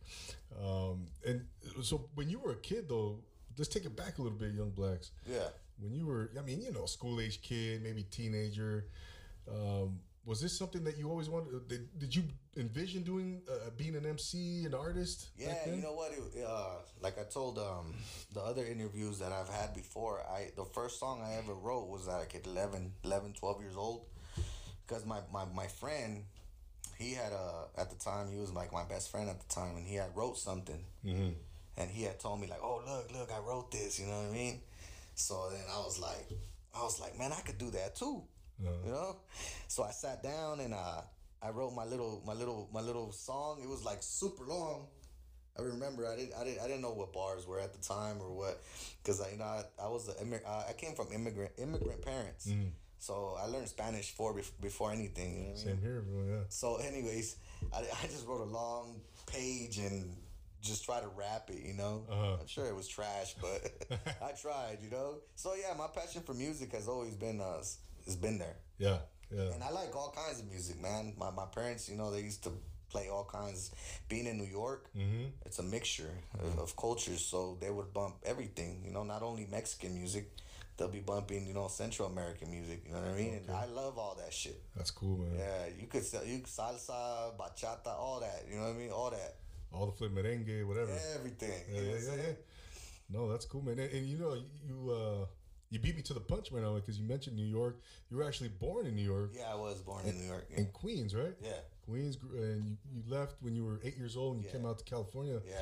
Um, 0.60 1.06
and 1.26 1.44
so, 1.82 2.08
when 2.14 2.28
you 2.28 2.40
were 2.40 2.52
a 2.52 2.56
kid, 2.56 2.88
though, 2.88 3.18
let's 3.56 3.68
take 3.68 3.84
it 3.84 3.96
back 3.96 4.18
a 4.18 4.22
little 4.22 4.36
bit, 4.36 4.52
young 4.52 4.70
blacks. 4.70 5.12
Yeah. 5.30 5.48
When 5.78 5.94
you 5.94 6.06
were, 6.06 6.30
I 6.38 6.42
mean, 6.42 6.60
you 6.60 6.72
know, 6.72 6.86
school 6.86 7.20
age 7.20 7.40
kid, 7.42 7.82
maybe 7.82 8.04
teenager. 8.04 8.86
Um, 9.50 9.98
was 10.24 10.40
this 10.40 10.56
something 10.56 10.84
that 10.84 10.96
you 10.96 11.10
always 11.10 11.28
wanted? 11.28 11.68
Did, 11.68 11.98
did 11.98 12.14
you 12.14 12.22
envision 12.56 13.02
doing 13.02 13.42
uh, 13.50 13.70
being 13.76 13.96
an 13.96 14.06
MC, 14.06 14.64
an 14.64 14.74
artist? 14.74 15.28
Yeah, 15.36 15.54
you 15.66 15.82
know 15.82 15.94
what? 15.94 16.12
It, 16.12 16.44
uh, 16.44 16.76
like 17.00 17.18
I 17.18 17.24
told 17.24 17.58
um, 17.58 17.94
the 18.32 18.40
other 18.40 18.64
interviews 18.64 19.18
that 19.18 19.32
I've 19.32 19.48
had 19.48 19.74
before, 19.74 20.20
I 20.20 20.50
the 20.56 20.64
first 20.64 21.00
song 21.00 21.22
I 21.24 21.34
ever 21.34 21.54
wrote 21.54 21.88
was 21.88 22.06
like 22.06 22.34
at 22.34 22.46
11, 22.46 22.92
11 23.04 23.32
12 23.32 23.60
years 23.62 23.76
old. 23.76 24.06
Because 24.86 25.06
my, 25.06 25.20
my, 25.32 25.44
my 25.54 25.66
friend, 25.66 26.24
he 26.98 27.14
had 27.14 27.32
a, 27.32 27.80
at 27.80 27.90
the 27.90 27.96
time, 27.96 28.28
he 28.30 28.38
was 28.38 28.52
like 28.52 28.72
my 28.72 28.84
best 28.84 29.10
friend 29.10 29.28
at 29.28 29.40
the 29.40 29.54
time, 29.54 29.76
and 29.76 29.86
he 29.86 29.94
had 29.94 30.14
wrote 30.14 30.38
something. 30.38 30.84
Mm-hmm. 31.04 31.30
And 31.78 31.90
he 31.90 32.02
had 32.02 32.20
told 32.20 32.40
me, 32.40 32.46
like, 32.48 32.60
oh, 32.62 32.82
look, 32.86 33.12
look, 33.18 33.32
I 33.32 33.38
wrote 33.38 33.72
this, 33.72 33.98
you 33.98 34.06
know 34.06 34.18
what 34.18 34.30
I 34.30 34.32
mean? 34.32 34.60
So 35.14 35.48
then 35.50 35.62
I 35.72 35.78
was 35.78 35.98
like, 35.98 36.28
I 36.74 36.82
was 36.82 37.00
like, 37.00 37.18
man, 37.18 37.32
I 37.32 37.40
could 37.40 37.58
do 37.58 37.70
that 37.70 37.96
too. 37.96 38.22
You 38.60 38.92
know? 38.92 39.16
So 39.68 39.82
I 39.82 39.90
sat 39.90 40.22
down 40.22 40.60
and 40.60 40.74
uh, 40.74 41.02
I 41.42 41.50
wrote 41.50 41.74
my 41.74 41.84
little 41.84 42.22
my 42.26 42.34
little 42.34 42.68
my 42.72 42.80
little 42.80 43.12
song. 43.12 43.60
It 43.62 43.68
was 43.68 43.84
like 43.84 43.98
super 44.02 44.44
long. 44.44 44.86
I 45.58 45.62
remember 45.62 46.06
I 46.06 46.16
didn't 46.16 46.34
I 46.34 46.44
didn't 46.44 46.60
I 46.60 46.66
didn't 46.66 46.82
know 46.82 46.92
what 46.92 47.12
bars 47.12 47.46
were 47.46 47.60
at 47.60 47.74
the 47.74 47.80
time 47.86 48.16
or 48.20 48.32
what, 48.32 48.62
because 49.02 49.20
I 49.20 49.30
you 49.30 49.38
know 49.38 49.44
I, 49.44 49.64
I 49.82 49.88
was 49.88 50.08
a, 50.08 50.68
I 50.68 50.72
came 50.72 50.94
from 50.94 51.08
immigrant 51.12 51.52
immigrant 51.58 52.02
parents, 52.02 52.48
so 53.02 53.36
I 53.36 53.46
learned 53.46 53.68
Spanish 53.68 54.12
for 54.12 54.40
before 54.60 54.92
anything. 54.92 55.32
You 55.32 55.40
know 55.40 55.50
what 55.50 55.62
I 55.62 55.66
mean? 55.66 55.74
Same 55.74 55.82
here, 55.82 56.04
bro. 56.08 56.24
Yeah. 56.24 56.42
So, 56.48 56.76
anyways, 56.76 57.36
I, 57.74 57.78
I 57.80 58.06
just 58.06 58.28
wrote 58.28 58.42
a 58.42 58.50
long 58.50 59.00
page 59.26 59.78
and 59.78 60.14
just 60.62 60.84
try 60.84 61.00
to 61.00 61.08
rap 61.08 61.50
it, 61.50 61.66
you 61.66 61.74
know. 61.74 62.06
Uh-huh. 62.08 62.36
I'm 62.40 62.46
sure 62.46 62.64
it 62.66 62.76
was 62.76 62.86
trash, 62.86 63.34
but 63.40 63.72
I 64.22 64.30
tried, 64.40 64.78
you 64.82 64.90
know. 64.90 65.16
So 65.34 65.54
yeah, 65.54 65.74
my 65.76 65.88
passion 65.88 66.22
for 66.22 66.32
music 66.32 66.70
has 66.72 66.86
always 66.86 67.16
been 67.16 67.40
uh, 67.40 67.62
s- 68.02 68.06
has 68.06 68.16
been 68.16 68.38
there, 68.38 68.56
Yeah. 68.78 68.98
Yeah. 69.30 69.52
and 69.54 69.62
I 69.64 69.70
like 69.70 69.94
all 69.96 70.12
kinds 70.14 70.40
of 70.40 70.46
music, 70.50 70.80
man. 70.80 71.14
My 71.16 71.30
my 71.30 71.46
parents, 71.46 71.88
you 71.88 71.96
know, 71.96 72.10
they 72.10 72.20
used 72.20 72.42
to 72.44 72.50
play 72.90 73.08
all 73.08 73.24
kinds. 73.24 73.70
Being 74.08 74.26
in 74.26 74.36
New 74.38 74.50
York, 74.62 74.90
Mm-hmm. 74.96 75.24
it's 75.46 75.58
a 75.58 75.62
mixture 75.62 76.12
of, 76.38 76.58
of 76.58 76.76
cultures, 76.76 77.24
so 77.24 77.56
they 77.60 77.70
would 77.70 77.92
bump 77.94 78.16
everything, 78.24 78.82
you 78.84 78.92
know, 78.92 79.04
not 79.04 79.22
only 79.22 79.46
Mexican 79.50 79.94
music. 79.94 80.30
They'll 80.76 80.88
be 80.88 81.00
bumping, 81.00 81.46
you 81.46 81.52
know, 81.54 81.68
Central 81.68 82.08
American 82.08 82.50
music. 82.50 82.82
You 82.86 82.92
know 82.94 83.00
what 83.00 83.10
I 83.10 83.14
mean? 83.22 83.34
And 83.34 83.50
I 83.50 83.66
love 83.66 83.98
all 83.98 84.14
that 84.22 84.32
shit. 84.32 84.58
That's 84.74 84.90
cool, 84.90 85.18
man. 85.18 85.34
Yeah, 85.38 85.66
you 85.78 85.86
could 85.86 86.02
sell 86.02 86.24
you 86.24 86.38
salsa, 86.40 87.36
bachata, 87.38 87.88
all 88.04 88.20
that. 88.20 88.46
You 88.48 88.56
know 88.56 88.62
what 88.68 88.74
I 88.76 88.78
mean? 88.78 88.90
All 88.90 89.10
that, 89.10 89.36
All 89.72 89.86
the 89.86 89.92
flip 89.92 90.12
merengue, 90.12 90.66
whatever. 90.66 90.90
everything. 91.14 91.60
Yeah, 91.70 91.80
yeah, 91.82 91.98
yeah, 92.08 92.22
yeah. 92.26 92.32
No, 93.10 93.30
that's 93.30 93.44
cool, 93.44 93.62
man. 93.62 93.78
And, 93.78 93.92
and 93.92 94.06
you 94.06 94.16
know, 94.18 94.34
you 94.66 94.76
uh, 94.90 95.26
you 95.72 95.78
beat 95.80 95.96
me 95.96 96.02
to 96.02 96.12
the 96.14 96.20
punch 96.20 96.52
right 96.52 96.62
now 96.62 96.74
because 96.74 96.98
you 97.00 97.04
mentioned 97.08 97.34
New 97.34 97.46
York. 97.46 97.80
You 98.10 98.18
were 98.18 98.24
actually 98.24 98.50
born 98.50 98.86
in 98.86 98.94
New 98.94 99.02
York, 99.14 99.32
Yeah, 99.34 99.50
I 99.50 99.54
was 99.56 99.80
born 99.80 100.04
in 100.06 100.18
New 100.20 100.26
York. 100.26 100.46
in 100.54 100.66
Queens, 100.66 101.14
right? 101.14 101.34
Yeah, 101.42 101.52
Queens, 101.86 102.18
and 102.34 102.64
you, 102.68 102.76
you 102.94 103.02
left 103.08 103.36
when 103.40 103.56
you 103.56 103.64
were 103.64 103.80
eight 103.82 103.96
years 103.96 104.16
old 104.16 104.36
and 104.36 104.44
you 104.44 104.50
came 104.50 104.66
out 104.66 104.78
to 104.78 104.84
California. 104.84 105.40
yeah. 105.48 105.56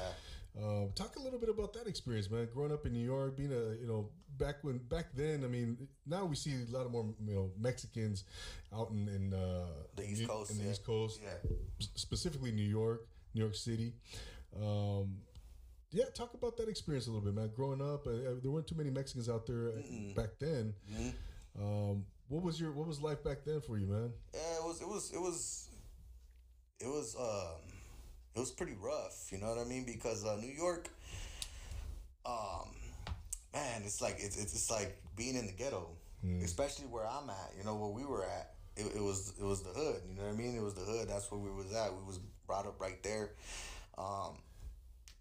Um, 0.60 0.90
talk 0.96 1.14
a 1.14 1.20
little 1.22 1.38
bit 1.38 1.48
about 1.48 1.72
that 1.74 1.86
experience, 1.86 2.28
man. 2.28 2.48
Growing 2.52 2.72
up 2.72 2.84
in 2.84 2.92
New 2.92 3.04
York, 3.04 3.36
being 3.36 3.52
a 3.52 3.80
you 3.80 3.86
know 3.86 4.08
back 4.36 4.56
when 4.62 4.78
back 4.78 5.06
then. 5.14 5.44
I 5.44 5.46
mean, 5.46 5.86
now 6.06 6.24
we 6.24 6.34
see 6.34 6.52
a 6.68 6.76
lot 6.76 6.86
of 6.86 6.90
more 6.90 7.06
you 7.24 7.34
know 7.36 7.52
Mexicans 7.56 8.24
out 8.74 8.90
in, 8.90 9.06
in 9.08 9.32
uh, 9.32 9.66
The 9.94 10.02
East 10.10 10.22
New- 10.22 10.26
Coast, 10.26 10.50
in 10.50 10.58
the 10.58 10.64
yeah. 10.64 10.70
East 10.72 10.84
Coast, 10.84 11.20
Yeah. 11.22 11.50
specifically 11.94 12.50
New 12.50 12.68
York, 12.68 13.06
New 13.32 13.42
York 13.42 13.54
City. 13.54 13.92
Um, 14.60 15.18
yeah, 15.92 16.04
talk 16.14 16.34
about 16.34 16.56
that 16.58 16.68
experience 16.68 17.06
a 17.06 17.10
little 17.10 17.24
bit, 17.24 17.34
man. 17.34 17.50
Growing 17.54 17.80
up, 17.80 18.06
uh, 18.06 18.10
uh, 18.10 18.34
there 18.40 18.50
weren't 18.50 18.66
too 18.66 18.76
many 18.76 18.90
Mexicans 18.90 19.28
out 19.28 19.46
there 19.46 19.68
uh, 19.68 20.14
back 20.14 20.30
then. 20.38 20.72
Mm-hmm. 20.90 21.62
Um, 21.62 22.04
what 22.28 22.44
was 22.44 22.60
your 22.60 22.70
what 22.72 22.86
was 22.86 23.00
life 23.02 23.24
back 23.24 23.38
then 23.44 23.60
for 23.60 23.76
you, 23.76 23.86
man? 23.86 24.12
Yeah, 24.32 24.40
it 24.58 24.62
was, 24.62 24.80
it 24.80 24.86
was, 24.86 25.12
it 25.12 25.20
was, 25.20 25.68
it 26.78 26.86
was, 26.86 27.16
um, 27.18 27.72
it 28.36 28.38
was 28.38 28.52
pretty 28.52 28.76
rough. 28.80 29.30
You 29.32 29.38
know 29.38 29.48
what 29.48 29.58
I 29.58 29.64
mean? 29.64 29.84
Because 29.84 30.24
uh, 30.24 30.36
New 30.36 30.52
York, 30.52 30.88
um, 32.24 32.70
man, 33.52 33.82
it's 33.84 34.00
like 34.00 34.16
it's 34.18 34.40
it's, 34.40 34.70
like 34.70 34.96
being 35.16 35.34
in 35.34 35.46
the 35.46 35.52
ghetto, 35.52 35.88
especially 36.44 36.86
where 36.86 37.06
I'm 37.06 37.28
at. 37.28 37.52
You 37.58 37.64
know 37.64 37.74
where 37.74 37.90
we 37.90 38.04
were 38.04 38.24
at. 38.24 38.54
It, 38.76 38.86
it 38.94 39.02
was 39.02 39.34
it 39.40 39.44
was 39.44 39.62
the 39.62 39.70
hood. 39.70 40.02
You 40.08 40.14
know 40.14 40.22
what 40.22 40.34
I 40.34 40.36
mean? 40.36 40.56
It 40.56 40.62
was 40.62 40.74
the 40.74 40.82
hood. 40.82 41.08
That's 41.08 41.28
where 41.32 41.40
we 41.40 41.50
was 41.50 41.74
at. 41.74 41.92
We 41.92 42.04
was 42.06 42.20
brought 42.46 42.66
up 42.66 42.80
right 42.80 43.02
there. 43.02 43.30
Um, 43.98 44.38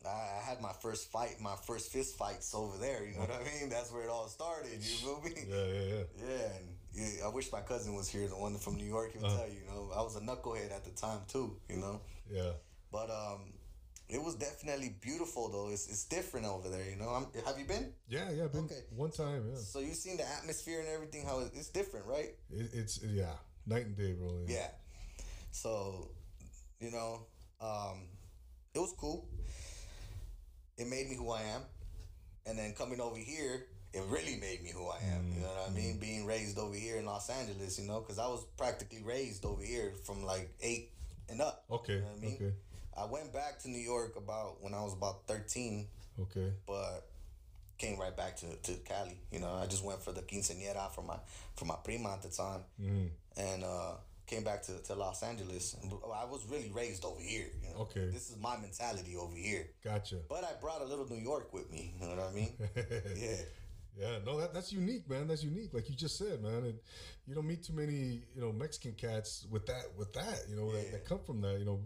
I, 0.05 0.49
had 0.49 0.61
my 0.61 0.71
first 0.81 1.11
fight, 1.11 1.35
my 1.41 1.55
first 1.67 1.91
fist 1.91 2.17
fights 2.17 2.53
over 2.55 2.77
there. 2.77 3.05
You 3.05 3.15
know 3.15 3.21
what 3.21 3.31
I 3.31 3.59
mean? 3.59 3.69
That's 3.69 3.91
where 3.91 4.03
it 4.03 4.09
all 4.09 4.27
started. 4.27 4.71
You 4.73 4.79
feel 4.79 5.21
me? 5.21 5.31
Yeah, 5.49 5.65
yeah, 5.65 5.81
yeah. 5.81 6.03
Yeah, 6.17 6.57
and 6.57 6.67
yeah, 6.93 7.25
I 7.25 7.29
wish 7.29 7.51
my 7.51 7.61
cousin 7.61 7.95
was 7.95 8.09
here, 8.09 8.27
the 8.27 8.35
one 8.35 8.57
from 8.57 8.75
New 8.75 8.85
York. 8.85 9.11
He'll 9.13 9.29
tell 9.29 9.47
you, 9.47 9.59
you 9.61 9.67
know, 9.67 9.91
I 9.95 10.01
was 10.01 10.15
a 10.15 10.21
knucklehead 10.21 10.71
at 10.71 10.83
the 10.85 10.91
time 10.91 11.19
too, 11.27 11.57
you 11.69 11.77
know. 11.77 12.01
Yeah. 12.31 12.51
But 12.91 13.09
um, 13.09 13.53
it 14.07 14.21
was 14.21 14.35
definitely 14.35 14.95
beautiful 15.01 15.49
though. 15.49 15.69
It's, 15.69 15.87
it's 15.87 16.05
different 16.05 16.45
over 16.47 16.69
there, 16.69 16.85
you 16.89 16.95
know. 16.95 17.09
I'm, 17.09 17.27
have 17.45 17.59
you 17.59 17.65
been? 17.65 17.93
Yeah, 18.07 18.31
yeah, 18.31 18.47
been 18.47 18.65
Okay. 18.65 18.81
one 18.95 19.11
time, 19.11 19.43
yeah. 19.49 19.59
So 19.59 19.79
you've 19.79 19.95
seen 19.95 20.17
the 20.17 20.27
atmosphere 20.27 20.79
and 20.79 20.89
everything. 20.89 21.25
How 21.25 21.39
it's 21.39 21.69
different, 21.69 22.05
right? 22.05 22.35
It, 22.51 22.69
it's 22.73 23.03
yeah, 23.03 23.35
night 23.67 23.85
and 23.85 23.97
day, 23.97 24.13
bro. 24.13 24.45
Yeah. 24.47 24.67
So, 25.51 26.09
you 26.79 26.91
know, 26.91 27.25
um, 27.61 28.07
it 28.73 28.79
was 28.79 28.93
cool. 28.97 29.27
It 30.79 30.87
made 30.87 31.09
me 31.09 31.15
who 31.15 31.29
I 31.31 31.41
am, 31.41 31.61
and 32.45 32.57
then 32.57 32.73
coming 32.73 32.99
over 33.01 33.17
here, 33.17 33.65
it 33.93 34.01
really 34.07 34.37
made 34.39 34.63
me 34.63 34.71
who 34.73 34.87
I 34.87 34.99
am. 35.13 35.31
You 35.33 35.41
know 35.41 35.47
what 35.47 35.69
I 35.71 35.73
mean? 35.73 35.97
Being 35.99 36.25
raised 36.25 36.57
over 36.57 36.75
here 36.75 36.97
in 36.97 37.05
Los 37.05 37.29
Angeles, 37.29 37.77
you 37.79 37.85
know, 37.87 37.99
because 37.99 38.17
I 38.19 38.27
was 38.27 38.45
practically 38.57 39.01
raised 39.03 39.45
over 39.45 39.61
here 39.63 39.93
from 40.05 40.23
like 40.23 40.49
eight 40.61 40.91
and 41.29 41.41
up. 41.41 41.65
Okay, 41.69 41.93
You 41.95 41.99
know 42.01 42.05
what 42.07 42.17
I 42.17 42.21
mean? 42.21 42.35
okay, 42.35 42.53
I 42.97 43.05
went 43.05 43.33
back 43.33 43.59
to 43.63 43.69
New 43.69 43.79
York 43.79 44.15
about 44.15 44.61
when 44.63 44.73
I 44.73 44.81
was 44.81 44.93
about 44.93 45.27
thirteen, 45.27 45.87
okay. 46.21 46.53
but 46.65 47.07
came 47.77 47.97
right 47.99 48.15
back 48.15 48.35
to, 48.37 48.45
to 48.63 48.73
Cali. 48.83 49.17
You 49.31 49.39
know, 49.39 49.53
I 49.53 49.65
just 49.65 49.83
went 49.85 50.01
for 50.01 50.11
the 50.11 50.21
quinceañera 50.21 50.91
for 50.93 51.01
my 51.01 51.17
for 51.55 51.65
my 51.65 51.75
prima 51.83 52.09
at 52.13 52.21
the 52.21 52.29
time, 52.29 52.61
Mm. 52.81 53.09
and 53.37 53.63
uh, 53.63 53.93
came 54.29 54.43
back 54.43 54.61
to, 54.63 54.77
to 54.83 54.95
Los 54.95 55.23
Angeles. 55.23 55.75
And 55.81 55.91
I 56.15 56.25
was 56.25 56.45
really 56.49 56.71
raised 56.73 57.03
over 57.03 57.19
here. 57.19 57.47
You 57.63 57.69
know? 57.73 57.81
Okay. 57.81 58.05
this 58.11 58.29
is 58.29 58.37
my 58.41 58.55
mentality 58.57 59.15
over 59.17 59.35
here. 59.35 59.67
Gotcha. 59.83 60.17
But 60.29 60.43
I 60.43 60.51
brought 60.61 60.81
a 60.81 60.85
little 60.85 61.07
New 61.09 61.21
York 61.21 61.53
with 61.53 61.71
me. 61.71 61.93
You 61.99 62.07
know 62.07 62.15
what 62.15 62.29
I 62.29 62.33
mean? 62.33 62.53
yeah, 63.17 63.35
Yeah, 63.97 64.17
no, 64.25 64.39
that, 64.39 64.53
that's 64.53 64.71
unique, 64.71 65.09
man. 65.09 65.27
That's 65.27 65.43
unique, 65.43 65.73
like 65.73 65.89
you 65.89 65.95
just 65.95 66.17
said, 66.17 66.41
man. 66.41 66.63
And 66.63 66.75
you 67.27 67.35
don't 67.35 67.47
meet 67.47 67.63
too 67.63 67.73
many, 67.73 68.21
you 68.35 68.41
know, 68.41 68.51
Mexican 68.51 68.93
cats 68.93 69.45
with 69.49 69.65
that, 69.65 69.85
with 69.97 70.13
that, 70.13 70.43
you 70.49 70.55
know, 70.55 70.71
that, 70.71 70.85
Yeah. 70.85 70.91
that 70.91 71.05
come 71.05 71.19
from 71.25 71.41
that. 71.41 71.57
You 71.59 71.65
know, 71.65 71.79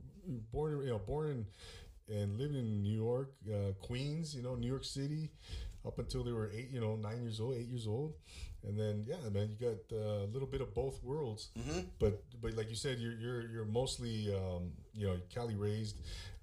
born, 0.52 0.82
you 0.84 0.90
know, 0.90 1.00
born 1.00 1.30
in 1.32 1.46
and 2.10 2.38
living 2.38 2.58
in 2.58 2.84
New 2.84 2.96
York, 3.02 3.32
uh, 3.50 3.72
Queens, 3.82 4.36
you 4.36 4.44
know, 4.44 4.56
New 4.56 4.68
York 4.68 4.84
City, 4.84 5.32
up 5.86 6.00
until 6.00 6.24
they 6.24 6.34
were 6.34 6.52
eight, 6.52 6.70
you 6.72 6.82
know, 6.82 6.96
nine 6.98 7.22
years 7.22 7.40
old, 7.40 7.56
eight 7.56 7.68
years 7.68 7.88
old, 7.88 8.14
and 8.68 8.80
then 8.80 9.06
yeah, 9.08 9.30
man, 9.32 9.50
you 9.50 9.58
got 9.68 9.96
uh, 9.96 10.24
a 10.24 10.30
little 10.32 10.48
bit 10.48 10.62
of 10.62 10.74
both 10.74 11.04
worlds. 11.04 11.50
Mm-hmm. 11.58 11.82
But 12.00 12.24
but 12.42 12.56
like 12.56 12.70
you 12.70 12.76
said, 12.76 13.00
you're 13.00 13.14
you're 13.14 13.48
you're 13.50 13.66
mostly, 13.66 14.34
um, 14.34 14.72
you 14.94 15.08
know, 15.08 15.18
Cali 15.34 15.56
raised. 15.56 15.98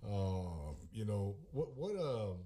Um, 0.07 0.77
you 0.93 1.05
know, 1.05 1.37
what 1.53 1.77
what 1.77 1.93
um, 1.93 2.37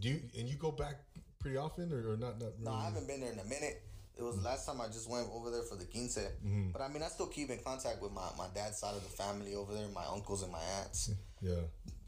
do 0.00 0.08
you 0.08 0.20
and 0.38 0.48
you 0.48 0.56
go 0.56 0.70
back 0.70 0.96
pretty 1.38 1.56
often 1.56 1.92
or, 1.92 2.12
or 2.12 2.16
not? 2.16 2.40
Not 2.40 2.52
really? 2.58 2.64
no, 2.64 2.72
I 2.72 2.84
haven't 2.84 3.06
been 3.06 3.20
there 3.20 3.32
in 3.32 3.38
a 3.38 3.44
minute. 3.44 3.82
It 4.18 4.22
was 4.22 4.36
the 4.36 4.42
last 4.42 4.66
time 4.66 4.82
I 4.82 4.86
just 4.86 5.08
went 5.08 5.28
over 5.32 5.50
there 5.50 5.62
for 5.62 5.76
the 5.76 5.86
quince. 5.86 6.18
Mm-hmm. 6.18 6.70
But 6.72 6.82
I 6.82 6.88
mean, 6.88 7.02
I 7.02 7.06
still 7.06 7.26
keep 7.28 7.48
in 7.48 7.58
contact 7.64 8.02
with 8.02 8.12
my, 8.12 8.28
my 8.36 8.48
dad's 8.54 8.76
side 8.76 8.94
of 8.94 9.02
the 9.02 9.08
family 9.08 9.54
over 9.54 9.72
there, 9.72 9.88
my 9.94 10.04
uncles 10.12 10.42
and 10.42 10.52
my 10.52 10.60
aunts. 10.78 11.10
Yeah. 11.40 11.54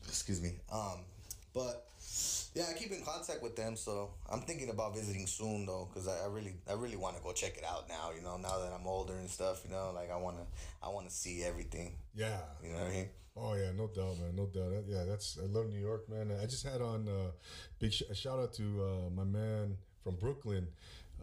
excuse 0.08 0.42
me 0.42 0.52
um 0.70 0.98
but 1.54 1.86
yeah 2.54 2.64
i 2.70 2.78
keep 2.78 2.90
in 2.92 3.02
contact 3.04 3.42
with 3.42 3.56
them 3.56 3.76
so 3.76 4.10
i'm 4.30 4.40
thinking 4.42 4.70
about 4.70 4.94
visiting 4.94 5.26
soon 5.26 5.64
though 5.66 5.88
because 5.92 6.08
I, 6.08 6.24
I 6.24 6.28
really 6.28 6.54
i 6.68 6.74
really 6.74 6.96
want 6.96 7.16
to 7.16 7.22
go 7.22 7.32
check 7.32 7.56
it 7.56 7.64
out 7.64 7.88
now 7.88 8.10
you 8.16 8.22
know 8.22 8.36
now 8.36 8.58
that 8.58 8.72
i'm 8.78 8.86
older 8.86 9.14
and 9.14 9.28
stuff 9.28 9.62
you 9.64 9.70
know 9.70 9.92
like 9.94 10.10
i 10.10 10.16
want 10.16 10.36
to 10.36 10.44
i 10.82 10.88
want 10.88 11.08
to 11.08 11.14
see 11.14 11.42
everything 11.44 11.92
Yeah. 12.14 12.38
you 12.62 12.70
know 12.72 12.78
what 12.78 12.88
i 12.88 12.90
mean 12.90 13.08
Oh 13.34 13.54
yeah, 13.54 13.70
no 13.74 13.86
doubt, 13.86 14.18
man, 14.20 14.36
no 14.36 14.44
doubt. 14.44 14.84
Yeah, 14.86 15.04
that's 15.08 15.38
I 15.42 15.46
love 15.46 15.70
New 15.70 15.80
York, 15.80 16.06
man. 16.06 16.30
I 16.38 16.44
just 16.44 16.66
had 16.66 16.82
on 16.82 17.08
uh, 17.08 17.30
big 17.78 17.90
sh- 17.90 18.02
a 18.10 18.14
shout 18.14 18.38
out 18.38 18.52
to 18.60 18.62
uh, 18.62 19.08
my 19.16 19.24
man 19.24 19.78
from 20.04 20.16
Brooklyn, 20.16 20.68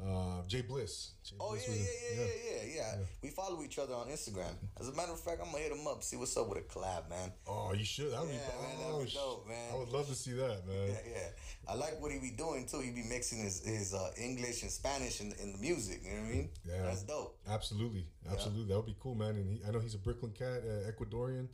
uh, 0.07 0.41
Jay 0.47 0.61
Bliss. 0.61 1.11
Jay 1.23 1.35
oh 1.39 1.51
Bliss 1.51 1.63
yeah 1.67 1.73
was 1.73 1.79
yeah 1.79 2.23
yeah, 2.23 2.25
yeah 2.25 2.63
yeah 2.63 2.75
yeah 2.97 3.05
we 3.21 3.29
follow 3.29 3.61
each 3.63 3.77
other 3.77 3.93
on 3.93 4.07
instagram 4.07 4.53
as 4.79 4.87
a 4.87 4.93
matter 4.93 5.11
of 5.11 5.19
fact 5.19 5.39
i'm 5.43 5.51
gonna 5.51 5.61
hit 5.63 5.71
him 5.71 5.85
up 5.87 6.01
see 6.01 6.15
what's 6.17 6.35
up 6.37 6.47
with 6.49 6.57
a 6.57 6.61
collab 6.61 7.07
man 7.09 7.31
Oh, 7.47 7.73
you 7.73 7.83
should. 7.85 8.11
That 8.13 8.21
would 8.21 8.29
Yeah, 8.29 8.37
be, 8.39 8.61
man, 8.61 8.75
oh, 8.87 8.91
that'd 8.93 9.07
be 9.07 9.13
dope, 9.13 9.47
man. 9.47 9.73
I 9.73 9.77
would 9.77 9.89
love 9.89 10.07
to 10.07 10.15
see 10.15 10.31
that, 10.33 10.65
man. 10.67 10.87
yeah 10.87 11.11
yeah 11.13 11.29
i 11.67 11.75
like 11.75 12.01
what 12.01 12.11
he 12.11 12.17
be 12.19 12.31
doing 12.31 12.65
too 12.65 12.79
he 12.79 12.89
be 12.91 13.03
mixing 13.03 13.39
his, 13.43 13.59
his 13.63 13.93
uh, 13.93 14.09
english 14.17 14.63
and 14.63 14.71
spanish 14.71 15.21
in, 15.21 15.33
in 15.43 15.51
the 15.51 15.57
music 15.59 16.01
you 16.03 16.11
know 16.15 16.21
what 16.21 16.29
i 16.31 16.33
mean 16.33 16.49
Yeah. 16.65 16.81
that's 16.83 17.03
dope 17.03 17.35
Absolutely, 17.47 18.05
absolutely. 18.31 18.65
That 18.67 18.75
would 18.77 18.85
be 18.85 18.95
cool, 18.99 19.15
man. 19.15 19.31
And 19.35 19.49
he, 19.49 19.59
I 19.67 19.71
know 19.71 19.79
he's 19.79 19.95
a 19.95 19.97
Brooklyn 19.97 20.31
cat, 20.37 20.61
uh, 20.63 20.91
Ecuadorian, 20.91 21.47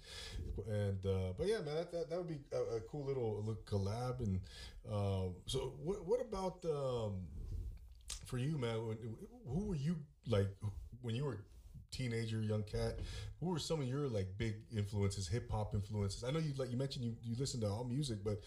and 0.67 1.05
uh, 1.05 1.31
but 1.37 1.47
yeah, 1.47 1.59
man, 1.59 1.75
that, 1.75 1.91
that, 1.93 2.09
that 2.09 2.17
would 2.17 2.27
be 2.27 2.39
a, 2.51 2.77
a 2.77 2.79
cool 2.81 3.05
little, 3.05 3.37
little 3.37 3.61
collab. 3.65 4.19
And 4.19 4.41
uh, 4.91 5.29
so, 5.45 5.73
what 5.83 6.05
what 6.05 6.19
about 6.21 6.65
um, 6.65 7.13
for 8.25 8.37
you, 8.37 8.57
man? 8.57 8.97
Who 9.47 9.65
were 9.65 9.75
you 9.75 9.97
like 10.27 10.47
when 11.01 11.15
you 11.15 11.25
were 11.25 11.39
teenager, 11.91 12.41
young 12.41 12.63
cat, 12.63 12.99
who 13.39 13.47
were 13.47 13.59
some 13.59 13.81
of 13.81 13.87
your 13.87 14.07
like 14.07 14.27
big 14.37 14.55
influences, 14.75 15.27
hip 15.27 15.49
hop 15.51 15.73
influences? 15.73 16.23
I 16.23 16.31
know 16.31 16.39
you 16.39 16.53
like 16.57 16.71
you 16.71 16.77
mentioned 16.77 17.05
you 17.05 17.15
you 17.23 17.35
listen 17.37 17.61
to 17.61 17.67
all 17.67 17.83
music, 17.83 18.19
but 18.23 18.41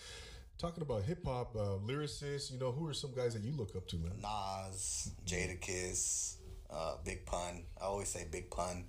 talking 0.58 0.82
about 0.82 1.02
hip 1.04 1.24
hop 1.24 1.54
uh, 1.56 1.78
lyricists, 1.86 2.52
you 2.52 2.58
know, 2.58 2.72
who 2.72 2.86
are 2.86 2.92
some 2.92 3.14
guys 3.14 3.34
that 3.34 3.42
you 3.42 3.52
look 3.52 3.74
up 3.76 3.86
to, 3.88 3.96
man? 3.96 4.12
Nas, 4.20 5.10
Jadakiss, 5.24 6.36
uh, 6.70 6.96
Big 7.04 7.24
Pun. 7.24 7.62
I 7.80 7.84
always 7.84 8.08
say 8.08 8.26
Big 8.30 8.50
Pun. 8.50 8.84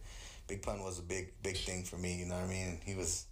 Big 0.47 0.61
Pun 0.61 0.83
was 0.83 0.99
a 0.99 1.03
big 1.03 1.33
big 1.43 1.57
thing 1.57 1.83
for 1.83 1.97
me. 1.97 2.15
You 2.15 2.25
know 2.25 2.35
what 2.35 2.45
I 2.45 2.47
mean? 2.47 2.79
He 2.83 2.95
was. 2.95 3.25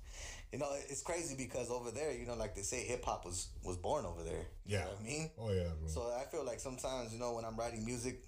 You 0.52 0.60
know, 0.60 0.68
it's 0.90 1.02
crazy 1.04 1.36
because 1.36 1.70
over 1.70 1.92
there, 1.92 2.14
you 2.14 2.26
know, 2.26 2.36
like 2.36 2.56
they 2.56 2.62
say, 2.62 2.78
hip 2.84 3.04
hop 3.04 3.26
was 3.26 3.48
was 3.64 3.76
born 3.78 4.06
over 4.06 4.24
there. 4.24 4.46
You 4.66 4.78
Yeah. 4.78 4.86
know 4.86 4.92
what 4.92 5.00
I 5.02 5.04
mean? 5.04 5.32
Oh 5.40 5.52
yeah, 5.52 5.70
bro. 5.80 5.88
So 5.90 6.02
I 6.18 6.24
feel 6.26 6.46
like 6.46 6.60
sometimes, 6.60 7.12
you 7.14 7.20
know, 7.20 7.34
when 7.34 7.44
I'm 7.46 7.58
writing 7.58 7.86
music, 7.86 8.24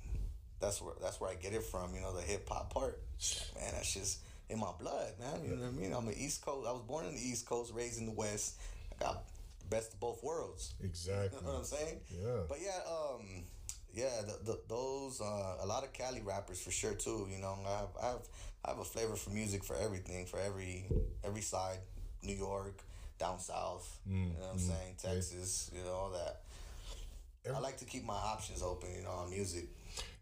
that's 0.60 0.82
where 0.82 0.94
that's 1.02 1.22
where 1.22 1.30
I 1.32 1.36
get 1.36 1.54
it 1.54 1.64
from. 1.64 1.96
You 1.96 2.02
know, 2.02 2.14
the 2.14 2.22
hip 2.22 2.48
hop 2.50 2.74
part. 2.74 3.00
Man, 3.56 3.72
that's 3.74 3.94
just 3.94 4.20
in 4.50 4.60
my 4.60 4.72
blood, 4.80 5.14
man. 5.20 5.44
You 5.46 5.56
know 5.56 5.62
what 5.62 5.68
I 5.68 5.72
mean? 5.72 5.94
I'm 5.94 6.08
an 6.08 6.16
East 6.18 6.42
Coast. 6.44 6.68
I 6.68 6.72
was 6.74 6.82
born 6.82 7.06
in 7.06 7.16
the 7.16 7.22
East 7.22 7.46
Coast, 7.48 7.74
raised 7.74 8.00
in 8.00 8.06
the 8.06 8.12
West. 8.12 8.60
I 8.92 9.02
got 9.04 9.24
the 9.60 9.68
best 9.68 9.94
of 9.94 10.00
both 10.02 10.22
worlds. 10.24 10.74
exactly. 10.84 11.40
You 11.40 11.46
know 11.46 11.54
what 11.54 11.60
I'm 11.60 11.66
saying? 11.66 12.00
Yeah. 12.10 12.42
But 12.50 12.58
yeah, 12.62 12.80
um, 12.90 13.44
yeah, 13.94 14.22
the, 14.28 14.52
the, 14.52 14.60
those 14.68 15.22
uh, 15.22 15.56
a 15.62 15.66
lot 15.66 15.84
of 15.84 15.94
Cali 15.94 16.22
rappers 16.22 16.60
for 16.62 16.72
sure 16.72 16.94
too. 16.96 17.28
You 17.32 17.40
know, 17.40 17.58
I 17.66 17.70
have 17.80 17.90
I 18.02 18.06
have 18.08 18.28
I 18.66 18.70
have 18.72 18.80
a 18.80 18.84
flavor 18.84 19.16
for 19.16 19.30
music 19.30 19.64
for 19.64 19.78
everything, 19.78 20.26
for 20.26 20.40
every 20.40 20.86
every 21.24 21.42
side. 21.42 21.80
New 22.24 22.36
York, 22.36 22.82
down 23.18 23.40
south. 23.40 24.00
Mm, 24.10 24.14
you 24.34 24.34
know 24.34 24.40
what 24.40 24.54
I'm 24.54 24.60
saying? 24.60 24.96
Texas. 25.02 25.72
You 25.76 25.84
know 25.84 25.92
all 25.92 26.12
that. 26.12 26.42
I 27.54 27.58
like 27.60 27.78
to 27.78 27.86
keep 27.86 28.06
my 28.06 28.14
options 28.14 28.62
open. 28.62 28.90
You 28.96 29.04
know, 29.04 29.12
on 29.12 29.30
music. 29.32 29.68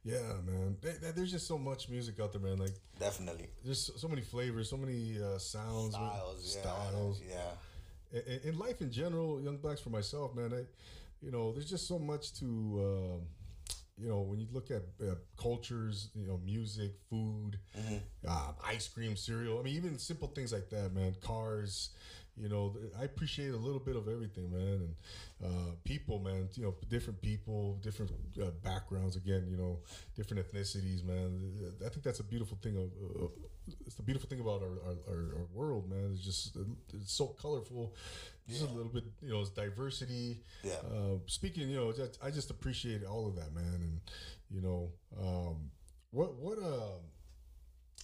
Yeah, 0.05 0.19
man. 0.45 0.77
There- 0.81 0.97
there- 1.01 1.11
There's 1.11 1.31
just 1.31 1.47
so 1.47 1.57
much 1.57 1.89
music 1.89 2.19
out 2.21 2.31
there, 2.31 2.41
man. 2.41 2.57
Like 2.57 2.73
Definitely. 2.99 3.47
there's 3.65 3.81
so- 3.87 3.93
so 3.97 4.07
many 4.07 4.21
flavors, 4.21 4.69
so 4.69 4.77
many 4.77 5.21
uh, 5.21 5.37
sounds, 5.37 5.93
Styles. 5.95 6.55
Yeah. 6.55 6.61
styles. 6.61 7.21
Yeah. 7.27 8.19
in, 8.25 8.39
in 8.53 8.57
life 8.59 8.79
in 8.81 8.89
general, 8.91 9.41
young 9.41 9.57
Blaccs 9.57 9.81
for 9.81 9.89
myself, 9.89 10.33
man, 10.33 10.53
I, 10.53 10.63
you 11.21 11.29
know, 11.31 11.51
there's 11.51 11.69
just 11.69 11.87
so 11.87 11.99
much 11.99 12.33
to, 12.39 12.45
um, 12.45 13.21
you 13.97 14.07
know, 14.07 14.21
when 14.21 14.39
you 14.39 14.47
look 14.51 14.69
at 14.69 14.83
uh, 15.01 15.15
cultures, 15.37 16.09
you 16.13 16.27
know, 16.27 16.39
music, 16.45 16.91
food, 17.09 17.57
uh, 18.27 18.51
ice 18.65 18.87
cream, 18.87 19.15
cereal. 19.15 19.59
I 19.59 19.63
mean, 19.63 19.75
even 19.75 19.97
simple 19.97 20.27
things 20.27 20.53
like 20.53 20.69
that, 20.69 20.93
man. 20.93 21.15
Cars, 21.21 21.89
you 22.39 22.47
know, 22.47 22.75
I 22.99 23.05
appreciate 23.05 23.53
a 23.53 23.57
little 23.57 23.79
bit 23.79 23.95
of 23.95 24.07
everything, 24.07 24.51
man. 24.51 24.93
And 25.41 25.51
uh, 25.51 25.71
people, 25.83 26.19
man, 26.19 26.47
you 26.53 26.63
know, 26.63 26.75
different 26.89 27.21
people, 27.21 27.79
different 27.81 28.11
uh, 28.41 28.51
backgrounds. 28.63 29.15
Again, 29.15 29.47
you 29.49 29.57
know, 29.57 29.79
different 30.15 30.45
ethnicities, 30.45 31.03
man. 31.03 31.71
I 31.83 31.89
think 31.89 32.03
that's 32.03 32.19
a 32.19 32.23
beautiful 32.23 32.57
thing 32.61 32.77
of. 32.77 33.23
Uh, 33.23 33.27
it's 33.85 33.95
the 33.95 34.03
beautiful 34.03 34.29
thing 34.29 34.39
about 34.39 34.61
our, 34.61 34.77
our, 34.85 34.97
our, 35.09 35.23
our 35.39 35.47
world, 35.53 35.89
man. 35.89 36.11
It's 36.13 36.23
just 36.23 36.55
it's 36.93 37.11
so 37.13 37.27
colorful. 37.27 37.95
Just 38.47 38.61
a 38.61 38.73
little 38.73 38.91
bit, 38.91 39.03
you 39.21 39.29
know, 39.29 39.41
it's 39.41 39.49
diversity. 39.49 40.41
Yeah. 40.63 40.73
Uh, 40.89 41.17
speaking, 41.25 41.69
you 41.69 41.75
know, 41.75 41.91
just, 41.91 42.17
I 42.23 42.31
just 42.31 42.49
appreciate 42.49 43.03
all 43.03 43.27
of 43.27 43.35
that, 43.35 43.53
man. 43.53 43.73
And 43.73 43.99
you 44.49 44.61
know, 44.61 44.91
um, 45.19 45.69
what 46.11 46.35
what 46.35 46.57
uh, 46.57 46.99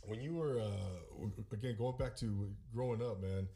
when 0.05 0.21
you 0.21 0.35
were 0.35 0.59
uh, 0.59 1.27
again 1.53 1.75
going 1.77 1.97
back 1.97 2.15
to 2.17 2.49
growing 2.73 3.01
up, 3.01 3.21
man. 3.21 3.47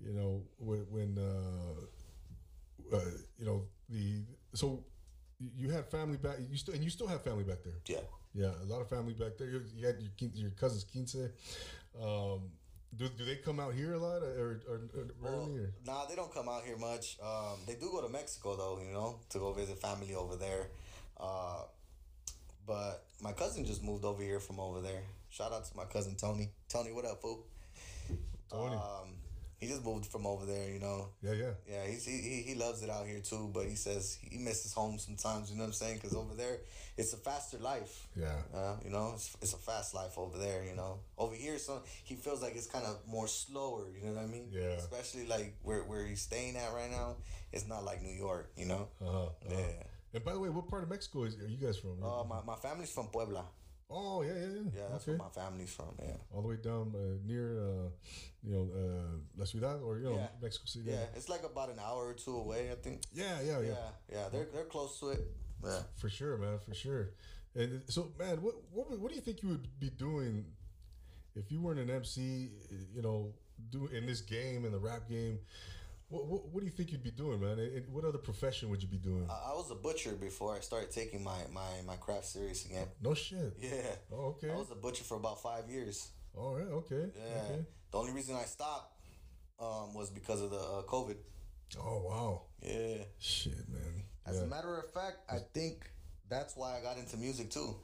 You 0.00 0.12
know, 0.12 0.42
when, 0.58 0.80
when 0.90 1.18
uh, 1.18 2.96
uh, 2.96 3.00
you 3.38 3.46
know 3.46 3.64
the 3.88 4.22
so 4.52 4.84
you 5.38 5.70
had 5.70 5.86
family 5.86 6.16
back. 6.16 6.36
You 6.50 6.56
still 6.56 6.74
and 6.74 6.84
you 6.84 6.90
still 6.90 7.06
have 7.06 7.22
family 7.22 7.44
back 7.44 7.62
there. 7.64 7.80
Yeah. 7.86 8.04
Yeah, 8.34 8.50
a 8.62 8.66
lot 8.66 8.80
of 8.80 8.88
family 8.88 9.14
back 9.14 9.38
there. 9.38 9.48
You, 9.48 9.62
you 9.76 9.86
had 9.86 9.96
your 10.00 10.30
your 10.34 10.50
cousins 10.50 10.84
Quince. 10.84 11.16
Um, 12.02 12.50
do, 12.96 13.08
do 13.08 13.24
they 13.24 13.36
come 13.36 13.60
out 13.60 13.74
here 13.74 13.94
a 13.94 13.98
lot 13.98 14.22
or, 14.22 14.60
or, 14.68 14.80
or 14.96 15.06
Well, 15.20 15.32
rarely? 15.46 15.58
Or? 15.60 15.72
nah, 15.86 16.06
they 16.06 16.14
don't 16.14 16.32
come 16.32 16.48
out 16.48 16.64
here 16.64 16.76
much. 16.76 17.18
Um, 17.22 17.58
they 17.66 17.74
do 17.74 17.90
go 17.90 18.02
to 18.02 18.08
Mexico 18.08 18.56
though, 18.56 18.80
you 18.84 18.92
know, 18.92 19.18
to 19.30 19.38
go 19.38 19.52
visit 19.52 19.80
family 19.80 20.14
over 20.14 20.36
there. 20.36 20.68
Uh, 21.18 21.62
but 22.66 23.04
my 23.22 23.32
cousin 23.32 23.64
just 23.64 23.82
moved 23.82 24.04
over 24.04 24.22
here 24.22 24.40
from 24.40 24.58
over 24.60 24.80
there. 24.80 25.02
Shout 25.30 25.52
out 25.52 25.64
to 25.64 25.76
my 25.76 25.84
cousin 25.84 26.16
Tony. 26.16 26.50
Tony, 26.68 26.92
what 26.92 27.04
up, 27.04 27.20
fool? 27.20 27.44
Tony. 28.50 28.76
Um, 28.76 29.14
he 29.58 29.66
just 29.68 29.84
moved 29.84 30.06
from 30.06 30.26
over 30.26 30.44
there, 30.46 30.70
you 30.70 30.80
know. 30.80 31.08
Yeah, 31.22 31.32
yeah. 31.32 31.50
Yeah, 31.68 31.86
he's, 31.86 32.04
he, 32.04 32.18
he 32.18 32.42
he 32.42 32.54
loves 32.54 32.82
it 32.82 32.90
out 32.90 33.06
here 33.06 33.20
too, 33.20 33.50
but 33.52 33.66
he 33.66 33.74
says 33.74 34.18
he 34.22 34.38
misses 34.38 34.72
home 34.72 34.98
sometimes. 34.98 35.50
You 35.50 35.56
know 35.56 35.62
what 35.62 35.68
I'm 35.68 35.72
saying? 35.74 35.96
Because 35.96 36.14
over 36.16 36.34
there, 36.34 36.58
it's 36.96 37.12
a 37.12 37.16
faster 37.16 37.58
life. 37.58 38.08
Yeah. 38.16 38.36
Uh, 38.54 38.76
you 38.84 38.90
know, 38.90 39.12
it's, 39.14 39.36
it's 39.40 39.52
a 39.54 39.58
fast 39.58 39.94
life 39.94 40.18
over 40.18 40.38
there. 40.38 40.64
You 40.64 40.76
know, 40.76 41.00
over 41.18 41.34
here, 41.34 41.58
so 41.58 41.82
he 42.04 42.14
feels 42.14 42.42
like 42.42 42.56
it's 42.56 42.66
kind 42.66 42.84
of 42.84 42.98
more 43.06 43.28
slower. 43.28 43.84
You 43.96 44.06
know 44.08 44.14
what 44.14 44.24
I 44.24 44.26
mean? 44.26 44.48
Yeah. 44.50 44.76
Especially 44.78 45.26
like 45.26 45.54
where 45.62 45.80
where 45.84 46.04
he's 46.06 46.22
staying 46.22 46.56
at 46.56 46.72
right 46.72 46.90
now, 46.90 47.16
it's 47.52 47.66
not 47.66 47.84
like 47.84 48.02
New 48.02 48.14
York. 48.14 48.50
You 48.56 48.66
know? 48.66 48.88
Uh-huh, 49.00 49.24
uh-huh. 49.24 49.30
Yeah. 49.50 49.82
And 50.14 50.24
by 50.24 50.32
the 50.32 50.38
way, 50.38 50.48
what 50.48 50.68
part 50.68 50.84
of 50.84 50.90
Mexico 50.90 51.24
is, 51.24 51.34
are 51.40 51.48
you 51.48 51.56
guys 51.56 51.76
from? 51.76 52.02
Uh, 52.02 52.22
my, 52.24 52.40
my 52.46 52.54
family's 52.54 52.90
from 52.90 53.08
Puebla. 53.08 53.44
Oh, 53.90 54.22
yeah, 54.22 54.32
yeah, 54.32 54.40
yeah. 54.40 54.70
Yeah, 54.74 54.82
that's 54.90 55.02
okay. 55.08 55.12
where 55.12 55.18
my 55.18 55.28
family's 55.28 55.70
from. 55.72 55.94
Yeah. 56.02 56.16
All 56.32 56.42
the 56.42 56.48
way 56.48 56.56
down 56.56 56.92
uh, 56.94 57.16
near, 57.26 57.58
uh, 57.60 57.88
you 58.42 58.52
know, 58.54 58.68
uh, 58.74 59.18
La 59.36 59.44
Ciudad 59.44 59.80
or, 59.82 59.98
you 59.98 60.04
know, 60.04 60.16
Yeah. 60.16 60.28
Mexico 60.42 60.66
City. 60.66 60.90
Yeah, 60.90 61.06
it's 61.14 61.28
like 61.28 61.44
about 61.44 61.70
an 61.70 61.78
hour 61.78 62.08
or 62.08 62.14
two 62.14 62.36
away, 62.36 62.70
I 62.70 62.74
think. 62.76 63.02
Yeah, 63.12 63.40
yeah, 63.40 63.60
yeah. 63.60 63.68
Yeah, 63.68 63.76
yeah, 64.12 64.28
they're 64.32 64.48
they're 64.52 64.64
close 64.64 64.98
to 65.00 65.10
it. 65.10 65.20
Yeah. 65.64 65.82
For 65.96 66.08
sure, 66.08 66.36
man, 66.36 66.58
for 66.58 66.74
sure. 66.74 67.10
And 67.54 67.82
so, 67.88 68.12
man, 68.18 68.42
what, 68.42 68.54
what 68.72 68.98
what 68.98 69.08
do 69.10 69.14
you 69.14 69.20
think 69.22 69.42
you 69.42 69.48
would 69.50 69.66
be 69.78 69.90
doing 69.90 70.44
if 71.36 71.50
you 71.52 71.60
weren't 71.60 71.78
an 71.80 71.88
MC? 71.90 72.50
You 72.94 73.02
know, 73.02 73.32
do 73.70 73.86
in 73.86 74.06
this 74.06 74.20
game 74.20 74.64
in 74.64 74.72
the 74.72 74.78
rap 74.78 75.08
game. 75.08 75.38
What, 76.08 76.26
what, 76.26 76.48
what 76.48 76.60
do 76.60 76.66
you 76.66 76.72
think 76.72 76.92
you'd 76.92 77.02
be 77.02 77.10
doing, 77.10 77.40
man? 77.40 77.58
What 77.90 78.04
other 78.04 78.18
profession 78.18 78.68
would 78.70 78.82
you 78.82 78.88
be 78.88 78.98
doing? 78.98 79.26
I, 79.28 79.50
I 79.50 79.54
was 79.54 79.70
a 79.70 79.74
butcher 79.74 80.12
before 80.12 80.54
I 80.54 80.60
started 80.60 80.90
taking 80.90 81.24
my, 81.24 81.38
my, 81.52 81.68
my 81.86 81.96
craft 81.96 82.26
serious 82.26 82.64
again. 82.66 82.86
no 83.02 83.14
shit. 83.14 83.54
Yeah. 83.58 83.70
Oh, 84.12 84.26
okay. 84.36 84.50
I 84.50 84.54
was 84.56 84.70
a 84.70 84.74
butcher 84.76 85.02
for 85.04 85.16
about 85.16 85.42
five 85.42 85.68
years. 85.68 86.08
All 86.36 86.54
right. 86.56 86.66
Okay. 86.68 87.06
Yeah. 87.16 87.42
Okay. 87.44 87.64
The 87.90 87.98
only 87.98 88.12
reason 88.12 88.36
I 88.36 88.42
stopped 88.44 88.92
um, 89.60 89.94
was 89.94 90.10
because 90.10 90.40
of 90.40 90.50
the 90.50 90.56
uh, 90.58 90.82
COVID. 90.82 91.16
Oh 91.78 92.02
wow. 92.08 92.42
Yeah. 92.62 93.04
Shit, 93.18 93.68
man. 93.68 94.04
As 94.26 94.36
Yeah. 94.36 94.42
a 94.42 94.46
matter 94.46 94.76
of 94.78 94.90
fact, 94.92 95.18
I 95.30 95.38
think 95.52 95.90
that's 96.28 96.56
why 96.56 96.76
I 96.78 96.82
got 96.82 96.98
into 96.98 97.16
music 97.16 97.50
too, 97.50 97.74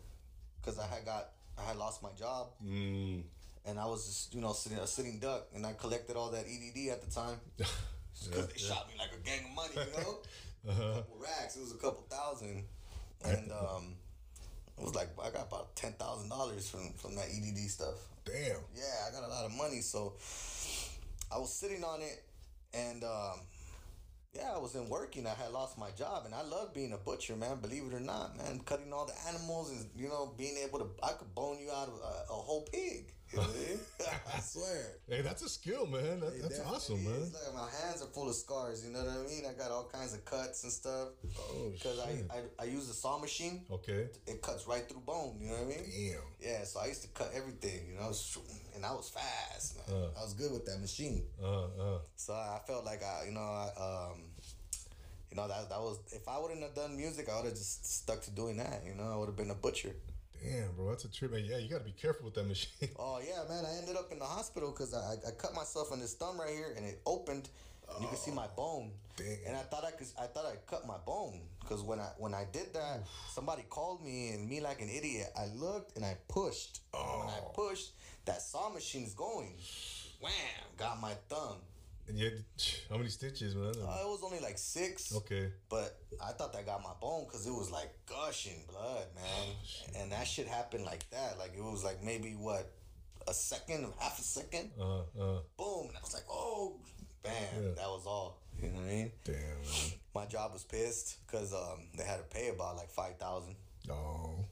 because 0.60 0.78
I 0.78 0.86
had 0.86 1.04
got 1.04 1.30
I 1.58 1.62
had 1.66 1.76
lost 1.76 2.02
my 2.02 2.10
job 2.18 2.48
Mm. 2.64 3.22
and 3.66 3.78
I 3.78 3.86
was 3.86 4.06
just 4.06 4.34
you 4.34 4.40
know 4.40 4.52
sitting 4.52 4.78
a 4.78 4.86
sitting 4.86 5.18
duck 5.20 5.46
and 5.54 5.64
I 5.66 5.72
collected 5.74 6.16
all 6.16 6.30
that 6.30 6.44
EDD 6.46 6.90
at 6.90 7.02
the 7.02 7.10
time 7.10 7.38
because 8.28 8.46
they 8.48 8.58
shot 8.58 8.88
me 8.88 8.94
like 8.98 9.10
a 9.12 9.20
gang 9.26 9.44
of 9.48 9.54
money, 9.54 9.74
you 9.74 10.02
know, 10.02 10.18
Uh-huh. 10.68 10.94
couple 10.94 11.16
racks. 11.18 11.56
It 11.56 11.60
was 11.60 11.72
a 11.72 11.76
couple 11.78 12.04
thousand, 12.10 12.64
and 13.24 13.50
um, 13.52 13.94
it 14.78 14.84
was 14.84 14.94
like 14.94 15.08
I 15.22 15.30
got 15.30 15.46
about 15.48 15.74
ten 15.76 15.92
thousand 15.92 16.28
dollars 16.28 16.68
from 16.68 16.92
from 16.94 17.14
that 17.16 17.26
EDD 17.26 17.70
stuff. 17.70 17.96
Damn. 18.24 18.60
Yeah, 18.76 19.08
I 19.08 19.10
got 19.12 19.24
a 19.24 19.28
lot 19.32 19.44
of 19.46 19.52
money, 19.56 19.80
so 19.80 20.12
I 21.32 21.38
was 21.38 21.52
sitting 21.52 21.82
on 21.84 22.02
it, 22.02 22.22
and 22.74 23.02
um, 23.04 23.40
yeah, 24.34 24.52
I 24.54 24.58
wasn't 24.58 24.88
working. 24.90 25.26
I 25.26 25.34
had 25.34 25.50
lost 25.52 25.78
my 25.78 25.90
job, 25.96 26.24
and 26.26 26.34
I 26.34 26.42
love 26.42 26.74
being 26.74 26.92
a 26.92 26.98
butcher, 26.98 27.36
man. 27.36 27.56
Believe 27.60 27.84
it 27.90 27.94
or 27.94 28.00
not, 28.00 28.36
man, 28.36 28.60
cutting 28.66 28.92
all 28.92 29.06
the 29.06 29.16
animals 29.28 29.70
and 29.70 29.86
you 29.96 30.08
know 30.08 30.32
being 30.36 30.56
able 30.62 30.78
to, 30.80 30.86
I 31.02 31.12
could 31.12 31.34
bone 31.34 31.58
you 31.58 31.70
out 31.72 31.88
of 31.88 31.94
a, 31.94 32.32
a 32.32 32.36
whole 32.36 32.62
pig. 32.70 33.12
You 33.32 33.38
know 33.38 33.44
what 33.44 33.54
I 33.54 33.68
mean? 33.68 33.80
I 34.36 34.40
swear. 34.40 34.86
Hey, 35.08 35.22
that's 35.22 35.42
a 35.42 35.48
skill, 35.48 35.86
man. 35.86 36.20
That, 36.20 36.42
that's 36.42 36.60
awesome, 36.60 37.04
man. 37.04 37.14
is. 37.14 37.32
Like 37.32 37.54
my 37.54 37.68
hands 37.82 38.02
are 38.02 38.06
full 38.06 38.28
of 38.28 38.34
scars. 38.34 38.84
You 38.84 38.92
know 38.92 39.00
what 39.00 39.08
I 39.08 39.28
mean? 39.28 39.42
I 39.48 39.52
got 39.56 39.70
all 39.70 39.88
kinds 39.92 40.14
of 40.14 40.24
cuts 40.24 40.64
and 40.64 40.72
stuff. 40.72 41.08
Oh, 41.38 41.70
Because 41.72 42.00
I. 42.00 42.34
I 42.34 42.40
I 42.62 42.64
use 42.64 42.88
a 42.90 42.94
saw 42.94 43.18
machine. 43.18 43.62
Okay. 43.70 44.08
It 44.26 44.42
cuts 44.42 44.66
right 44.66 44.88
through 44.88 45.02
bone. 45.02 45.36
You 45.40 45.48
know 45.48 45.54
what 45.54 45.62
I 45.62 45.68
mean? 45.68 46.12
Damn. 46.12 46.50
Yeah, 46.50 46.64
so 46.64 46.80
I 46.80 46.86
used 46.86 47.02
to 47.02 47.08
cut 47.08 47.30
everything, 47.34 47.86
you 47.88 47.94
know, 47.94 48.12
and 48.74 48.84
I 48.84 48.92
was 48.92 49.10
fast, 49.10 49.76
man. 49.76 49.96
Uh. 49.96 50.18
I 50.18 50.22
was 50.22 50.34
good 50.34 50.52
with 50.52 50.66
that 50.66 50.80
machine. 50.80 51.22
Uh, 51.42 51.64
uh. 51.64 51.98
So 52.16 52.32
I 52.32 52.58
felt 52.66 52.84
like 52.84 53.02
I, 53.02 53.26
you 53.26 53.32
know, 53.32 53.40
I, 53.40 53.70
um, 53.78 54.22
you 55.30 55.36
know 55.36 55.46
that 55.46 55.68
that 55.68 55.78
was 55.78 56.00
if 56.12 56.26
I 56.26 56.38
wouldn't 56.38 56.62
have 56.62 56.74
done 56.74 56.96
music, 56.96 57.28
I 57.28 57.36
would 57.36 57.44
have 57.44 57.54
just 57.54 57.86
stuck 57.86 58.22
to 58.22 58.30
doing 58.30 58.56
that. 58.56 58.82
You 58.84 58.94
know, 58.94 59.10
I 59.12 59.16
would 59.16 59.26
have 59.26 59.36
been 59.36 59.50
a 59.50 59.54
butcher. 59.54 59.94
Damn, 60.42 60.72
bro, 60.72 60.88
that's 60.90 61.04
a 61.04 61.12
trip. 61.12 61.32
Man, 61.32 61.44
yeah, 61.44 61.58
you 61.58 61.68
got 61.68 61.78
to 61.78 61.84
be 61.84 61.92
careful 61.92 62.24
with 62.24 62.34
that 62.34 62.46
machine. 62.46 62.88
Oh 62.98 63.20
yeah, 63.26 63.42
man, 63.48 63.64
I 63.64 63.76
ended 63.78 63.96
up 63.96 64.10
in 64.12 64.18
the 64.18 64.24
hospital 64.24 64.70
because 64.70 64.94
I, 64.94 65.14
I 65.26 65.30
cut 65.32 65.54
myself 65.54 65.92
on 65.92 66.00
this 66.00 66.14
thumb 66.14 66.40
right 66.40 66.50
here, 66.50 66.72
and 66.76 66.86
it 66.86 67.00
opened, 67.06 67.48
and 67.92 68.02
you 68.02 68.08
can 68.08 68.16
see 68.16 68.30
my 68.30 68.46
oh, 68.46 68.56
bone. 68.56 68.90
Damn. 69.16 69.26
And 69.48 69.56
I 69.56 69.60
thought 69.60 69.84
I 69.84 69.90
could, 69.90 70.06
I 70.18 70.26
thought 70.26 70.46
I 70.46 70.56
cut 70.66 70.86
my 70.86 70.96
bone 71.04 71.40
because 71.60 71.82
when 71.82 72.00
I 72.00 72.08
when 72.16 72.32
I 72.34 72.46
did 72.52 72.72
that, 72.72 73.02
somebody 73.28 73.64
called 73.68 74.02
me, 74.02 74.30
and 74.30 74.48
me 74.48 74.60
like 74.60 74.80
an 74.80 74.88
idiot, 74.88 75.28
I 75.38 75.46
looked 75.54 75.96
and 75.96 76.04
I 76.04 76.16
pushed. 76.28 76.80
Oh. 76.94 76.98
And 77.12 77.20
When 77.20 77.28
I 77.28 77.40
Oh. 77.40 77.52
pushed, 77.54 77.92
that 78.24 78.40
saw 78.40 78.70
machine's 78.70 79.12
going. 79.14 79.54
Wham! 80.20 80.32
Got 80.76 81.00
my 81.00 81.14
thumb. 81.28 81.56
And 82.10 82.18
you 82.18 82.24
had 82.26 82.44
how 82.90 82.96
many 82.96 83.08
stitches, 83.08 83.54
man? 83.54 83.68
Uh, 83.68 83.98
it 84.02 84.06
was 84.08 84.20
only 84.24 84.40
like 84.40 84.58
six. 84.58 85.14
okay. 85.16 85.50
But 85.68 85.96
I 86.22 86.32
thought 86.32 86.52
that 86.52 86.66
got 86.66 86.82
my 86.82 86.92
bone 87.00 87.24
because 87.26 87.46
it 87.46 87.50
was 87.52 87.70
like 87.70 87.90
gushing 88.06 88.62
blood, 88.70 89.06
man. 89.14 89.54
and 90.02 90.12
that 90.12 90.26
shit 90.26 90.46
happened 90.46 90.84
like 90.84 91.08
that. 91.10 91.38
Like 91.38 91.52
it 91.56 91.62
was 91.64 91.82
like 91.84 92.02
maybe 92.02 92.32
what 92.32 92.70
a 93.28 93.34
second, 93.34 93.86
half 93.98 94.18
a 94.18 94.22
second. 94.22 94.70
Uh, 94.80 95.00
uh, 95.00 95.38
Boom. 95.56 95.86
And 95.88 95.96
I 95.96 96.00
was 96.02 96.14
like, 96.14 96.24
oh, 96.30 96.76
bam. 97.22 97.32
Yeah. 97.62 97.68
That 97.76 97.88
was 97.88 98.04
all. 98.06 98.38
You 98.60 98.68
know 98.68 98.74
what 98.80 98.84
I 98.84 98.88
mean? 98.88 99.12
damn. 99.24 99.34
Man. 99.34 99.92
My 100.14 100.26
job 100.26 100.52
was 100.52 100.64
pissed 100.64 101.18
because 101.26 101.54
um, 101.54 101.86
they 101.96 102.04
had 102.04 102.16
to 102.18 102.24
pay 102.24 102.48
about 102.48 102.76
like 102.76 102.90
5000 102.90 103.54
Oh. 103.90 104.44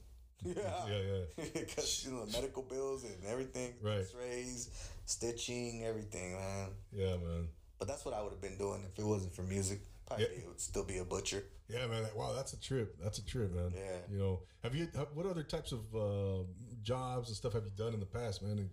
Yeah. 0.43 0.53
Yeah, 0.89 0.97
yeah. 1.37 1.45
Because, 1.53 2.05
you 2.05 2.13
know, 2.13 2.25
medical 2.31 2.63
bills 2.63 3.03
and 3.03 3.13
everything, 3.29 3.73
Right. 3.81 3.99
x 3.99 4.13
rays, 4.17 4.69
stitching, 5.09 5.83
everything, 5.85 6.33
man. 6.33 6.69
Yeah, 6.91 7.17
man. 7.17 7.47
But 7.77 7.87
that's 7.87 8.03
what 8.05 8.13
I 8.13 8.21
would 8.21 8.31
have 8.31 8.41
been 8.41 8.57
doing 8.57 8.83
if 8.91 8.97
it 8.99 9.05
wasn't 9.05 9.33
for 9.33 9.43
music. 9.43 9.79
Probably 10.05 10.25
Yeah. 10.25 10.41
be- 10.41 10.47
would 10.47 10.59
still 10.59 10.83
be 10.83 10.97
a 10.97 11.05
butcher. 11.05 11.43
Yeah, 11.67 11.85
man. 11.87 12.07
Wow, 12.15 12.33
that's 12.33 12.53
a 12.53 12.59
trip. 12.59 12.97
That's 13.01 13.19
a 13.19 13.25
trip, 13.25 13.51
man. 13.53 13.71
Yeah. 13.75 13.99
You 14.09 14.17
know, 14.17 14.39
have 14.63 14.75
you? 14.75 14.87
ha- 14.95 15.05
What 15.13 15.25
other 15.27 15.43
types 15.43 15.71
of 15.71 15.81
uh, 15.95 16.43
jobs 16.81 17.27
and 17.29 17.37
stuff 17.37 17.53
have 17.53 17.63
you 17.65 17.71
done 17.77 17.93
in 17.93 17.99
the 17.99 18.05
past, 18.07 18.41
man? 18.41 18.69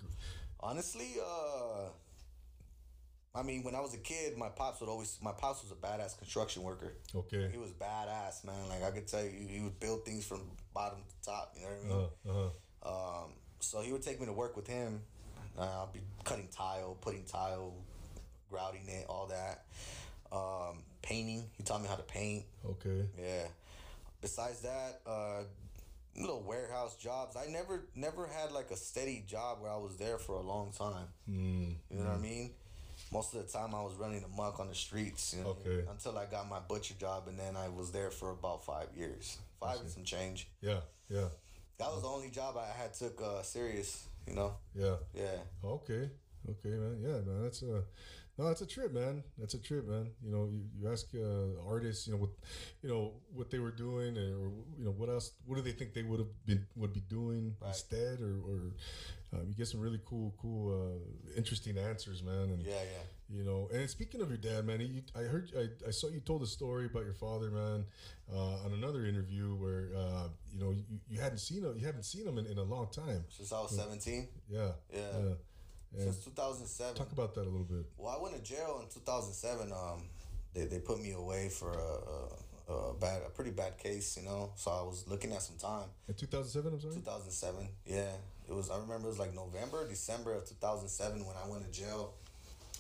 Honestly, 0.61 1.11
uh, 1.22 1.91
I 3.34 3.43
mean, 3.43 3.62
when 3.64 3.74
I 3.74 3.80
was 3.80 3.93
a 3.93 3.99
kid, 3.99 4.37
my 4.39 4.49
pops 4.49 4.80
would 4.80 4.89
always. 4.89 5.18
My 5.20 5.32
pops 5.32 5.62
was 5.62 5.70
a 5.70 5.74
badass 5.74 6.16
construction 6.16 6.62
worker. 6.62 6.95
Okay. 7.14 7.51
He 7.53 7.59
was 7.59 7.70
badass, 7.72 8.45
man. 8.45 8.68
Like 8.70 8.82
I 8.82 8.91
could 8.91 9.07
tell 9.07 9.22
you, 9.22 9.30
he 9.47 9.61
would 9.61 9.78
build 9.78 10.05
things 10.07 10.24
from 10.26 10.41
bottom 10.72 11.01
to 11.07 11.28
top. 11.30 11.53
You 11.55 11.62
know 11.62 11.68
what 11.68 12.12
I 12.24 12.28
mean? 12.28 12.41
Uh, 12.82 12.89
uh, 12.89 13.22
Um, 13.24 13.32
so 13.61 13.82
he 13.82 13.93
would 13.93 14.03
take 14.03 14.18
me 14.20 14.26
to 14.26 14.32
work 14.32 14.57
with 14.57 14.66
him. 14.66 15.03
Uh, 15.59 15.62
I'll 15.62 15.90
be 15.92 16.00
cutting 16.24 16.48
tile, 16.54 16.96
putting 17.00 17.24
tile, 17.24 17.74
grouting 18.50 18.88
it, 18.88 19.07
all 19.09 19.26
that. 19.28 19.64
Um, 20.32 20.82
painting. 21.02 21.44
He 21.57 21.62
taught 21.62 21.82
me 21.82 21.88
how 21.88 21.94
to 21.96 22.02
paint. 22.02 22.44
okay. 22.68 23.09
Yeah. 23.18 23.46
Besides 24.20 24.61
that, 24.62 25.00
uh, 25.07 25.42
little 26.18 26.42
warehouse 26.42 26.96
jobs. 26.96 27.36
I 27.36 27.46
never, 27.50 27.84
never 27.94 28.26
had 28.26 28.50
like 28.52 28.70
a 28.70 28.76
steady 28.76 29.22
job 29.26 29.59
where 29.61 29.70
I 29.70 29.76
was 29.76 29.96
there 29.96 30.18
for 30.18 30.34
a 30.36 30.40
long 30.42 30.72
time. 30.76 31.07
Mm, 31.30 31.74
You 31.90 31.98
know 31.98 32.04
what 32.04 32.14
I 32.14 32.18
mean? 32.18 32.50
Most 33.12 33.34
of 33.34 33.46
the 33.46 33.52
time, 33.52 33.74
I 33.74 33.82
was 33.82 33.94
running 33.94 34.24
amok 34.24 34.59
on 34.59 34.68
the 34.68 34.74
streets. 34.74 35.34
You 35.36 35.44
know, 35.44 35.50
Okay. 35.64 35.84
Until 35.90 36.16
I 36.18 36.24
got 36.26 36.48
my 36.48 36.59
butcher 36.59 36.94
job, 36.98 37.28
and 37.28 37.38
then 37.38 37.54
I 37.57 37.68
was 37.68 37.92
there 37.92 38.11
for 38.11 38.30
about 38.30 38.64
five 38.64 38.88
years, 38.96 39.36
five 39.61 39.80
and 39.80 39.90
some 39.90 40.04
change. 40.04 40.48
yeah. 40.61 40.80
Yeah. 41.09 41.28
That 41.78 41.92
was 41.92 42.02
the 42.02 42.09
only 42.09 42.30
job 42.30 42.57
I 42.57 42.66
had 42.76 42.94
took 42.94 43.20
uh, 43.22 43.42
serious. 43.42 44.07
You 44.26 44.34
know? 44.34 44.52
Yeah. 44.74 44.96
Yeah. 45.14 45.38
Okay. 45.64 46.10
Okay, 46.48 46.68
man. 46.76 46.98
Yeah, 47.02 47.20
man. 47.26 47.42
That's 47.42 47.62
a 47.62 47.82
no. 48.38 48.44
That's 48.46 48.60
a 48.60 48.66
trip, 48.66 48.92
man. 48.92 49.22
That's 49.38 49.54
a 49.54 49.58
trip, 49.58 49.86
man. 49.88 50.10
You 50.22 50.30
know, 50.30 50.48
you, 50.50 50.62
you 50.78 50.90
ask 50.92 51.06
uh, 51.14 51.68
artists, 51.68 52.06
you 52.06 52.12
know, 52.14 52.20
what, 52.20 52.30
you 52.82 52.88
know, 52.88 53.14
what 53.34 53.50
they 53.50 53.58
were 53.58 53.70
doing, 53.72 54.16
or 54.16 54.50
you 54.78 54.84
know, 54.84 54.92
what 54.92 55.08
else? 55.08 55.32
What 55.46 55.56
do 55.56 55.62
they 55.62 55.72
think 55.72 55.94
they 55.94 56.02
would 56.02 56.20
have 56.20 56.46
been 56.46 56.66
would 56.76 56.92
be 56.92 57.00
doing 57.08 57.54
Right. 57.60 57.68
instead, 57.68 58.20
or, 58.20 58.34
or 58.46 58.60
um, 59.32 59.48
you 59.48 59.54
get 59.54 59.66
some 59.68 59.80
really 59.80 60.00
cool, 60.04 60.34
cool, 60.40 60.70
uh, 60.70 61.36
interesting 61.36 61.78
answers, 61.78 62.22
man. 62.22 62.50
And 62.50 62.62
Yeah. 62.62 62.74
Yeah. 62.74 63.02
You 63.28 63.42
know, 63.42 63.68
and 63.72 63.88
speaking 63.90 64.20
of 64.20 64.28
your 64.28 64.38
dad, 64.38 64.64
man, 64.64 64.80
you, 64.80 65.02
I 65.16 65.22
heard, 65.22 65.50
I, 65.56 65.88
I 65.88 65.90
saw 65.90 66.08
you 66.08 66.20
told 66.20 66.42
a 66.42 66.46
story 66.46 66.86
about 66.86 67.04
your 67.04 67.14
father, 67.14 67.50
man, 67.50 67.84
uh, 68.32 68.64
on 68.64 68.72
another 68.72 69.04
interview 69.06 69.54
where, 69.54 69.90
uh, 69.96 70.28
you 70.52 70.60
know, 70.60 70.70
you, 70.70 70.84
you 71.08 71.20
hadn't 71.20 71.38
seen 71.38 71.64
him, 71.64 71.74
you 71.76 71.86
haven't 71.86 72.04
seen 72.04 72.26
him 72.26 72.38
in, 72.38 72.46
in 72.46 72.58
a 72.58 72.62
long 72.62 72.88
time. 72.92 73.24
Since 73.28 73.52
I 73.52 73.60
was 73.60 73.76
seventeen. 73.76 74.28
Yeah. 74.48 74.70
Yeah. 74.92 75.00
Yeah. 75.96 76.04
Since 76.04 76.24
two 76.24 76.30
thousand 76.30 76.66
seven. 76.66 76.94
talk 76.94 77.10
about 77.12 77.34
that 77.34 77.42
a 77.42 77.50
little 77.50 77.66
bit. 77.66 77.86
Well, 77.96 78.14
I 78.16 78.22
went 78.22 78.36
to 78.36 78.42
jail 78.42 78.80
in 78.82 78.88
2007. 78.92 79.72
Um, 79.72 80.02
they, 80.54 80.66
they 80.66 80.78
put 80.78 81.00
me 81.00 81.12
away 81.12 81.48
for 81.48 81.72
a, 81.72 82.72
a, 82.72 82.74
a 82.74 82.94
bad, 82.94 83.22
a 83.26 83.30
pretty 83.30 83.50
bad 83.50 83.78
case, 83.78 84.16
you 84.16 84.24
know. 84.24 84.52
So 84.56 84.70
I 84.70 84.82
was 84.82 85.04
looking 85.08 85.32
at 85.32 85.42
some 85.42 85.56
time. 85.56 85.88
In 86.08 86.14
2007, 86.14 86.72
I'm 86.72 86.80
sorry? 86.80 86.94
2007. 86.94 87.68
Yeah, 87.86 88.02
it 88.48 88.54
was. 88.54 88.70
I 88.70 88.78
remember 88.78 89.06
it 89.06 89.10
was 89.10 89.18
like 89.18 89.34
November, 89.34 89.88
December 89.88 90.34
of 90.34 90.48
2007 90.48 91.24
when 91.26 91.36
I 91.36 91.48
went 91.48 91.64
to 91.64 91.70
jail, 91.80 92.14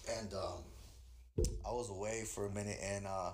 and 0.08 0.32
um, 0.34 1.46
I 1.66 1.72
was 1.72 1.90
away 1.90 2.24
for 2.24 2.46
a 2.46 2.50
minute, 2.50 2.78
and 2.82 3.06
uh, 3.06 3.30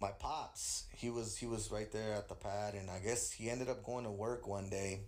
my 0.00 0.10
pops, 0.18 0.84
he 0.96 1.10
was 1.10 1.36
he 1.36 1.46
was 1.46 1.70
right 1.70 1.90
there 1.92 2.14
at 2.14 2.28
the 2.28 2.34
pad, 2.34 2.74
and 2.74 2.90
I 2.90 2.98
guess 2.98 3.30
he 3.30 3.50
ended 3.50 3.68
up 3.68 3.84
going 3.84 4.04
to 4.04 4.10
work 4.10 4.46
one 4.46 4.68
day, 4.68 5.00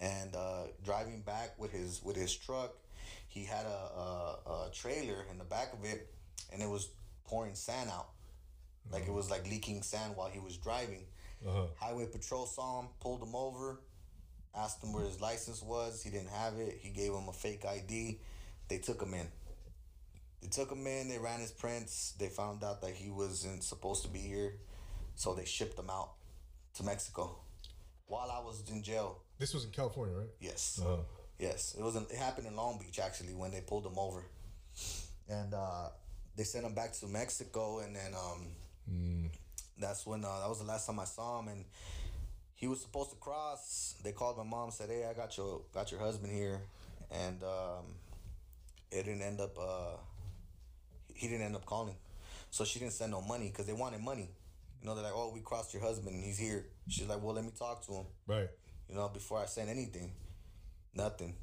and 0.00 0.34
uh, 0.34 0.64
driving 0.84 1.22
back 1.22 1.58
with 1.58 1.72
his 1.72 2.02
with 2.02 2.16
his 2.16 2.34
truck, 2.34 2.74
he 3.28 3.44
had 3.44 3.66
a, 3.66 3.68
a, 3.68 4.66
a 4.66 4.70
trailer 4.72 5.24
in 5.30 5.38
the 5.38 5.44
back 5.44 5.72
of 5.72 5.84
it, 5.84 6.08
and 6.52 6.62
it 6.62 6.68
was 6.68 6.88
pouring 7.24 7.54
sand 7.54 7.90
out, 7.90 8.08
like 8.92 9.06
it 9.06 9.12
was 9.12 9.30
like 9.30 9.48
leaking 9.48 9.82
sand 9.82 10.14
while 10.16 10.28
he 10.28 10.38
was 10.38 10.56
driving. 10.56 11.04
Uh-huh. 11.46 11.66
Highway 11.76 12.06
patrol 12.06 12.46
saw 12.46 12.80
him, 12.80 12.88
pulled 13.00 13.22
him 13.22 13.34
over, 13.34 13.80
asked 14.56 14.82
him 14.82 14.92
where 14.92 15.04
his 15.04 15.20
license 15.20 15.62
was. 15.62 16.02
He 16.02 16.10
didn't 16.10 16.30
have 16.30 16.54
it. 16.54 16.78
He 16.80 16.90
gave 16.90 17.12
him 17.12 17.28
a 17.28 17.32
fake 17.32 17.64
ID. 17.64 18.18
They 18.68 18.78
took 18.78 19.00
him 19.00 19.14
in. 19.14 19.26
They 20.42 20.48
took 20.48 20.70
him 20.70 20.86
in. 20.86 21.08
They 21.08 21.18
ran 21.18 21.40
his 21.40 21.50
prints. 21.50 22.14
They 22.18 22.28
found 22.28 22.62
out 22.64 22.80
that 22.82 22.92
he 22.92 23.10
wasn't 23.10 23.64
supposed 23.64 24.02
to 24.04 24.08
be 24.08 24.20
here, 24.20 24.54
so 25.16 25.34
they 25.34 25.44
shipped 25.44 25.78
him 25.78 25.90
out 25.90 26.10
to 26.74 26.84
Mexico. 26.84 27.38
While 28.06 28.30
I 28.30 28.38
was 28.44 28.62
in 28.70 28.82
jail, 28.82 29.18
This 29.38 29.52
was 29.52 29.64
in 29.64 29.70
California, 29.70 30.14
right? 30.16 30.28
yes, 30.40 30.80
Uh, 30.84 30.98
yes, 31.38 31.74
it 31.78 31.82
was. 31.82 31.96
In, 31.96 32.04
it 32.04 32.16
happened 32.16 32.46
in 32.46 32.56
Long 32.56 32.78
Beach 32.78 32.98
actually 33.00 33.34
when 33.34 33.50
they 33.50 33.60
pulled 33.60 33.84
him 33.84 33.98
over, 33.98 34.24
and 35.28 35.52
uh, 35.54 35.88
they 36.36 36.44
sent 36.44 36.64
him 36.64 36.74
back 36.74 36.92
to 36.94 37.06
Mexico. 37.06 37.80
And 37.80 37.94
then 37.96 38.14
um, 38.14 39.30
that's 39.78 40.06
when 40.06 40.24
uh, 40.24 40.40
that 40.40 40.48
was 40.48 40.60
the 40.60 40.64
last 40.66 40.86
time 40.86 41.00
I 41.00 41.04
saw 41.04 41.40
him, 41.40 41.48
and 41.48 41.64
he 42.54 42.66
was 42.68 42.80
supposed 42.80 43.10
to 43.10 43.16
cross. 43.16 43.96
They 44.02 44.12
called 44.12 44.38
my 44.38 44.44
mom, 44.44 44.70
said, 44.70 44.88
"Hey, 44.88 45.04
I 45.04 45.12
got 45.14 45.36
your 45.36 45.62
got 45.74 45.90
your 45.90 46.00
husband 46.00 46.32
here," 46.32 46.62
and 47.10 47.42
um, 47.42 47.84
it 48.90 49.02
didn't 49.04 49.22
end 49.22 49.40
up. 49.40 49.58
Uh, 49.58 49.96
he 51.18 51.28
didn't 51.28 51.46
end 51.46 51.56
up 51.56 51.66
calling, 51.66 51.96
so 52.50 52.64
she 52.64 52.78
didn't 52.78 52.92
send 52.92 53.10
no 53.12 53.20
money 53.20 53.48
because 53.48 53.66
they 53.66 53.72
wanted 53.72 54.00
money. 54.00 54.28
You 54.80 54.86
know, 54.86 54.94
they're 54.94 55.04
like, 55.04 55.12
"Oh, 55.14 55.32
we 55.34 55.40
crossed 55.40 55.74
your 55.74 55.82
husband, 55.82 56.14
and 56.14 56.24
he's 56.24 56.38
here." 56.38 56.64
She's 56.88 57.08
like, 57.08 57.22
"Well, 57.22 57.34
let 57.34 57.44
me 57.44 57.50
talk 57.58 57.84
to 57.86 57.92
him." 57.92 58.06
right. 58.26 58.48
You 58.88 58.94
know, 58.94 59.08
before 59.08 59.38
I 59.38 59.44
sent 59.44 59.68
anything, 59.68 60.10
nothing. 60.94 61.34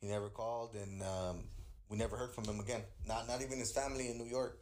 He 0.00 0.08
never 0.08 0.28
called, 0.28 0.74
and 0.74 1.02
um, 1.02 1.44
we 1.88 1.96
never 1.96 2.16
heard 2.16 2.34
from 2.34 2.44
him 2.44 2.60
again. 2.60 2.82
Not 3.06 3.26
not 3.28 3.40
even 3.40 3.58
his 3.58 3.72
family 3.72 4.10
in 4.10 4.18
New 4.18 4.28
York. 4.28 4.58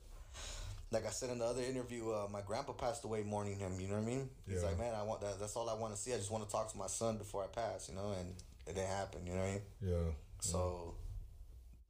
Like 0.90 1.06
I 1.06 1.10
said 1.10 1.30
in 1.30 1.38
the 1.38 1.44
other 1.44 1.62
interview, 1.62 2.10
uh, 2.10 2.28
my 2.30 2.40
grandpa 2.46 2.72
passed 2.72 3.04
away 3.04 3.24
mourning 3.24 3.58
him. 3.58 3.80
You 3.80 3.88
know 3.88 3.94
what 3.94 4.02
I 4.02 4.06
mean? 4.06 4.30
Yeah. 4.46 4.54
He's 4.54 4.62
like, 4.62 4.78
man, 4.78 4.94
I 4.94 5.02
want 5.02 5.22
that. 5.22 5.40
That's 5.40 5.56
all 5.56 5.68
I 5.68 5.74
want 5.74 5.92
to 5.92 6.00
see. 6.00 6.14
I 6.14 6.18
just 6.18 6.30
want 6.30 6.44
to 6.46 6.50
talk 6.50 6.70
to 6.70 6.78
my 6.78 6.86
son 6.86 7.18
before 7.18 7.42
I 7.42 7.48
pass. 7.48 7.88
You 7.88 7.96
know, 7.96 8.14
and 8.20 8.28
it 8.66 8.74
didn't 8.74 8.90
happen. 8.90 9.26
You 9.26 9.32
know 9.32 9.40
what 9.40 9.48
I 9.48 9.52
mean? 9.52 9.62
Yeah. 9.82 10.12
So 10.38 10.94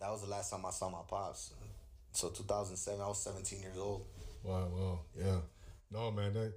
that 0.01 0.11
was 0.11 0.23
the 0.23 0.31
last 0.31 0.51
time 0.51 0.65
I 0.65 0.71
saw 0.71 0.89
my 0.89 1.03
pops. 1.07 1.53
So 2.15 2.29
2007, 2.29 3.01
I 3.01 3.09
was 3.09 3.21
17 3.23 3.61
years 3.61 3.77
old. 3.77 4.07
Wow, 4.45 4.69
wow. 4.73 4.99
Yeah. 5.19 5.39
No, 5.91 6.11
man, 6.13 6.33
that 6.35 6.53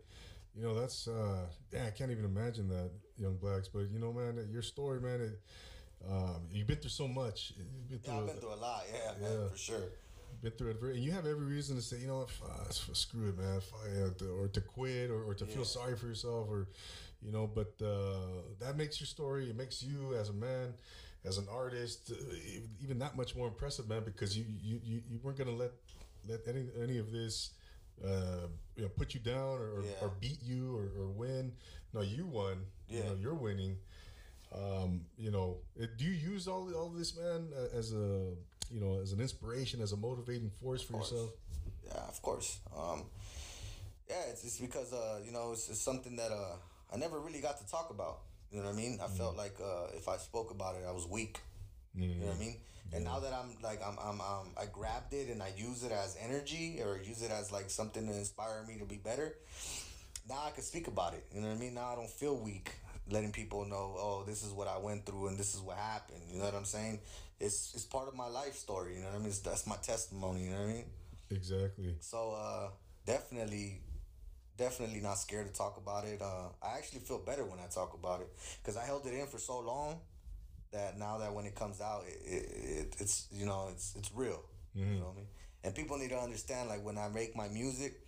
you 0.56 0.64
know, 0.64 0.80
that's 0.80 1.08
uh 1.08 1.46
yeah, 1.74 1.86
I 1.88 1.90
can't 1.92 2.12
even 2.12 2.26
imagine 2.26 2.70
that, 2.70 2.92
young 3.18 3.38
Blaccs. 3.38 3.68
But 3.68 3.90
you 3.92 4.00
know, 4.00 4.14
man, 4.14 4.48
your 4.52 4.62
story, 4.62 5.00
man, 5.00 5.22
it 5.22 5.40
um 6.08 6.42
you've 6.52 6.68
been 6.68 6.78
through 6.78 6.92
so 6.92 7.08
much. 7.08 7.54
You've 7.58 7.90
been 7.90 8.00
through, 8.00 8.14
Yeah, 8.14 8.20
I've 8.20 8.24
a- 8.26 8.32
been 8.32 8.40
through 8.42 8.54
a 8.54 8.62
lot. 8.62 8.84
Yeah, 8.94 9.12
man, 9.30 9.50
for 9.50 9.58
sure. 9.58 9.84
been 10.44 10.52
through 10.52 10.70
it, 10.72 10.80
very- 10.80 10.96
and 10.96 11.04
you 11.04 11.12
have 11.12 11.26
every 11.26 11.46
reason 11.46 11.76
to 11.76 11.82
say, 11.82 11.98
you 11.98 12.08
know 12.08 12.20
what, 12.20 12.30
uh, 12.48 12.70
screw 12.70 13.30
it, 13.30 13.38
man, 13.38 13.60
or 14.40 14.48
to 14.50 14.62
quit, 14.62 15.10
or, 15.10 15.24
or 15.24 15.34
to 15.34 15.46
feel 15.48 15.66
sorry 15.66 15.96
for 15.98 16.06
yourself, 16.06 16.48
or 16.50 16.68
you 17.24 17.32
know. 17.32 17.48
But 17.48 17.74
uh, 17.84 18.44
that 18.60 18.78
makes 18.78 19.00
your 19.00 19.08
story. 19.08 19.50
It 19.50 19.56
makes 19.58 19.82
you 19.82 20.14
as 20.16 20.30
a 20.30 20.34
man, 20.34 20.74
as 21.28 21.38
an 21.38 21.48
artist, 21.52 22.12
uh, 22.12 22.16
even 22.84 22.98
that 23.00 23.16
much 23.18 23.36
more 23.36 23.48
impressive, 23.48 23.88
man, 23.90 24.04
because 24.06 24.38
you 24.38 24.46
you, 24.64 24.80
you, 24.84 25.02
you 25.10 25.20
weren't 25.24 25.38
gonna 25.38 25.52
let 25.52 25.72
let 26.28 26.48
any 26.48 26.66
any 26.82 26.98
of 26.98 27.12
this. 27.12 27.52
Uh, 28.04 28.46
you 28.76 28.84
know, 28.84 28.90
put 28.90 29.16
you 29.16 29.20
down 29.20 29.58
or, 29.60 29.82
Yeah. 29.84 30.04
or 30.04 30.12
beat 30.20 30.38
you 30.44 30.76
or, 30.78 30.86
or 31.02 31.08
win. 31.10 31.52
No, 31.96 32.02
you 32.02 32.28
won. 32.28 32.58
You 32.90 33.00
Yeah. 33.00 33.08
know, 33.08 33.16
you're 33.16 33.34
winning. 33.34 33.76
Um, 34.54 35.02
you 35.18 35.32
know, 35.32 35.58
uh, 35.82 35.88
do 35.98 36.06
you 36.06 36.12
use 36.12 36.48
all 36.48 36.72
all 36.76 36.90
this, 36.90 37.18
man, 37.18 37.50
uh, 37.58 37.76
as 37.76 37.94
a 37.94 38.36
you 38.70 38.80
know, 38.80 39.00
as 39.02 39.14
an 39.14 39.20
inspiration, 39.20 39.82
as 39.82 39.94
a 39.94 39.98
motivating 39.98 40.52
force 40.62 40.84
for 40.84 40.98
yourself? 40.98 41.32
Yeah, 41.86 42.08
of 42.08 42.22
course. 42.22 42.60
Um, 42.78 43.06
yeah, 44.08 44.30
it's, 44.30 44.44
it's 44.44 44.60
because 44.60 44.94
uh, 44.94 45.20
you 45.26 45.32
know 45.32 45.52
it's, 45.54 45.68
it's 45.70 45.82
something 45.82 46.16
that 46.18 46.32
uh, 46.32 46.56
I 46.94 46.98
never 46.98 47.20
really 47.20 47.42
got 47.42 47.58
to 47.58 47.68
talk 47.68 47.90
about. 47.90 48.20
You 48.52 48.60
know 48.60 48.66
what 48.66 48.74
I 48.74 48.78
mean? 48.78 49.00
I 49.04 49.08
felt 49.08 49.36
like 49.36 49.56
uh, 49.62 49.88
if 49.96 50.08
I 50.08 50.18
spoke 50.18 50.52
about 50.52 50.76
it, 50.76 50.84
I 50.88 50.92
was 50.92 51.06
weak. 51.08 51.40
You 52.16 52.22
know 52.22 52.28
what 52.28 52.36
I 52.36 52.40
mean? 52.40 52.56
And 52.94 53.04
now 53.04 53.20
that 53.20 53.34
I'm 53.34 53.50
like 53.62 53.82
I'm, 53.86 53.98
I'm 54.00 54.22
um, 54.22 54.48
I 54.58 54.66
grabbed 54.72 55.14
it 55.14 55.30
and 55.30 55.44
I 55.44 55.52
use 55.58 55.84
it 55.84 55.92
as 55.92 56.18
energy 56.24 56.80
or 56.82 56.98
use 56.98 57.22
it 57.22 57.32
as 57.32 57.52
like 57.52 57.70
something 57.70 58.08
to 58.08 58.14
inspire 58.14 58.64
me 58.68 58.78
to 58.80 58.86
be 58.86 58.96
better. 58.96 59.36
Now 60.30 60.44
I 60.46 60.52
can 60.52 60.64
speak 60.64 60.88
about 60.88 61.14
it. 61.14 61.26
You 61.34 61.42
know 61.42 61.48
what 61.48 61.58
I 61.58 61.60
mean? 61.60 61.74
Now 61.74 61.92
I 61.92 61.96
don't 61.96 62.10
feel 62.10 62.38
weak 62.38 62.72
letting 63.10 63.32
people 63.32 63.66
know, 63.66 63.96
oh, 63.98 64.24
this 64.28 64.44
is 64.44 64.52
what 64.52 64.68
I 64.68 64.78
went 64.78 65.06
through 65.06 65.28
and 65.28 65.38
this 65.38 65.56
is 65.56 65.62
what 65.62 65.78
happened. 65.78 66.22
You 66.30 66.40
know 66.40 66.46
what 66.46 66.56
I'm 66.56 66.66
saying? 66.66 67.00
It's 67.40 67.74
it's 67.74 67.86
part 67.86 68.08
of 68.08 68.16
my 68.16 68.28
life 68.28 68.56
story. 68.56 68.96
You 68.96 69.02
know 69.02 69.08
what 69.08 69.16
I 69.16 69.20
mean? 69.20 69.28
It's, 69.28 69.40
that's 69.40 69.68
my 69.68 69.76
testimony. 69.78 70.46
You 70.46 70.52
know 70.52 70.62
what 70.62 70.70
I 70.70 70.74
mean? 70.74 70.86
Exactly. 71.30 71.96
So 72.00 72.38
uh, 72.38 72.70
definitely, 73.06 73.82
definitely 74.58 75.00
not 75.02 75.18
scared 75.18 75.48
to 75.48 75.54
talk 75.54 75.78
about 75.78 76.06
it. 76.06 76.22
Uh, 76.22 76.50
I 76.62 76.78
actually 76.78 77.00
feel 77.02 77.20
better 77.20 77.46
when 77.46 77.60
I 77.60 77.68
talk 77.68 77.94
about 77.94 78.22
it 78.22 78.30
because 78.62 78.78
I 78.78 78.86
held 78.86 79.06
it 79.06 79.14
in 79.14 79.28
for 79.28 79.38
so 79.40 79.60
long. 79.60 80.00
that 80.72 80.98
now 81.00 81.18
that 81.20 81.34
when 81.34 81.46
it 81.46 81.56
comes 81.56 81.80
out, 81.82 82.04
it, 82.08 82.22
it, 82.26 82.46
it 82.80 82.96
it's 83.00 83.28
you 83.32 83.46
know 83.46 83.70
it's 83.72 83.96
it's 83.96 84.12
real. 84.14 84.44
You 84.92 85.00
know 85.00 85.06
what 85.06 85.14
I 85.14 85.18
mean? 85.18 85.28
And 85.64 85.76
people 85.76 85.98
need 85.98 86.10
to 86.10 86.20
understand 86.20 86.70
like 86.70 86.84
when 86.84 86.98
I 86.98 87.08
make 87.10 87.36
my 87.36 87.48
music, 87.48 88.00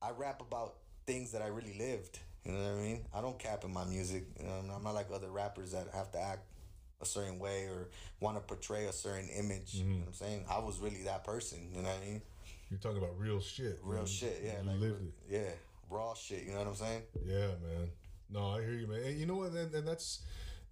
I 0.00 0.10
rap 0.10 0.40
about 0.40 0.74
things 1.06 1.32
that 1.32 1.42
I 1.42 1.48
really 1.48 1.76
lived. 1.78 2.18
You 2.44 2.52
know 2.52 2.58
what 2.62 2.78
I 2.78 2.82
mean? 2.82 3.04
I 3.14 3.20
don't 3.20 3.38
cap 3.38 3.64
in 3.64 3.72
my 3.72 3.84
music. 3.84 4.24
You 4.40 4.46
know, 4.46 4.72
I'm 4.74 4.82
not 4.84 4.94
like 4.94 5.08
other 5.12 5.30
rappers 5.30 5.72
that 5.72 5.88
have 5.92 6.12
to 6.12 6.20
act 6.20 6.42
a 7.00 7.04
certain 7.06 7.38
way 7.38 7.64
or 7.64 7.88
want 8.20 8.36
to 8.36 8.40
portray 8.40 8.86
a 8.86 8.92
certain 8.92 9.28
image. 9.28 9.74
You 9.74 9.84
know 9.84 9.98
what 10.00 10.06
I'm 10.08 10.14
saying? 10.14 10.44
I 10.50 10.58
was 10.58 10.78
really 10.80 11.02
that 11.04 11.24
person. 11.24 11.58
You 11.74 11.82
know 11.82 11.88
what 11.88 11.98
I 12.02 12.06
mean? 12.06 12.22
You're 12.70 12.78
talking 12.80 12.98
about 12.98 13.18
real 13.18 13.40
shit. 13.40 13.78
Real 13.82 13.98
man. 13.98 14.06
shit. 14.06 14.40
Yeah, 14.44 14.60
You 14.62 14.68
like 14.70 14.80
lived 14.80 15.02
it. 15.02 15.12
yeah, 15.30 15.50
raw 15.90 16.14
shit. 16.14 16.44
You 16.44 16.52
know 16.52 16.58
what 16.58 16.68
I'm 16.68 16.74
saying? 16.74 17.02
Yeah, 17.24 17.46
man. 17.62 17.88
No, 18.30 18.48
I 18.50 18.60
hear 18.62 18.72
you, 18.74 18.86
man. 18.86 19.00
And 19.02 19.18
you 19.18 19.26
know 19.26 19.36
what? 19.36 19.52
And, 19.52 19.74
and 19.74 19.88
that's 19.88 20.20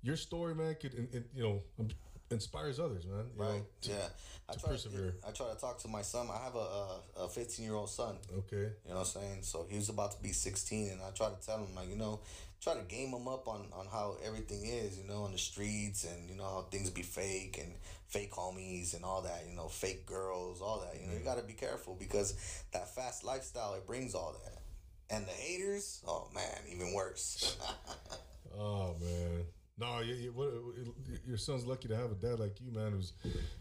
your 0.02 0.16
story, 0.16 0.54
man. 0.54 0.74
Could 0.80 0.94
in, 0.94 1.08
in, 1.12 1.24
you 1.34 1.42
know 1.42 1.62
um, 1.80 1.88
inspires 2.30 2.78
others, 2.78 3.06
man. 3.06 3.24
You 3.36 3.42
Right. 3.42 3.54
know, 3.54 3.66
to- 3.82 3.90
yeah. 3.90 4.08
I 4.48 4.52
to 4.52 4.60
try 4.60 4.70
persevere. 4.70 5.10
To, 5.22 5.28
I 5.28 5.30
try 5.32 5.52
to 5.52 5.58
talk 5.60 5.78
to 5.78 5.88
my 5.88 6.02
son. 6.02 6.28
I 6.32 6.38
have 6.44 6.54
a 6.54 7.00
a 7.24 7.28
15 7.28 7.64
year 7.64 7.74
old 7.74 7.88
son. 7.90 8.16
Okay. 8.38 8.56
You 8.56 8.90
know 8.90 8.96
what 8.96 8.98
I'm 9.00 9.04
saying? 9.06 9.38
So 9.42 9.66
he 9.68 9.76
was 9.76 9.88
about 9.88 10.12
to 10.12 10.22
be 10.22 10.30
16, 10.32 10.90
and 10.90 11.00
I 11.02 11.10
try 11.10 11.30
to 11.30 11.46
tell 11.46 11.58
him, 11.58 11.74
like, 11.74 11.88
you 11.88 11.96
know, 11.96 12.20
try 12.60 12.74
to 12.74 12.82
game 12.82 13.10
them 13.12 13.28
up 13.28 13.46
on, 13.48 13.66
on 13.72 13.86
how 13.86 14.16
everything 14.24 14.64
is, 14.64 14.98
you 14.98 15.06
know, 15.08 15.22
on 15.24 15.32
the 15.32 15.38
streets, 15.38 16.04
and, 16.04 16.28
you 16.28 16.36
know, 16.36 16.44
how 16.44 16.66
things 16.70 16.90
be 16.90 17.02
fake, 17.02 17.58
and 17.62 17.72
fake 18.08 18.32
homies, 18.32 18.94
and 18.94 19.04
all 19.04 19.22
that, 19.22 19.44
you 19.48 19.54
know, 19.56 19.68
fake 19.68 20.06
girls, 20.06 20.60
all 20.60 20.80
that. 20.80 21.00
You 21.00 21.06
know, 21.06 21.12
you 21.14 21.24
got 21.24 21.38
to 21.38 21.44
be 21.44 21.52
careful 21.52 21.94
because 21.98 22.34
that 22.72 22.94
fast 22.94 23.24
lifestyle, 23.24 23.74
it 23.74 23.86
brings 23.86 24.14
all 24.14 24.34
that. 24.44 24.62
And 25.14 25.24
the 25.26 25.30
haters, 25.32 26.02
oh, 26.08 26.28
man, 26.34 26.58
even 26.72 26.92
worse. 26.94 27.56
Oh 28.58 28.94
man. 29.00 29.42
No, 29.78 30.00
you, 30.00 30.14
you, 30.14 30.32
what, 30.32 30.48
your 31.26 31.36
son's 31.36 31.66
lucky 31.66 31.88
to 31.88 31.96
have 31.96 32.10
a 32.10 32.14
dad 32.14 32.40
like 32.40 32.58
you, 32.58 32.72
man. 32.72 32.92
Who's, 32.92 33.12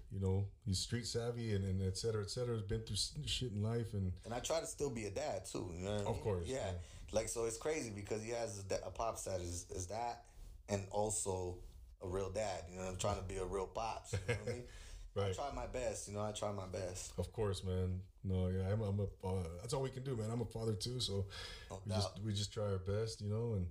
you 0.09 0.21
know, 0.21 0.45
he's 0.65 0.79
street 0.79 1.05
savvy 1.05 1.53
and, 1.53 1.65
and 1.65 1.85
et 1.85 1.97
cetera, 1.97 2.21
et 2.23 2.29
cetera. 2.29 2.53
Has 2.53 2.61
been 2.63 2.79
through 2.79 2.95
shit 3.25 3.51
in 3.51 3.61
life, 3.61 3.93
and 3.93 4.13
and 4.23 4.33
I 4.33 4.39
try 4.39 4.61
to 4.61 4.65
still 4.65 4.89
be 4.89 5.07
a 5.07 5.09
dad, 5.09 5.45
too. 5.51 5.69
You 5.77 5.83
know 5.83 5.91
what 5.91 5.97
I 5.97 6.03
Of 6.03 6.15
mean? 6.15 6.23
course, 6.23 6.43
Yeah. 6.47 6.71
Like, 7.11 7.29
so 7.29 7.45
it's 7.45 7.57
crazy 7.57 7.91
because 7.95 8.23
he 8.23 8.31
has 8.31 8.63
a, 8.85 8.89
pops 8.91 9.23
that 9.23 9.39
is, 9.41 9.65
is 9.69 9.87
that, 9.87 10.23
and 10.69 10.83
also 10.91 11.57
a 12.03 12.07
real 12.07 12.29
dad. 12.29 12.63
You 12.71 12.79
know, 12.79 12.85
I'm 12.85 12.97
trying 12.97 13.17
to 13.17 13.23
be 13.23 13.37
a 13.37 13.45
real 13.45 13.67
pops. 13.67 14.13
You 14.13 14.19
know 14.27 14.35
what 14.43 14.49
I 14.49 14.53
mean? 14.53 14.63
I 15.17 15.31
try 15.31 15.45
my 15.55 15.67
best, 15.67 16.09
you 16.09 16.13
know. 16.13 16.21
I 16.21 16.31
try 16.33 16.51
my 16.51 16.65
best. 16.67 17.13
Of 17.17 17.31
course, 17.31 17.63
man. 17.63 18.01
No, 18.25 18.47
yeah, 18.49 18.69
I'm, 18.69 18.81
I'm 18.81 18.99
a. 18.99 19.25
Uh, 19.25 19.43
that's 19.61 19.73
all 19.73 19.81
we 19.81 19.89
can 19.89 20.03
do, 20.03 20.15
man. 20.17 20.29
I'm 20.29 20.41
a 20.41 20.45
father 20.45 20.73
too, 20.73 20.99
so 20.99 21.25
No 21.71 21.79
we 21.85 21.91
doubt. 21.91 22.01
just 22.01 22.23
we 22.25 22.33
just 22.33 22.51
try 22.53 22.63
our 22.65 22.79
best, 22.79 23.21
you 23.21 23.29
know. 23.29 23.53
And 23.53 23.67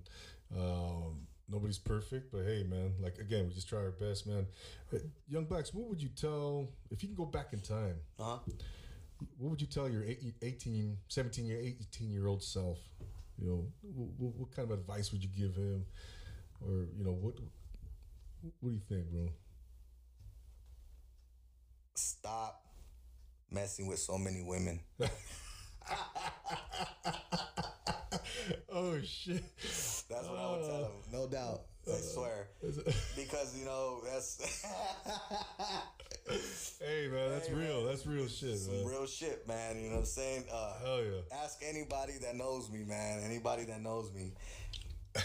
um, 0.59 1.27
nobody's 1.47 1.77
perfect, 1.77 2.31
but 2.31 2.45
hey, 2.45 2.65
man. 2.67 2.93
Like 2.99 3.19
again, 3.19 3.45
we 3.47 3.53
just 3.53 3.69
try 3.69 3.77
our 3.79 3.91
best, 3.91 4.25
man. 4.25 4.47
Young 5.29 5.45
Blaccs, 5.45 5.71
what 5.71 5.87
would 5.87 6.01
you 6.01 6.09
tell 6.09 6.67
if 6.89 7.03
you 7.03 7.09
can 7.09 7.15
go 7.15 7.25
back 7.25 7.53
in 7.53 7.59
time? 7.59 7.97
Uh-huh. 8.19 8.37
What 9.37 9.51
would 9.51 9.61
you 9.61 9.67
tell 9.67 9.87
your 9.87 10.03
eight- 10.03 10.23
18, 10.41 10.97
17 11.09 11.45
year, 11.45 11.59
18 11.59 12.11
year 12.11 12.25
old 12.27 12.41
self? 12.41 12.79
You 13.39 13.47
know, 13.47 13.65
what, 13.81 14.35
what 14.35 14.55
kind 14.55 14.71
of 14.71 14.79
advice 14.79 15.11
would 15.11 15.23
you 15.23 15.29
give 15.29 15.55
him, 15.55 15.85
or 16.61 16.87
you 16.97 17.03
know, 17.03 17.11
what 17.11 17.35
what 18.59 18.69
do 18.69 18.75
you 18.75 18.81
think, 18.87 19.11
bro? 19.11 19.29
Stop 21.95 22.65
messing 23.51 23.87
with 23.87 23.99
so 23.99 24.17
many 24.17 24.41
women. 24.41 24.79
oh 28.71 28.99
shit! 29.01 29.43
That's 30.09 30.27
what 30.27 30.39
I 30.39 30.51
would 30.51 30.65
tell 30.65 30.83
him, 30.85 30.91
No 31.11 31.27
doubt. 31.27 31.61
I 31.87 31.91
uh, 31.91 31.95
swear. 31.97 32.47
Because, 33.15 33.57
you 33.57 33.65
know, 33.65 34.01
that's 34.05 34.65
Hey 36.27 37.07
man, 37.11 37.29
that's 37.29 37.51
real. 37.51 37.85
That's 37.85 38.05
real 38.07 38.27
shit, 38.27 38.57
some 38.57 38.77
man. 38.77 38.85
real 38.85 39.05
shit, 39.05 39.47
man. 39.47 39.77
You 39.77 39.89
know 39.89 39.95
what 39.95 39.99
I'm 39.99 40.05
saying? 40.05 40.45
Uh, 40.51 40.73
Hell 40.83 41.03
yeah. 41.03 41.43
ask 41.43 41.59
anybody 41.63 42.13
that 42.23 42.35
knows 42.35 42.69
me, 42.71 42.83
man. 42.83 43.21
Anybody 43.23 43.65
that 43.65 43.81
knows 43.81 44.11
me. 44.11 44.33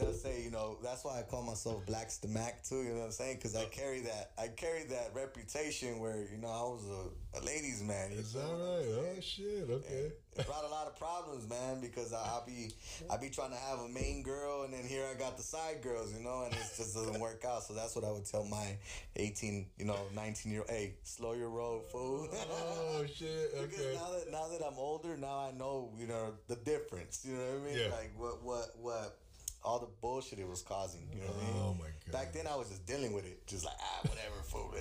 They'll 0.00 0.12
say, 0.14 0.42
you 0.42 0.50
know, 0.50 0.78
that's 0.82 1.04
why 1.04 1.18
I 1.18 1.22
call 1.22 1.42
myself 1.42 1.84
Blaccs 1.86 2.18
the 2.18 2.28
Mac 2.28 2.64
too. 2.64 2.76
You 2.82 2.90
know 2.94 2.98
what 3.00 3.04
I'm 3.06 3.10
saying? 3.12 3.36
Because 3.36 3.54
I 3.54 3.64
carry 3.66 4.00
that, 4.00 4.32
I 4.38 4.48
carry 4.48 4.84
that 4.84 5.10
reputation 5.14 5.98
where 6.00 6.16
you 6.30 6.38
know 6.38 6.48
I 6.48 6.62
was 6.62 6.84
a, 6.88 7.38
a 7.38 7.40
ladies' 7.44 7.82
man. 7.82 8.12
Is 8.12 8.32
that 8.32 8.40
right? 8.40 8.86
Oh 9.16 9.20
shit. 9.20 9.68
Okay. 9.70 10.12
It 10.36 10.46
brought 10.46 10.64
a 10.64 10.68
lot 10.68 10.86
of 10.86 10.96
problems, 10.96 11.48
man, 11.48 11.80
because 11.80 12.12
I, 12.12 12.18
I 12.18 12.40
be 12.46 12.72
I 13.10 13.16
be 13.16 13.28
trying 13.30 13.50
to 13.50 13.56
have 13.56 13.80
a 13.80 13.88
main 13.88 14.22
girl, 14.22 14.62
and 14.62 14.72
then 14.72 14.84
here 14.84 15.04
I 15.10 15.18
got 15.18 15.36
the 15.36 15.42
side 15.42 15.82
girls, 15.82 16.14
you 16.16 16.22
know, 16.22 16.44
and 16.44 16.52
it 16.54 16.60
just 16.76 16.94
doesn't 16.94 17.18
work 17.20 17.44
out. 17.44 17.64
So 17.64 17.74
that's 17.74 17.94
what 17.96 18.04
I 18.04 18.12
would 18.12 18.24
tell 18.24 18.44
my 18.44 18.76
eighteen, 19.16 19.66
you 19.76 19.84
know, 19.84 19.98
nineteen 20.14 20.52
year 20.52 20.60
old. 20.62 20.70
Hey, 20.70 20.94
slow 21.02 21.34
your 21.34 21.50
roll, 21.50 21.80
fool. 21.92 22.28
Oh 22.32 23.04
shit. 23.14 23.52
Because 23.60 23.80
Okay. 23.80 23.94
now 23.94 24.10
that 24.12 24.30
now 24.30 24.48
that 24.48 24.64
I'm 24.64 24.78
older, 24.78 25.16
now 25.16 25.50
I 25.52 25.52
know 25.56 25.90
you 25.98 26.06
know 26.06 26.32
the 26.48 26.56
difference. 26.56 27.24
You 27.28 27.34
know 27.36 27.44
what 27.44 27.68
I 27.68 27.72
mean? 27.72 27.78
Yeah. 27.78 27.90
Like 27.94 28.12
what 28.16 28.42
what 28.42 28.70
what 28.80 29.18
all 29.62 29.78
the 29.78 29.88
bullshit 30.00 30.38
it 30.38 30.48
was 30.48 30.62
causing. 30.62 31.08
You 31.12 31.20
know 31.20 31.26
what 31.28 31.36
I 31.42 31.46
mean? 31.46 31.62
Oh 31.62 31.74
my 31.78 31.84
god. 32.06 32.12
Back 32.12 32.32
then 32.32 32.46
I 32.46 32.56
was 32.56 32.68
just 32.68 32.86
dealing 32.86 33.12
with 33.12 33.26
it, 33.26 33.46
just 33.46 33.64
like 33.64 33.76
ah 33.80 34.00
whatever, 34.08 34.36
fool. 34.44 34.74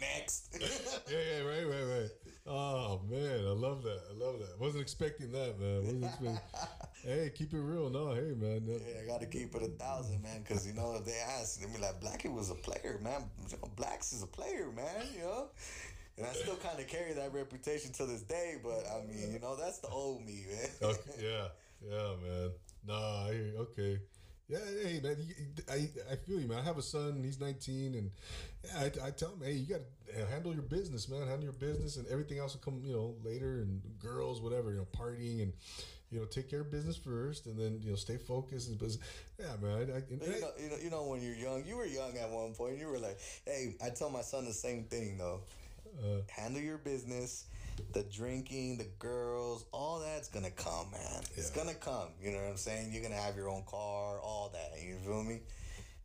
Next. 0.00 0.56
Yeah, 1.10 1.18
yeah, 1.18 1.42
right, 1.42 1.66
right, 1.66 2.00
right. 2.00 2.10
Oh 2.46 3.00
man, 3.08 3.40
I 3.46 3.50
love 3.52 3.82
that. 3.84 4.00
I 4.10 4.14
love 4.24 4.38
that. 4.40 4.58
Wasn't 4.58 4.80
expecting 4.80 5.30
that, 5.32 5.60
man. 5.60 5.82
Wasn't 5.84 6.04
expecting. 6.10 6.38
hey, 7.04 7.30
keep 7.34 7.52
it 7.52 7.60
real. 7.60 7.90
No, 7.90 8.14
hey, 8.14 8.32
man. 8.34 8.64
No- 8.66 8.78
Yeah, 8.78 9.02
I 9.02 9.06
got 9.06 9.20
to 9.20 9.26
keep 9.26 9.54
it 9.54 9.62
a 9.62 9.68
thousand, 9.68 10.22
man. 10.22 10.42
Because 10.42 10.66
you 10.66 10.72
know, 10.72 10.94
if 10.96 11.04
they 11.04 11.18
ask, 11.38 11.60
they 11.60 11.66
be 11.66 11.78
like, 11.80 12.00
"Blackie 12.00 12.32
was 12.32 12.50
a 12.50 12.54
player, 12.54 12.98
man. 13.02 13.24
You 13.48 13.56
know, 13.60 13.68
Blaccs 13.76 14.12
is 14.12 14.22
a 14.22 14.26
player, 14.26 14.70
man." 14.74 15.06
You 15.14 15.20
know, 15.20 15.46
and 16.16 16.26
I 16.26 16.32
still 16.32 16.56
kind 16.56 16.78
of 16.80 16.86
carry 16.88 17.12
that 17.12 17.32
reputation 17.32 17.92
to 17.92 18.06
this 18.06 18.22
day. 18.22 18.56
But 18.62 18.86
I 18.90 19.04
mean, 19.06 19.32
you 19.32 19.38
know, 19.38 19.54
that's 19.56 19.78
the 19.78 19.88
old 19.88 20.24
me, 20.24 20.44
man. 20.50 20.68
Okay, 20.90 21.22
yeah, 21.22 21.48
yeah, 21.86 22.14
man. 22.24 22.50
Nah, 22.86 23.26
I 23.28 23.32
hear, 23.32 23.52
okay. 23.58 23.98
Yeah, 24.48 24.58
hey, 24.84 25.00
man. 25.02 25.16
I, 25.70 25.88
I 26.12 26.16
feel 26.16 26.40
you, 26.40 26.48
man. 26.48 26.58
I 26.58 26.62
have 26.62 26.78
a 26.78 26.82
son. 26.82 27.22
He's 27.24 27.40
19, 27.40 27.94
and 27.94 28.10
yeah, 28.64 28.80
I, 29.04 29.08
I 29.08 29.10
tell 29.10 29.30
him, 29.30 29.40
hey, 29.42 29.52
you 29.52 29.66
got 29.66 29.80
to 30.14 30.26
handle 30.26 30.52
your 30.52 30.62
business, 30.62 31.08
man. 31.08 31.26
Handle 31.26 31.44
your 31.44 31.52
business, 31.54 31.96
and 31.96 32.06
everything 32.08 32.38
else 32.38 32.54
will 32.54 32.60
come, 32.60 32.82
you 32.84 32.92
know, 32.92 33.14
later. 33.24 33.60
And 33.60 33.80
girls, 33.98 34.42
whatever, 34.42 34.70
you 34.72 34.78
know, 34.78 34.86
partying, 34.96 35.42
and 35.42 35.52
you 36.10 36.18
know, 36.18 36.26
take 36.26 36.50
care 36.50 36.60
of 36.60 36.70
business 36.70 36.96
first, 36.96 37.46
and 37.46 37.58
then 37.58 37.80
you 37.82 37.90
know, 37.90 37.96
stay 37.96 38.18
focused. 38.18 38.68
And 38.68 38.78
business. 38.78 39.02
Yeah, 39.38 39.46
man. 39.62 39.90
I, 39.90 40.02
You 40.12 40.18
know, 40.18 40.50
you 40.58 40.68
know, 40.68 40.76
you 40.84 40.90
know, 40.90 41.02
when 41.04 41.22
you're 41.22 41.34
young, 41.34 41.64
you 41.64 41.76
were 41.76 41.86
young 41.86 42.16
at 42.18 42.28
one 42.28 42.52
point. 42.52 42.78
You 42.78 42.88
were 42.88 42.98
like, 42.98 43.18
"Hey, 43.46 43.74
I 43.82 43.88
tell 43.90 44.10
my 44.10 44.22
son 44.22 44.44
the 44.44 44.52
same 44.52 44.84
thing 44.84 45.16
though. 45.16 45.40
Uh, 46.02 46.20
Handle 46.28 46.62
your 46.62 46.78
business. 46.78 47.46
The 47.92 48.02
drinking, 48.04 48.78
the 48.78 48.86
girls, 48.98 49.64
all 49.72 50.00
that's 50.00 50.28
gonna 50.28 50.50
come, 50.50 50.90
man. 50.92 51.22
It's 51.36 51.50
gonna 51.50 51.74
come. 51.74 52.08
You 52.22 52.30
know 52.30 52.38
what 52.38 52.50
I'm 52.50 52.56
saying? 52.56 52.92
You're 52.92 53.02
gonna 53.02 53.16
have 53.20 53.36
your 53.36 53.48
own 53.48 53.64
car, 53.66 54.18
all 54.20 54.50
that. 54.52 54.80
You 54.82 54.96
feel 55.04 55.22
me? 55.22 55.40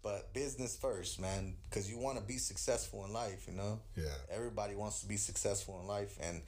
But 0.04 0.34
business 0.34 0.78
first, 0.78 1.20
man, 1.20 1.56
because 1.70 1.90
you 1.90 1.98
want 1.98 2.18
to 2.18 2.24
be 2.24 2.38
successful 2.38 3.06
in 3.06 3.14
life. 3.14 3.46
You 3.48 3.54
know. 3.54 3.80
yeah. 3.96 4.06
Everybody 4.30 4.76
wants 4.76 5.02
to 5.02 5.08
be 5.08 5.18
successful 5.18 5.80
in 5.82 5.88
life, 5.88 6.18
and 6.22 6.42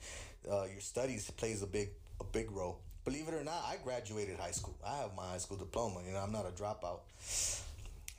uh, 0.50 0.64
your 0.70 0.80
studies 0.80 1.30
plays 1.30 1.62
a 1.62 1.66
big 1.66 1.90
a 2.20 2.24
big 2.24 2.50
role. 2.50 2.80
Believe 3.04 3.28
it 3.28 3.34
or 3.34 3.42
not, 3.42 3.64
I 3.66 3.76
graduated 3.82 4.38
high 4.38 4.50
school. 4.50 4.76
I 4.86 4.98
have 4.98 5.14
my 5.16 5.26
high 5.26 5.38
school 5.38 5.56
diploma. 5.56 6.00
You 6.06 6.12
know, 6.12 6.18
I'm 6.18 6.32
not 6.32 6.46
a 6.46 6.50
dropout, 6.50 7.00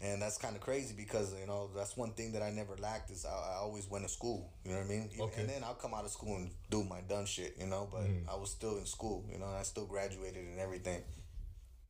and 0.02 0.22
that's 0.22 0.38
kind 0.38 0.56
of 0.56 0.62
crazy 0.62 0.94
because 0.96 1.34
you 1.40 1.46
know 1.48 1.70
that's 1.76 1.96
one 1.96 2.12
thing 2.14 2.32
that 2.34 2.42
I 2.42 2.50
never 2.52 2.76
lacked 2.78 3.12
is 3.12 3.26
I, 3.26 3.30
I 3.30 3.56
always 3.62 3.90
went 3.90 4.04
to 4.06 4.10
school. 4.10 4.52
You 4.66 4.72
know 4.72 4.78
what 4.80 4.86
I 4.86 4.90
mean? 4.90 5.10
Even- 5.14 5.26
Okay. 5.26 5.42
And 5.42 5.50
then 5.50 5.64
I'll 5.64 5.76
come 5.76 5.94
out 5.94 6.06
of 6.06 6.12
school 6.12 6.36
and 6.38 6.52
do 6.70 6.84
my 6.84 7.02
done 7.02 7.26
shit. 7.26 7.56
You 7.60 7.68
know, 7.68 7.88
but 7.92 8.04
I 8.32 8.36
was 8.36 8.50
still 8.52 8.78
in 8.78 8.86
school. 8.86 9.26
You 9.32 9.38
know, 9.40 9.46
and 9.48 9.56
I 9.58 9.64
still 9.64 9.86
graduated 9.86 10.44
and 10.46 10.60
everything. 10.60 11.02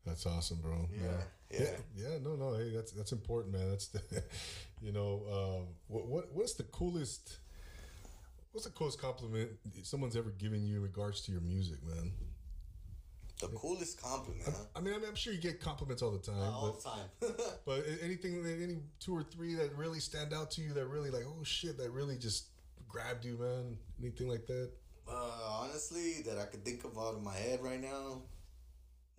That's 0.05 0.25
awesome, 0.25 0.57
bro. 0.61 0.89
Yeah, 0.91 1.09
yeah, 1.51 1.59
yeah. 1.59 2.07
yeah. 2.09 2.17
No, 2.23 2.35
no. 2.35 2.53
Hey, 2.57 2.71
that's 2.75 2.91
that's 2.91 3.11
important, 3.11 3.53
man. 3.53 3.69
That's 3.69 3.87
the, 3.87 4.01
you 4.81 4.91
know, 4.91 5.21
um, 5.31 5.67
what 5.87 6.07
what 6.07 6.33
what's 6.33 6.53
the 6.53 6.63
coolest? 6.63 7.37
What's 8.51 8.65
the 8.65 8.71
coolest 8.73 8.99
compliment 8.99 9.51
someone's 9.83 10.17
ever 10.17 10.31
given 10.31 10.65
you 10.65 10.77
in 10.77 10.81
regards 10.81 11.21
to 11.21 11.31
your 11.31 11.39
music, 11.41 11.77
man? 11.87 12.11
The 13.41 13.47
coolest 13.47 14.01
compliment, 14.01 14.45
huh? 14.45 14.63
I 14.75 14.81
mean, 14.81 14.93
I'm, 14.93 15.03
I'm 15.03 15.15
sure 15.15 15.33
you 15.33 15.39
get 15.39 15.59
compliments 15.59 16.01
all 16.01 16.11
the 16.11 16.19
time, 16.19 16.35
all 16.37 16.79
but 16.81 17.27
the 17.27 17.27
time. 17.27 17.47
but 17.65 17.83
anything, 18.03 18.45
any 18.45 18.77
two 18.99 19.15
or 19.15 19.23
three 19.23 19.55
that 19.55 19.75
really 19.75 19.99
stand 19.99 20.33
out 20.33 20.51
to 20.51 20.61
you 20.61 20.73
that 20.73 20.85
really 20.85 21.09
like, 21.09 21.23
oh 21.25 21.43
shit, 21.43 21.77
that 21.77 21.91
really 21.91 22.17
just 22.17 22.45
grabbed 22.87 23.25
you, 23.25 23.37
man. 23.37 23.77
Anything 24.01 24.29
like 24.29 24.45
that? 24.47 24.69
uh, 25.11 25.61
honestly, 25.61 26.21
that 26.25 26.37
I 26.37 26.45
could 26.45 26.63
think 26.63 26.83
of 26.83 26.97
out 26.97 27.15
of 27.15 27.23
my 27.23 27.35
head 27.35 27.61
right 27.61 27.81
now, 27.81 28.21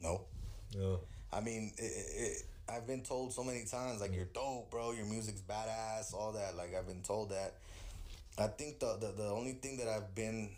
no. 0.01 0.23
Yeah. 0.71 0.97
I 1.33 1.41
mean, 1.41 1.73
it, 1.77 1.83
it, 1.85 2.43
I've 2.69 2.87
been 2.87 3.03
told 3.03 3.33
so 3.33 3.45
many 3.45 3.65
times, 3.65 4.01
like, 4.01 4.15
you're 4.15 4.25
dope, 4.27 4.71
bro. 4.71 4.93
Your 4.93 5.07
music's 5.07 5.41
badass, 5.41 6.15
all 6.15 6.33
that. 6.33 6.57
Like, 6.57 6.75
I've 6.75 6.87
been 6.87 7.03
told 7.03 7.31
that. 7.31 7.55
I 8.39 8.47
think 8.47 8.81
the, 8.81 8.97
the, 9.01 9.13
the 9.13 9.29
only 9.29 9.53
thing 9.53 9.77
that 9.79 9.89
I've 9.89 10.15
been, 10.15 10.51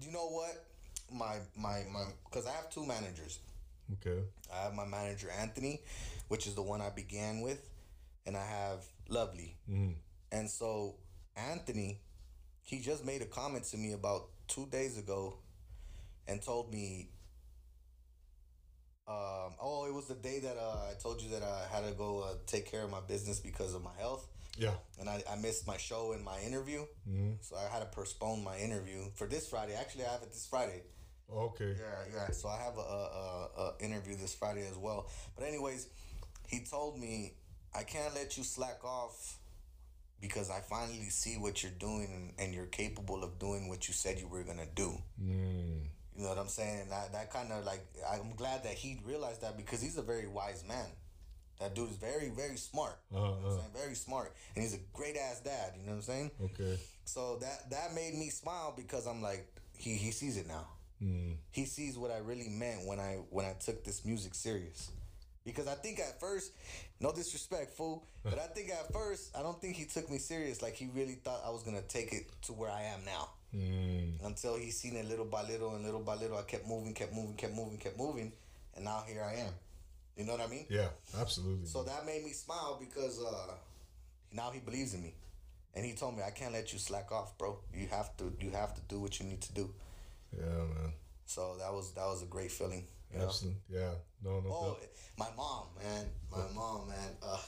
you 0.00 0.10
know 0.10 0.28
what? 0.28 0.64
My, 1.10 1.36
my, 1.56 1.84
my, 1.92 2.04
because 2.28 2.46
I 2.46 2.52
have 2.52 2.70
two 2.70 2.84
managers. 2.86 3.38
Okay. 3.94 4.20
I 4.54 4.64
have 4.64 4.74
my 4.74 4.84
manager, 4.84 5.28
Anthony, 5.30 5.80
which 6.28 6.46
is 6.46 6.54
the 6.54 6.62
one 6.62 6.80
I 6.80 6.90
began 6.90 7.40
with. 7.40 7.68
and 8.26 8.36
I 8.36 8.44
have 8.44 8.84
Lovely. 9.08 9.56
And 10.30 10.50
so 10.50 10.96
Anthony, 11.34 12.00
he 12.62 12.80
just 12.80 13.06
made 13.06 13.22
a 13.22 13.26
comment 13.26 13.64
to 13.70 13.78
me 13.78 13.92
about 13.94 14.28
two 14.48 14.66
days 14.66 14.98
ago, 14.98 15.38
and 16.26 16.42
told 16.42 16.70
me. 16.70 17.08
Um, 19.06 19.54
oh, 19.58 19.86
it 19.88 19.94
was 19.94 20.06
the 20.06 20.14
day 20.14 20.38
that 20.40 20.58
uh, 20.58 20.90
I 20.90 20.92
told 21.02 21.22
you 21.22 21.30
that 21.30 21.42
I 21.42 21.74
had 21.74 21.88
to 21.88 21.94
go 21.94 22.20
uh, 22.20 22.34
take 22.46 22.70
care 22.70 22.82
of 22.82 22.90
my 22.90 23.00
business 23.00 23.40
because 23.40 23.74
of 23.74 23.82
my 23.82 23.94
health 23.98 24.28
Yeah. 24.58 24.74
and 25.00 25.08
I, 25.08 25.22
I 25.30 25.36
missed 25.36 25.66
my 25.66 25.78
show 25.78 26.12
and 26.12 26.22
my 26.22 26.38
interview. 26.40 26.84
Hmm. 27.08 27.30
So 27.40 27.56
I 27.56 27.72
had 27.72 27.80
to 27.80 27.86
postpone 27.86 28.44
my 28.44 28.58
interview 28.58 29.04
for 29.14 29.26
this 29.26 29.48
Friday. 29.48 29.74
Actually, 29.74 30.04
I 30.04 30.12
have 30.12 30.22
it 30.22 30.28
this 30.30 30.46
Friday. 30.46 30.82
Okay. 31.32 31.74
Yeah, 31.78 32.14
yeah. 32.14 32.30
So 32.30 32.48
I 32.48 32.58
have 32.58 32.78
a, 32.78 32.80
a, 32.80 33.50
a, 33.58 33.84
interview 33.84 34.16
this 34.16 34.34
Friday 34.34 34.66
as 34.66 34.76
well. 34.76 35.08
But 35.36 35.46
anyways, 35.46 35.88
he 36.46 36.60
told 36.60 36.98
me 36.98 37.34
I 37.74 37.82
can't 37.82 38.14
let 38.14 38.36
you 38.38 38.44
slack 38.44 38.82
off 38.82 39.36
because 40.20 40.50
I 40.50 40.60
finally 40.60 41.10
see 41.10 41.36
what 41.36 41.62
you're 41.62 41.72
doing 41.72 42.34
and, 42.38 42.54
you're 42.54 42.66
capable 42.66 43.22
of 43.22 43.38
doing 43.38 43.68
what 43.68 43.86
you 43.86 43.94
said 43.94 44.18
you 44.18 44.26
were 44.26 44.42
gonna 44.42 44.66
do. 44.74 45.00
Mm. 45.22 45.82
You 46.16 46.24
know 46.24 46.30
what 46.30 46.38
I'm 46.38 46.48
saying? 46.48 46.88
That 46.90 47.12
that 47.12 47.30
kind 47.30 47.52
of 47.52 47.64
like 47.64 47.86
I'm 48.10 48.34
glad 48.34 48.64
that 48.64 48.72
he 48.72 49.00
realized 49.04 49.42
that 49.42 49.56
because 49.56 49.80
he's 49.80 49.98
a 49.98 50.02
very 50.02 50.26
wise 50.26 50.64
man. 50.66 50.86
That 51.60 51.74
dude 51.74 51.90
is 51.90 51.96
very 51.96 52.30
very 52.30 52.56
smart. 52.56 52.98
You 53.12 53.18
know 53.18 53.22
what 53.22 53.52
I'm 53.52 53.58
saying? 53.58 53.70
Very 53.74 53.94
smart, 53.94 54.34
and 54.54 54.64
he's 54.64 54.74
a 54.74 54.80
great 54.92 55.16
ass 55.16 55.40
dad. 55.40 55.74
You 55.76 55.84
know 55.84 55.92
what 55.92 55.96
I'm 55.96 56.02
saying? 56.02 56.30
Okay. 56.42 56.78
So 57.04 57.36
that 57.40 57.70
that 57.70 57.94
made 57.94 58.14
me 58.14 58.30
smile 58.30 58.74
because 58.76 59.06
I'm 59.06 59.22
like 59.22 59.46
he 59.76 59.94
he 59.94 60.10
sees 60.10 60.36
it 60.36 60.48
now. 60.48 60.66
Mm. 61.02 61.36
He 61.50 61.64
sees 61.64 61.96
what 61.96 62.10
I 62.10 62.18
really 62.18 62.48
meant 62.48 62.86
when 62.86 62.98
I 62.98 63.18
when 63.30 63.46
I 63.46 63.52
took 63.52 63.84
this 63.84 64.04
music 64.04 64.34
serious. 64.34 64.90
Because 65.44 65.66
I 65.66 65.74
think 65.74 65.98
at 65.98 66.20
first, 66.20 66.52
no 67.00 67.10
disrespect, 67.10 67.70
fool, 67.70 68.04
but 68.24 68.38
I 68.38 68.46
think 68.48 68.70
at 68.70 68.92
first 68.92 69.34
I 69.36 69.42
don't 69.42 69.60
think 69.60 69.76
he 69.76 69.84
took 69.84 70.10
me 70.10 70.18
serious. 70.18 70.62
Like 70.62 70.74
he 70.74 70.88
really 70.94 71.14
thought 71.14 71.42
I 71.46 71.50
was 71.50 71.62
gonna 71.62 71.82
take 71.82 72.12
it 72.12 72.26
to 72.42 72.52
where 72.52 72.70
I 72.70 72.82
am 72.82 73.00
now. 73.04 73.28
Mm. 73.54 74.26
Until 74.26 74.56
he 74.56 74.70
seen 74.70 74.96
it 74.96 75.06
little 75.06 75.24
by 75.24 75.42
little 75.42 75.74
and 75.74 75.84
little 75.84 76.00
by 76.00 76.16
little, 76.16 76.36
I 76.36 76.42
kept 76.42 76.68
moving, 76.68 76.92
kept 76.92 77.14
moving, 77.14 77.36
kept 77.36 77.54
moving, 77.54 77.78
kept 77.78 77.96
moving, 77.96 78.32
and 78.76 78.84
now 78.84 79.04
here 79.06 79.22
I 79.22 79.40
am. 79.40 79.52
You 80.18 80.24
know 80.24 80.32
what 80.32 80.40
I 80.40 80.48
mean? 80.48 80.66
Yeah. 80.68 80.88
Absolutely. 81.18 81.66
So 81.66 81.84
that 81.84 82.04
made 82.04 82.24
me 82.24 82.32
smile 82.32 82.76
because 82.80 83.22
uh, 83.22 83.54
now 84.32 84.50
he 84.50 84.58
believes 84.58 84.92
in 84.92 85.02
me, 85.02 85.14
and 85.74 85.86
he 85.86 85.92
told 85.94 86.16
me 86.16 86.22
I 86.26 86.30
can't 86.30 86.52
let 86.52 86.72
you 86.72 86.78
slack 86.78 87.12
off, 87.12 87.38
bro. 87.38 87.58
You 87.72 87.86
have 87.86 88.14
to, 88.18 88.32
you 88.40 88.50
have 88.50 88.74
to 88.74 88.80
do 88.88 88.98
what 88.98 89.20
you 89.20 89.26
need 89.26 89.40
to 89.42 89.52
do. 89.54 89.70
Yeah, 90.36 90.44
man. 90.44 90.92
So 91.26 91.56
that 91.58 91.72
was 91.72 91.92
that 91.92 92.06
was 92.06 92.22
a 92.22 92.26
great 92.26 92.50
feeling. 92.50 92.86
You? 93.14 93.22
Absolutely. 93.22 93.60
Yeah. 93.70 93.90
No. 94.24 94.40
No. 94.40 94.48
Oh, 94.50 94.76
doubt. 94.80 94.88
my 95.18 95.28
mom, 95.36 95.66
man, 95.82 96.06
my 96.30 96.44
mom, 96.54 96.88
man. 96.88 97.10
Uh, 97.22 97.38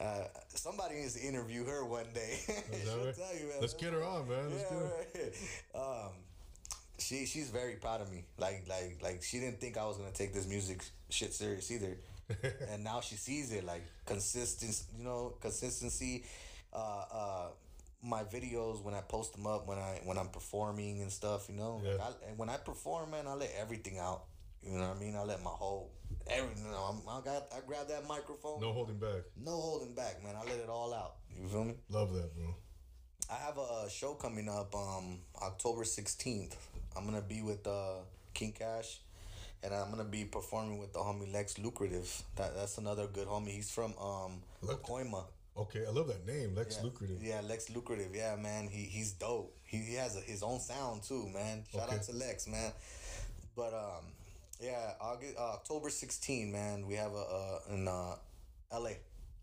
uh, 0.02 0.24
somebody 0.48 0.96
needs 0.96 1.14
to 1.14 1.20
interview 1.20 1.64
her 1.64 1.84
one 1.84 2.06
day. 2.14 2.38
She'll 2.46 3.04
right? 3.04 3.14
tell 3.14 3.34
you, 3.34 3.48
man. 3.48 3.60
Let's 3.60 3.74
get 3.74 3.92
her 3.92 4.02
on, 4.02 4.28
man. 4.28 4.50
Let's 4.50 4.70
Yeah, 4.70 5.82
right. 5.82 6.04
Um, 6.06 6.12
she 6.98 7.26
she's 7.26 7.50
very 7.50 7.74
proud 7.74 8.00
of 8.00 8.10
me. 8.10 8.24
Like 8.38 8.64
like 8.68 8.98
like 9.02 9.22
she 9.22 9.40
didn't 9.40 9.60
think 9.60 9.76
I 9.76 9.84
was 9.86 9.96
gonna 9.96 10.12
take 10.12 10.32
this 10.32 10.46
music 10.46 10.82
shit 11.08 11.32
serious 11.32 11.70
either, 11.70 11.96
and 12.70 12.84
now 12.84 13.00
she 13.00 13.16
sees 13.16 13.52
it 13.52 13.64
like 13.64 13.82
consistency. 14.06 14.84
You 14.96 15.04
know, 15.04 15.34
consistency. 15.40 16.24
Uh, 16.72 17.04
uh, 17.12 17.46
my 18.02 18.22
videos 18.24 18.82
when 18.82 18.94
I 18.94 19.00
post 19.02 19.34
them 19.34 19.46
up 19.46 19.66
when 19.68 19.78
I 19.78 20.00
when 20.04 20.16
I'm 20.18 20.28
performing 20.28 21.02
and 21.02 21.10
stuff. 21.12 21.48
You 21.48 21.56
know, 21.56 21.80
like 21.84 22.00
I, 22.00 22.28
and 22.28 22.38
when 22.38 22.48
I 22.48 22.56
perform, 22.56 23.10
man, 23.12 23.26
I 23.26 23.34
let 23.34 23.52
everything 23.60 23.98
out. 23.98 24.24
You 24.62 24.72
know 24.78 24.88
what 24.88 24.96
I 24.96 25.00
mean? 25.00 25.16
I 25.16 25.22
let 25.22 25.42
my 25.42 25.50
whole 25.50 25.90
everything. 26.26 26.64
You 26.66 26.70
know, 26.70 26.78
I'm, 26.78 27.00
I 27.08 27.20
got 27.24 27.44
I 27.54 27.60
grab 27.66 27.88
that 27.88 28.06
microphone. 28.08 28.60
No 28.60 28.72
holding 28.72 28.98
back. 28.98 29.22
no 29.42 29.52
holding 29.52 29.94
back, 29.94 30.22
man. 30.24 30.34
I 30.36 30.44
let 30.44 30.58
it 30.58 30.68
all 30.68 30.92
out. 30.94 31.14
You 31.40 31.48
feel 31.48 31.64
me? 31.64 31.74
Love 31.88 32.12
that, 32.14 32.34
bro. 32.34 32.54
I 33.30 33.34
have 33.34 33.58
a 33.58 33.88
show 33.88 34.14
coming 34.14 34.48
up 34.48 34.74
um 34.74 35.18
October 35.42 35.82
16th. 35.84 36.54
I'm 36.96 37.04
gonna 37.04 37.20
be 37.22 37.42
with 37.42 37.66
uh 37.66 37.98
King 38.34 38.52
Cash 38.58 38.98
and 39.62 39.72
I'm 39.72 39.90
gonna 39.90 40.04
be 40.04 40.24
performing 40.24 40.78
with 40.78 40.92
the 40.92 40.98
homie 40.98 41.32
Lex 41.32 41.58
Lucrative. 41.58 42.22
That 42.36 42.56
that's 42.56 42.78
another 42.78 43.06
good 43.06 43.28
homie. 43.28 43.48
He's 43.50 43.70
from 43.70 43.94
um 43.98 44.42
Look- 44.62 44.82
Pacoima. 44.84 45.24
Okay, 45.60 45.84
I 45.86 45.90
love 45.90 46.08
that 46.08 46.26
name, 46.26 46.54
Lex 46.54 46.76
Yeah. 46.78 46.84
Lucrative. 46.84 47.22
Yeah, 47.22 47.40
Lex 47.42 47.68
Lucrative. 47.70 48.14
Yeah, 48.14 48.36
man. 48.36 48.66
He 48.68 48.84
he's 48.84 49.12
dope. 49.12 49.54
He, 49.64 49.76
he 49.78 49.94
has 49.94 50.16
a, 50.16 50.20
his 50.20 50.42
own 50.42 50.58
sound 50.60 51.02
too, 51.02 51.28
man. 51.28 51.64
Shout 51.72 51.88
Okay. 51.88 51.96
out 51.96 52.02
to 52.04 52.12
Lex, 52.12 52.46
man. 52.48 52.72
But 53.54 53.74
um 53.74 54.04
yeah, 54.60 54.92
August 55.00 55.36
uh, 55.38 55.54
October 55.54 55.90
16, 55.90 56.50
man. 56.52 56.86
We 56.86 56.94
have 56.94 57.12
a 57.12 57.24
uh 57.70 57.74
in 57.74 57.86
uh 57.88 58.16
LA. 58.72 58.90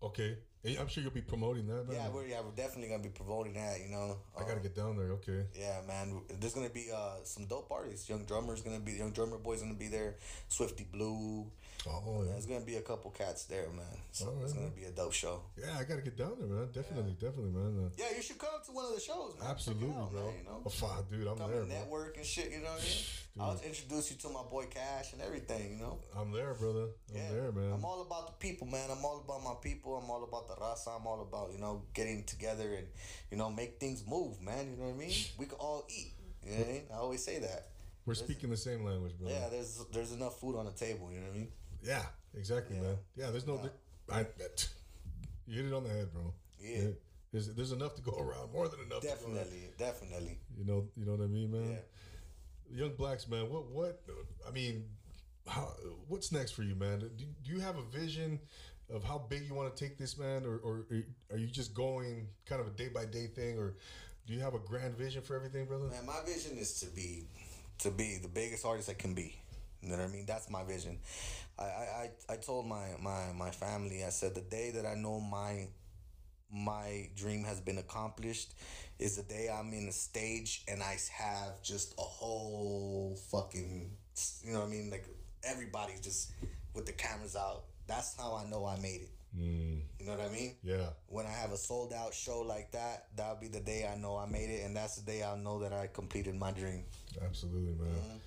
Okay, 0.01 0.37
I'm 0.79 0.87
sure 0.87 1.01
you'll 1.03 1.11
be 1.11 1.21
promoting 1.21 1.67
that. 1.67 1.85
Yeah, 1.91 2.09
we're 2.09 2.25
yeah, 2.25 2.41
we're 2.41 2.51
definitely 2.55 2.89
gonna 2.89 3.03
be 3.03 3.09
promoting 3.09 3.53
that, 3.53 3.79
you 3.81 3.89
know. 3.89 4.17
I 4.35 4.41
gotta 4.41 4.53
Um, 4.57 4.61
get 4.63 4.75
down 4.75 4.97
there. 4.97 5.11
Okay. 5.13 5.45
Yeah, 5.55 5.81
man. 5.87 6.21
There's 6.39 6.53
gonna 6.53 6.69
be 6.69 6.89
uh 6.91 7.23
some 7.23 7.45
dope 7.45 7.69
artists. 7.71 8.09
Young 8.09 8.25
drummer's 8.25 8.61
gonna 8.61 8.79
be 8.79 8.93
young 8.93 9.11
drummer 9.11 9.37
boy's 9.37 9.61
gonna 9.61 9.73
be 9.75 9.87
there. 9.87 10.15
Swifty 10.49 10.83
Blue. 10.83 11.51
Oh 11.85 12.23
yeah. 12.23 12.31
There's 12.31 12.45
gonna 12.45 12.65
be 12.65 12.75
a 12.75 12.81
couple 12.81 13.11
cats 13.11 13.45
there, 13.45 13.67
man. 13.69 13.85
So 14.11 14.25
right, 14.25 14.43
it's 14.43 14.53
gonna 14.53 14.65
man. 14.67 14.75
be 14.75 14.85
a 14.85 14.91
dope 14.91 15.13
show. 15.13 15.41
Yeah, 15.57 15.77
I 15.79 15.83
gotta 15.83 16.01
get 16.01 16.17
down 16.17 16.33
there, 16.39 16.47
man. 16.47 16.67
Definitely, 16.73 17.13
definitely, 17.13 17.51
man. 17.51 17.85
Uh, 17.85 17.89
Yeah, 17.97 18.15
you 18.15 18.21
should 18.21 18.37
come 18.39 18.49
to 18.65 18.71
one 18.71 18.85
of 18.85 18.95
the 18.95 18.99
shows, 19.01 19.35
man. 19.39 19.49
Absolutely, 19.51 19.89
out, 19.95 20.11
bro. 20.11 20.25
Man, 20.25 20.33
you 20.39 20.43
know, 20.45 20.61
Oh, 20.65 20.69
fuck, 20.69 21.09
dude, 21.09 21.27
I'm 21.27 21.37
come 21.37 21.51
there, 21.51 21.63
bro. 21.63 21.67
network 21.69 22.17
and 22.17 22.25
shit. 22.25 22.51
You 22.51 22.59
know 22.59 22.71
what 22.71 22.81
I 22.81 22.83
mean? 22.83 23.03
I'll 23.39 23.61
introduce 23.63 24.09
you 24.11 24.17
to 24.17 24.29
my 24.29 24.41
boy 24.49 24.65
Cash 24.65 25.13
and 25.13 25.21
everything. 25.21 25.73
You 25.73 25.77
know. 25.77 25.99
I'm 26.17 26.31
there, 26.31 26.53
brother. 26.55 26.87
I'm 27.11 27.15
Yeah, 27.15 27.31
there, 27.31 27.51
man. 27.51 27.71
I'm 27.73 27.85
all 27.85 28.01
about 28.01 28.27
the 28.27 28.33
people, 28.47 28.65
man. 28.67 28.89
I'm 28.91 29.05
all 29.05 29.21
about 29.23 29.43
my 29.43 29.53
people. 29.61 29.95
I'm 29.95 30.09
all 30.09 30.23
about 30.23 30.47
the 30.47 30.55
raza. 30.55 30.99
I'm 30.99 31.05
all 31.05 31.21
about 31.21 31.51
you 31.53 31.59
know 31.59 31.83
getting 31.93 32.23
together 32.25 32.73
and 32.73 32.87
you 33.31 33.37
know 33.37 33.49
make 33.51 33.79
things 33.79 34.03
move, 34.07 34.41
man. 34.41 34.71
You 34.71 34.77
know 34.77 34.85
what 34.89 34.95
I 34.95 35.07
mean? 35.07 35.13
We 35.37 35.45
can 35.45 35.57
all 35.59 35.85
eat. 35.89 36.13
You 36.43 36.51
know 36.51 36.57
what 36.57 36.67
I 36.67 36.71
mean? 36.71 36.81
I 36.91 36.95
always 36.97 37.23
say 37.23 37.39
that. 37.39 37.67
We're 38.07 38.13
speaking 38.15 38.49
the 38.49 38.55
same 38.57 38.85
language, 38.85 39.13
bro. 39.19 39.29
Yeah, 39.29 39.49
there's 39.51 39.85
there's 39.93 40.13
enough 40.13 40.39
food 40.39 40.55
on 40.57 40.65
the 40.65 40.71
table. 40.71 41.11
You 41.11 41.19
know 41.19 41.27
what 41.27 41.35
I 41.35 41.37
mean? 41.39 41.47
Yeah, 41.81 42.03
exactly, 42.35 42.75
Yeah. 42.75 42.81
man. 42.83 42.97
Yeah, 43.15 43.29
there's 43.31 43.47
no. 43.47 43.59
I, 44.11 44.23
that, 44.23 44.67
you 45.47 45.57
hit 45.63 45.71
it 45.71 45.73
on 45.75 45.83
the 45.83 45.89
head, 45.89 46.11
bro. 46.13 46.33
Yeah. 46.59 46.89
There's, 47.31 47.53
there's 47.53 47.71
enough 47.73 47.95
to 47.95 48.01
go 48.01 48.17
around, 48.17 48.53
more 48.53 48.67
than 48.69 48.79
enough. 48.79 49.01
To 49.01 49.07
go. 49.07 49.13
Definitely, 49.13 49.69
definitely. 49.77 50.37
You 50.57 50.65
know, 50.65 50.87
you 50.95 51.05
know 51.05 51.11
what 51.11 51.21
I 51.21 51.27
mean, 51.27 51.51
man. 51.51 51.71
Yeah. 52.71 52.79
Young 52.79 52.95
Blaccs, 52.95 53.27
man. 53.27 53.49
What, 53.49 53.69
what? 53.69 54.01
I 54.47 54.51
mean, 54.51 54.85
how? 55.45 55.73
What's 56.07 56.31
next 56.31 56.51
for 56.51 56.63
you, 56.63 56.75
man? 56.75 56.99
Do, 56.99 57.07
do 57.43 57.51
you 57.51 57.59
have 57.59 57.75
a 57.77 57.83
vision 57.83 58.39
of 58.89 59.03
how 59.03 59.17
big 59.29 59.45
you 59.45 59.53
want 59.53 59.75
to 59.75 59.85
take 59.85 59.97
this, 59.97 60.17
man, 60.17 60.45
or, 60.45 60.59
or 60.63 60.85
are 61.31 61.37
you 61.37 61.47
just 61.47 61.73
going 61.73 62.27
kind 62.45 62.61
of 62.61 62.67
a 62.67 62.71
day 62.71 62.87
by 62.87 63.05
day 63.05 63.27
thing, 63.27 63.57
or 63.57 63.75
do 64.25 64.33
you 64.33 64.39
have 64.39 64.53
a 64.53 64.59
grand 64.59 64.95
vision 64.95 65.21
for 65.21 65.35
everything, 65.35 65.65
brother? 65.65 65.87
Man, 65.87 66.05
my 66.05 66.19
vision 66.25 66.57
is 66.57 66.79
to 66.79 66.87
be 66.87 67.25
to 67.79 67.91
be 67.91 68.17
the 68.21 68.29
biggest 68.29 68.65
artist 68.65 68.89
I 68.89 68.93
can 68.93 69.13
be. 69.13 69.35
You 69.81 69.89
know 69.89 69.97
what 69.97 70.09
I 70.09 70.11
mean? 70.11 70.25
That's 70.25 70.49
my 70.49 70.63
vision. 70.63 70.97
I 71.59 71.63
I, 71.63 72.11
I, 72.29 72.33
I 72.33 72.35
told 72.37 72.67
my, 72.67 72.85
my 73.01 73.31
my 73.35 73.51
family, 73.51 74.03
I 74.03 74.09
said 74.09 74.35
the 74.35 74.41
day 74.41 74.71
that 74.75 74.85
I 74.85 74.95
know 74.95 75.19
my 75.19 75.67
my 76.51 77.09
dream 77.15 77.43
has 77.43 77.59
been 77.59 77.77
accomplished 77.77 78.53
is 78.99 79.17
the 79.17 79.23
day 79.23 79.49
I'm 79.53 79.73
in 79.73 79.87
a 79.89 79.91
stage 79.91 80.63
and 80.67 80.81
I 80.81 80.97
have 81.13 81.61
just 81.61 81.93
a 81.97 82.01
whole 82.01 83.17
fucking 83.29 83.91
you 84.43 84.53
know 84.53 84.59
what 84.59 84.67
I 84.67 84.71
mean? 84.71 84.89
Like 84.89 85.05
everybody's 85.43 85.99
just 85.99 86.31
with 86.73 86.85
the 86.85 86.93
cameras 86.93 87.35
out. 87.35 87.63
That's 87.85 88.15
how 88.17 88.35
I 88.35 88.49
know 88.49 88.65
I 88.65 88.77
made 88.79 89.01
it. 89.01 89.09
Mm, 89.37 89.81
You 89.99 90.05
know 90.05 90.13
what 90.13 90.21
I 90.21 90.29
mean? 90.29 90.55
yeah, 90.63 90.87
when 91.07 91.25
I 91.25 91.29
have 91.31 91.51
a 91.51 91.57
sold 91.57 91.93
out 91.93 92.13
show 92.13 92.41
like 92.41 92.71
that, 92.71 93.07
that'll 93.15 93.35
be 93.35 93.49
the 93.49 93.59
day 93.59 93.87
I 93.91 93.95
know 93.97 94.17
I 94.17 94.25
made 94.25 94.49
it, 94.49 94.65
and 94.65 94.75
that's 94.75 94.95
the 94.95 95.05
day 95.05 95.21
I'll 95.21 95.37
know 95.37 95.59
that 95.59 95.73
I 95.73 95.87
completed 95.87 96.33
my 96.35 96.51
dream. 96.51 96.83
absolutely, 97.23 97.73
man. 97.73 97.93
Mm-hmm. 97.93 98.17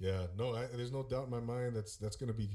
Yeah, 0.00 0.22
no, 0.36 0.54
I, 0.56 0.66
there's 0.74 0.92
no 0.92 1.02
doubt 1.02 1.26
in 1.26 1.30
my 1.30 1.40
mind 1.40 1.76
that's 1.76 1.96
that's 1.96 2.16
gonna 2.16 2.32
be 2.32 2.48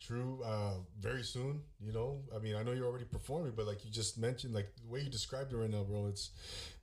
true 0.00 0.40
uh, 0.44 0.74
very 1.00 1.22
soon. 1.22 1.60
You 1.80 1.92
know, 1.92 2.22
I 2.34 2.38
mean, 2.38 2.56
I 2.56 2.62
know 2.62 2.72
you're 2.72 2.86
already 2.86 3.04
performing, 3.04 3.52
but 3.54 3.66
like 3.66 3.84
you 3.84 3.90
just 3.90 4.18
mentioned, 4.18 4.54
like 4.54 4.68
the 4.82 4.92
way 4.92 5.00
you 5.00 5.10
described 5.10 5.52
it 5.52 5.56
right 5.56 5.70
now, 5.70 5.84
bro, 5.84 6.06
it's 6.06 6.30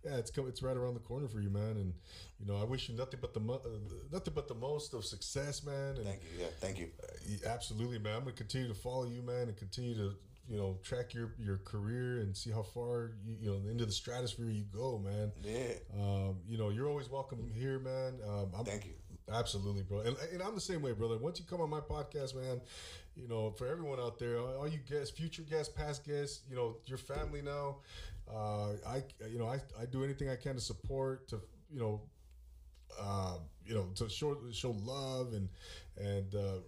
yeah, 0.05 0.15
it's 0.15 0.31
co- 0.31 0.45
it's 0.45 0.61
right 0.61 0.77
around 0.77 0.93
the 0.93 1.01
corner 1.01 1.27
for 1.27 1.41
you, 1.41 1.49
man. 1.49 1.71
And 1.71 1.93
you 2.39 2.45
know, 2.45 2.59
I 2.59 2.63
wish 2.63 2.87
you 2.87 2.95
nothing 2.95 3.19
but 3.19 3.33
the 3.33 3.39
mo- 3.39 3.61
uh, 3.65 3.69
nothing 4.11 4.33
but 4.33 4.47
the 4.47 4.55
most 4.55 4.93
of 4.93 5.03
success, 5.05 5.63
man. 5.65 5.95
And 5.97 6.05
Thank 6.05 6.21
you. 6.23 6.39
Yeah, 6.39 6.47
thank 6.59 6.79
you. 6.79 6.87
Yeah, 7.27 7.49
Absolutely, 7.49 7.99
man. 7.99 8.13
I'm 8.13 8.19
gonna 8.21 8.31
continue 8.33 8.67
to 8.67 8.73
follow 8.75 9.05
you, 9.05 9.21
man, 9.21 9.47
and 9.47 9.57
continue 9.57 9.95
to 9.95 10.13
you 10.47 10.57
know 10.57 10.77
track 10.83 11.13
your 11.13 11.33
your 11.39 11.57
career 11.57 12.19
and 12.19 12.35
see 12.35 12.51
how 12.51 12.63
far 12.63 13.11
you, 13.25 13.35
you 13.41 13.49
know 13.49 13.69
into 13.69 13.85
the 13.85 13.91
stratosphere 13.91 14.49
you 14.49 14.65
go, 14.71 14.97
man. 14.97 15.31
Yeah. 15.43 15.73
Um, 15.99 16.37
you 16.47 16.57
know, 16.57 16.69
you're 16.69 16.87
always 16.87 17.09
welcome 17.09 17.51
here, 17.53 17.79
man. 17.79 18.19
Um, 18.27 18.51
I'm, 18.57 18.65
Thank 18.65 18.85
you. 18.85 18.93
Absolutely, 19.31 19.83
bro. 19.83 19.99
And, 19.99 20.15
and 20.33 20.41
I'm 20.41 20.55
the 20.55 20.61
same 20.61 20.81
way, 20.81 20.91
brother. 20.91 21.17
Once 21.17 21.39
you 21.39 21.45
come 21.45 21.61
on 21.61 21.69
my 21.69 21.79
podcast, 21.81 22.35
man, 22.35 22.61
you 23.15 23.27
know, 23.27 23.51
for 23.51 23.67
everyone 23.67 23.99
out 23.99 24.17
there, 24.17 24.39
all 24.39 24.67
you 24.67 24.79
guests, 24.89 25.11
future 25.11 25.43
guests, 25.43 25.71
past 25.71 26.05
guests, 26.05 26.41
you 26.49 26.55
know, 26.55 26.77
your 26.85 26.97
family 26.97 27.41
now. 27.41 27.77
Uh, 28.31 28.73
I, 28.87 29.03
you 29.29 29.37
know, 29.39 29.47
I, 29.47 29.59
I 29.79 29.85
do 29.85 30.03
anything 30.03 30.29
I 30.29 30.35
can 30.35 30.55
to 30.55 30.61
support, 30.61 31.27
to, 31.29 31.41
you 31.71 31.79
know, 31.79 32.01
uh, 32.99 33.37
you 33.65 33.75
know, 33.75 33.87
to 33.95 34.09
show 34.09 34.37
show 34.51 34.71
love 34.83 35.33
and 35.33 35.47
and 35.97 36.33
uh, 36.35 36.59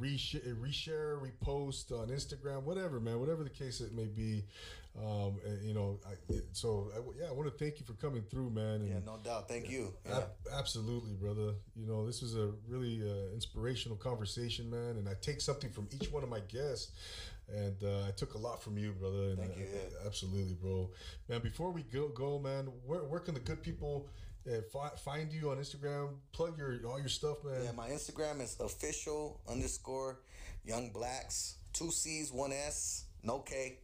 reshare, 0.00 0.54
reshare, 0.56 1.18
repost 1.20 1.90
on 1.92 2.08
Instagram, 2.08 2.64
whatever, 2.64 3.00
man, 3.00 3.18
whatever 3.20 3.42
the 3.44 3.50
case 3.50 3.80
it 3.80 3.94
may 3.94 4.06
be. 4.06 4.44
Um, 4.98 5.38
and, 5.46 5.64
you 5.66 5.72
know, 5.72 6.00
I, 6.04 6.34
so 6.52 6.90
I, 6.94 6.98
yeah, 7.20 7.28
I 7.28 7.32
want 7.32 7.50
to 7.50 7.56
thank 7.64 7.78
you 7.78 7.86
for 7.86 7.92
coming 7.94 8.22
through, 8.22 8.50
man. 8.50 8.80
And 8.82 8.88
Yeah, 8.88 8.98
no 9.06 9.18
doubt. 9.22 9.48
Thank 9.48 9.70
you. 9.70 9.94
Yeah. 10.06 10.18
ab- 10.18 10.30
absolutely, 10.58 11.14
brother. 11.14 11.54
You 11.76 11.86
know, 11.86 12.06
this 12.06 12.22
is 12.22 12.36
a 12.36 12.50
really 12.68 13.00
uh, 13.02 13.32
inspirational 13.32 13.96
conversation, 13.96 14.68
man. 14.68 14.96
And 14.96 15.08
I 15.08 15.12
take 15.20 15.40
something 15.40 15.70
from 15.70 15.88
each 15.92 16.10
one 16.10 16.22
of 16.22 16.28
my 16.28 16.40
guests. 16.40 16.90
And 17.52 17.76
uh, 17.82 18.06
I 18.08 18.10
took 18.12 18.34
a 18.34 18.38
lot 18.38 18.62
from 18.62 18.78
you, 18.78 18.92
brother. 18.92 19.34
Thank 19.36 19.56
you, 19.56 19.64
I- 19.64 19.76
yeah. 20.02 20.06
absolutely, 20.06 20.54
bro. 20.54 20.90
Man, 21.28 21.40
before 21.40 21.70
we 21.70 21.82
go, 21.82 22.08
go, 22.08 22.38
man, 22.38 22.66
where, 22.84 23.00
where 23.04 23.20
can 23.20 23.34
the 23.34 23.40
good 23.40 23.62
people 23.62 24.08
uh, 24.48 24.60
fi- 24.72 24.96
find 25.04 25.32
you 25.32 25.50
on 25.50 25.58
Instagram? 25.58 26.10
Plug 26.32 26.58
your 26.58 26.78
all 26.86 26.98
your 26.98 27.08
stuff, 27.08 27.38
man. 27.44 27.62
Yeah, 27.64 27.72
my 27.72 27.88
Instagram 27.90 28.40
is 28.40 28.56
official 28.60 29.40
underscore 29.48 30.20
young 30.64 30.90
Blaccs. 30.90 31.56
Two 31.72 31.90
C's, 31.90 32.32
one 32.32 32.52
S, 32.52 33.04
no 33.22 33.38
K. 33.40 33.78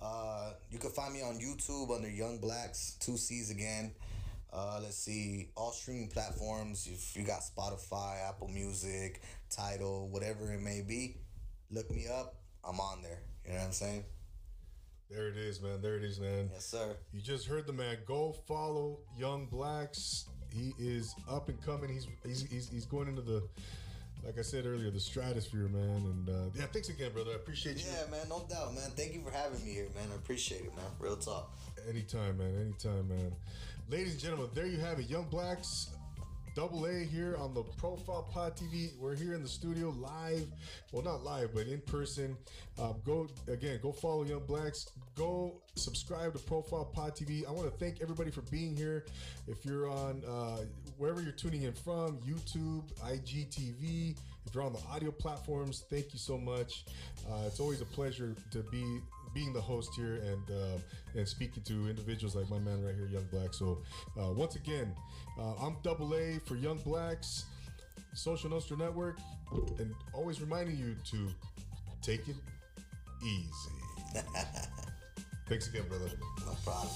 Uh, 0.00 0.52
you 0.70 0.78
can 0.78 0.90
find 0.90 1.12
me 1.12 1.22
on 1.22 1.38
YouTube 1.38 1.94
under 1.94 2.08
Young 2.08 2.38
Blaccs, 2.38 2.96
two 3.00 3.16
C's 3.16 3.50
again. 3.50 3.92
Uh, 4.52 4.80
let's 4.82 4.96
see, 4.96 5.50
all 5.56 5.70
streaming 5.70 6.08
platforms. 6.08 6.88
If 6.90 7.16
you 7.16 7.24
got 7.24 7.40
Spotify, 7.42 8.28
Apple 8.28 8.48
Music, 8.48 9.20
Tidal, 9.48 10.08
whatever 10.08 10.52
it 10.52 10.60
may 10.60 10.80
be, 10.80 11.16
look 11.70 11.90
me 11.90 12.06
up. 12.08 12.36
I'm 12.64 12.80
on 12.80 13.02
there. 13.02 13.20
You 13.44 13.52
know 13.52 13.58
what 13.58 13.66
I'm 13.66 13.72
saying? 13.72 14.04
There 15.10 15.28
it 15.28 15.36
is, 15.36 15.60
man. 15.60 15.82
There 15.82 15.96
it 15.96 16.04
is, 16.04 16.20
man. 16.20 16.50
Yes, 16.52 16.66
sir. 16.66 16.96
You 17.12 17.20
just 17.20 17.46
heard 17.46 17.66
the 17.66 17.72
man. 17.72 17.98
Go 18.06 18.34
follow 18.46 19.00
Young 19.18 19.46
Blaccs. 19.46 20.26
He 20.52 20.72
is 20.78 21.14
up 21.28 21.48
and 21.48 21.60
coming. 21.62 21.92
He's 21.92 22.06
he's 22.24 22.50
he's, 22.50 22.68
he's 22.68 22.86
going 22.86 23.08
into 23.08 23.22
the, 23.22 23.42
like 24.24 24.38
I 24.38 24.42
said 24.42 24.66
earlier, 24.66 24.90
the 24.90 25.00
stratosphere, 25.00 25.68
man. 25.68 26.02
And 26.04 26.28
uh, 26.28 26.50
yeah, 26.54 26.66
thanks 26.72 26.88
again, 26.88 27.12
brother. 27.12 27.32
I 27.32 27.36
appreciate 27.36 27.76
you. 27.78 27.84
Yeah, 27.90 28.10
man, 28.10 28.28
no 28.28 28.44
doubt, 28.48 28.74
man. 28.74 28.90
Thank 28.96 29.14
you 29.14 29.22
for 29.22 29.30
having 29.30 29.64
me 29.64 29.72
here, 29.72 29.88
man. 29.94 30.08
I 30.12 30.16
appreciate 30.16 30.62
it, 30.62 30.76
man. 30.76 30.84
Real 30.98 31.16
talk. 31.16 31.56
Anytime, 31.88 32.38
man. 32.38 32.54
Anytime, 32.60 33.08
man. 33.08 33.32
Ladies 33.90 34.12
and 34.12 34.20
gentlemen, 34.20 34.48
there 34.54 34.66
you 34.66 34.78
have 34.78 35.00
it. 35.00 35.10
Young 35.10 35.24
Blaccs, 35.24 35.90
double 36.54 36.86
A 36.86 37.04
here 37.04 37.36
on 37.38 37.54
the 37.54 37.62
Profile 37.62 38.28
Pod 38.30 38.56
TV. 38.56 38.96
We're 38.98 39.16
here 39.16 39.34
in 39.34 39.42
the 39.42 39.48
studio 39.48 39.94
live. 39.98 40.46
Well, 40.92 41.02
not 41.02 41.24
live, 41.24 41.50
but 41.54 41.66
in 41.66 41.80
person. 41.80 42.36
Um, 42.78 42.96
go 43.04 43.28
again, 43.48 43.80
go 43.82 43.90
follow 43.92 44.24
Young 44.24 44.46
Blaccs. 44.46 44.90
Go 45.16 45.60
subscribe 45.74 46.34
to 46.34 46.38
Profile 46.38 46.84
Pod 46.84 47.16
TV. 47.16 47.46
I 47.48 47.50
want 47.50 47.70
to 47.70 47.76
thank 47.84 48.00
everybody 48.00 48.30
for 48.30 48.42
being 48.42 48.76
here. 48.76 49.06
If 49.48 49.64
you're 49.64 49.88
on 49.88 50.22
uh, 50.28 50.64
wherever 51.00 51.22
you're 51.22 51.32
tuning 51.32 51.62
in 51.62 51.72
from, 51.72 52.18
YouTube, 52.18 52.82
IGTV, 53.02 54.14
if 54.46 54.54
you're 54.54 54.62
on 54.62 54.74
the 54.74 54.82
audio 54.92 55.10
platforms, 55.10 55.84
thank 55.88 56.12
you 56.12 56.18
so 56.18 56.36
much. 56.36 56.84
Uh, 57.26 57.44
it's 57.46 57.58
always 57.58 57.80
a 57.80 57.86
pleasure 57.86 58.34
to 58.50 58.58
be 58.70 59.00
being 59.32 59.54
the 59.54 59.60
host 59.60 59.94
here 59.94 60.16
and 60.16 60.50
uh, 60.50 60.78
and 61.16 61.26
speaking 61.26 61.62
to 61.62 61.88
individuals 61.88 62.36
like 62.36 62.50
my 62.50 62.58
man 62.58 62.84
right 62.84 62.94
here, 62.94 63.06
Young 63.06 63.26
Black. 63.32 63.54
So 63.54 63.78
uh, 64.20 64.32
once 64.32 64.56
again, 64.56 64.94
uh, 65.38 65.54
I'm 65.62 65.76
Double 65.82 66.14
A 66.14 66.38
for 66.40 66.56
Young 66.56 66.78
Blaccs, 66.78 67.44
Social 68.12 68.50
Nostra 68.50 68.76
Network, 68.76 69.18
and 69.78 69.94
always 70.12 70.40
reminding 70.42 70.76
you 70.76 70.96
to 71.12 71.28
take 72.02 72.28
it 72.28 72.36
easy. 73.24 74.22
Thanks 75.48 75.68
again, 75.68 75.84
brother. 75.88 76.10
No 76.44 76.56
problem. 76.62 76.90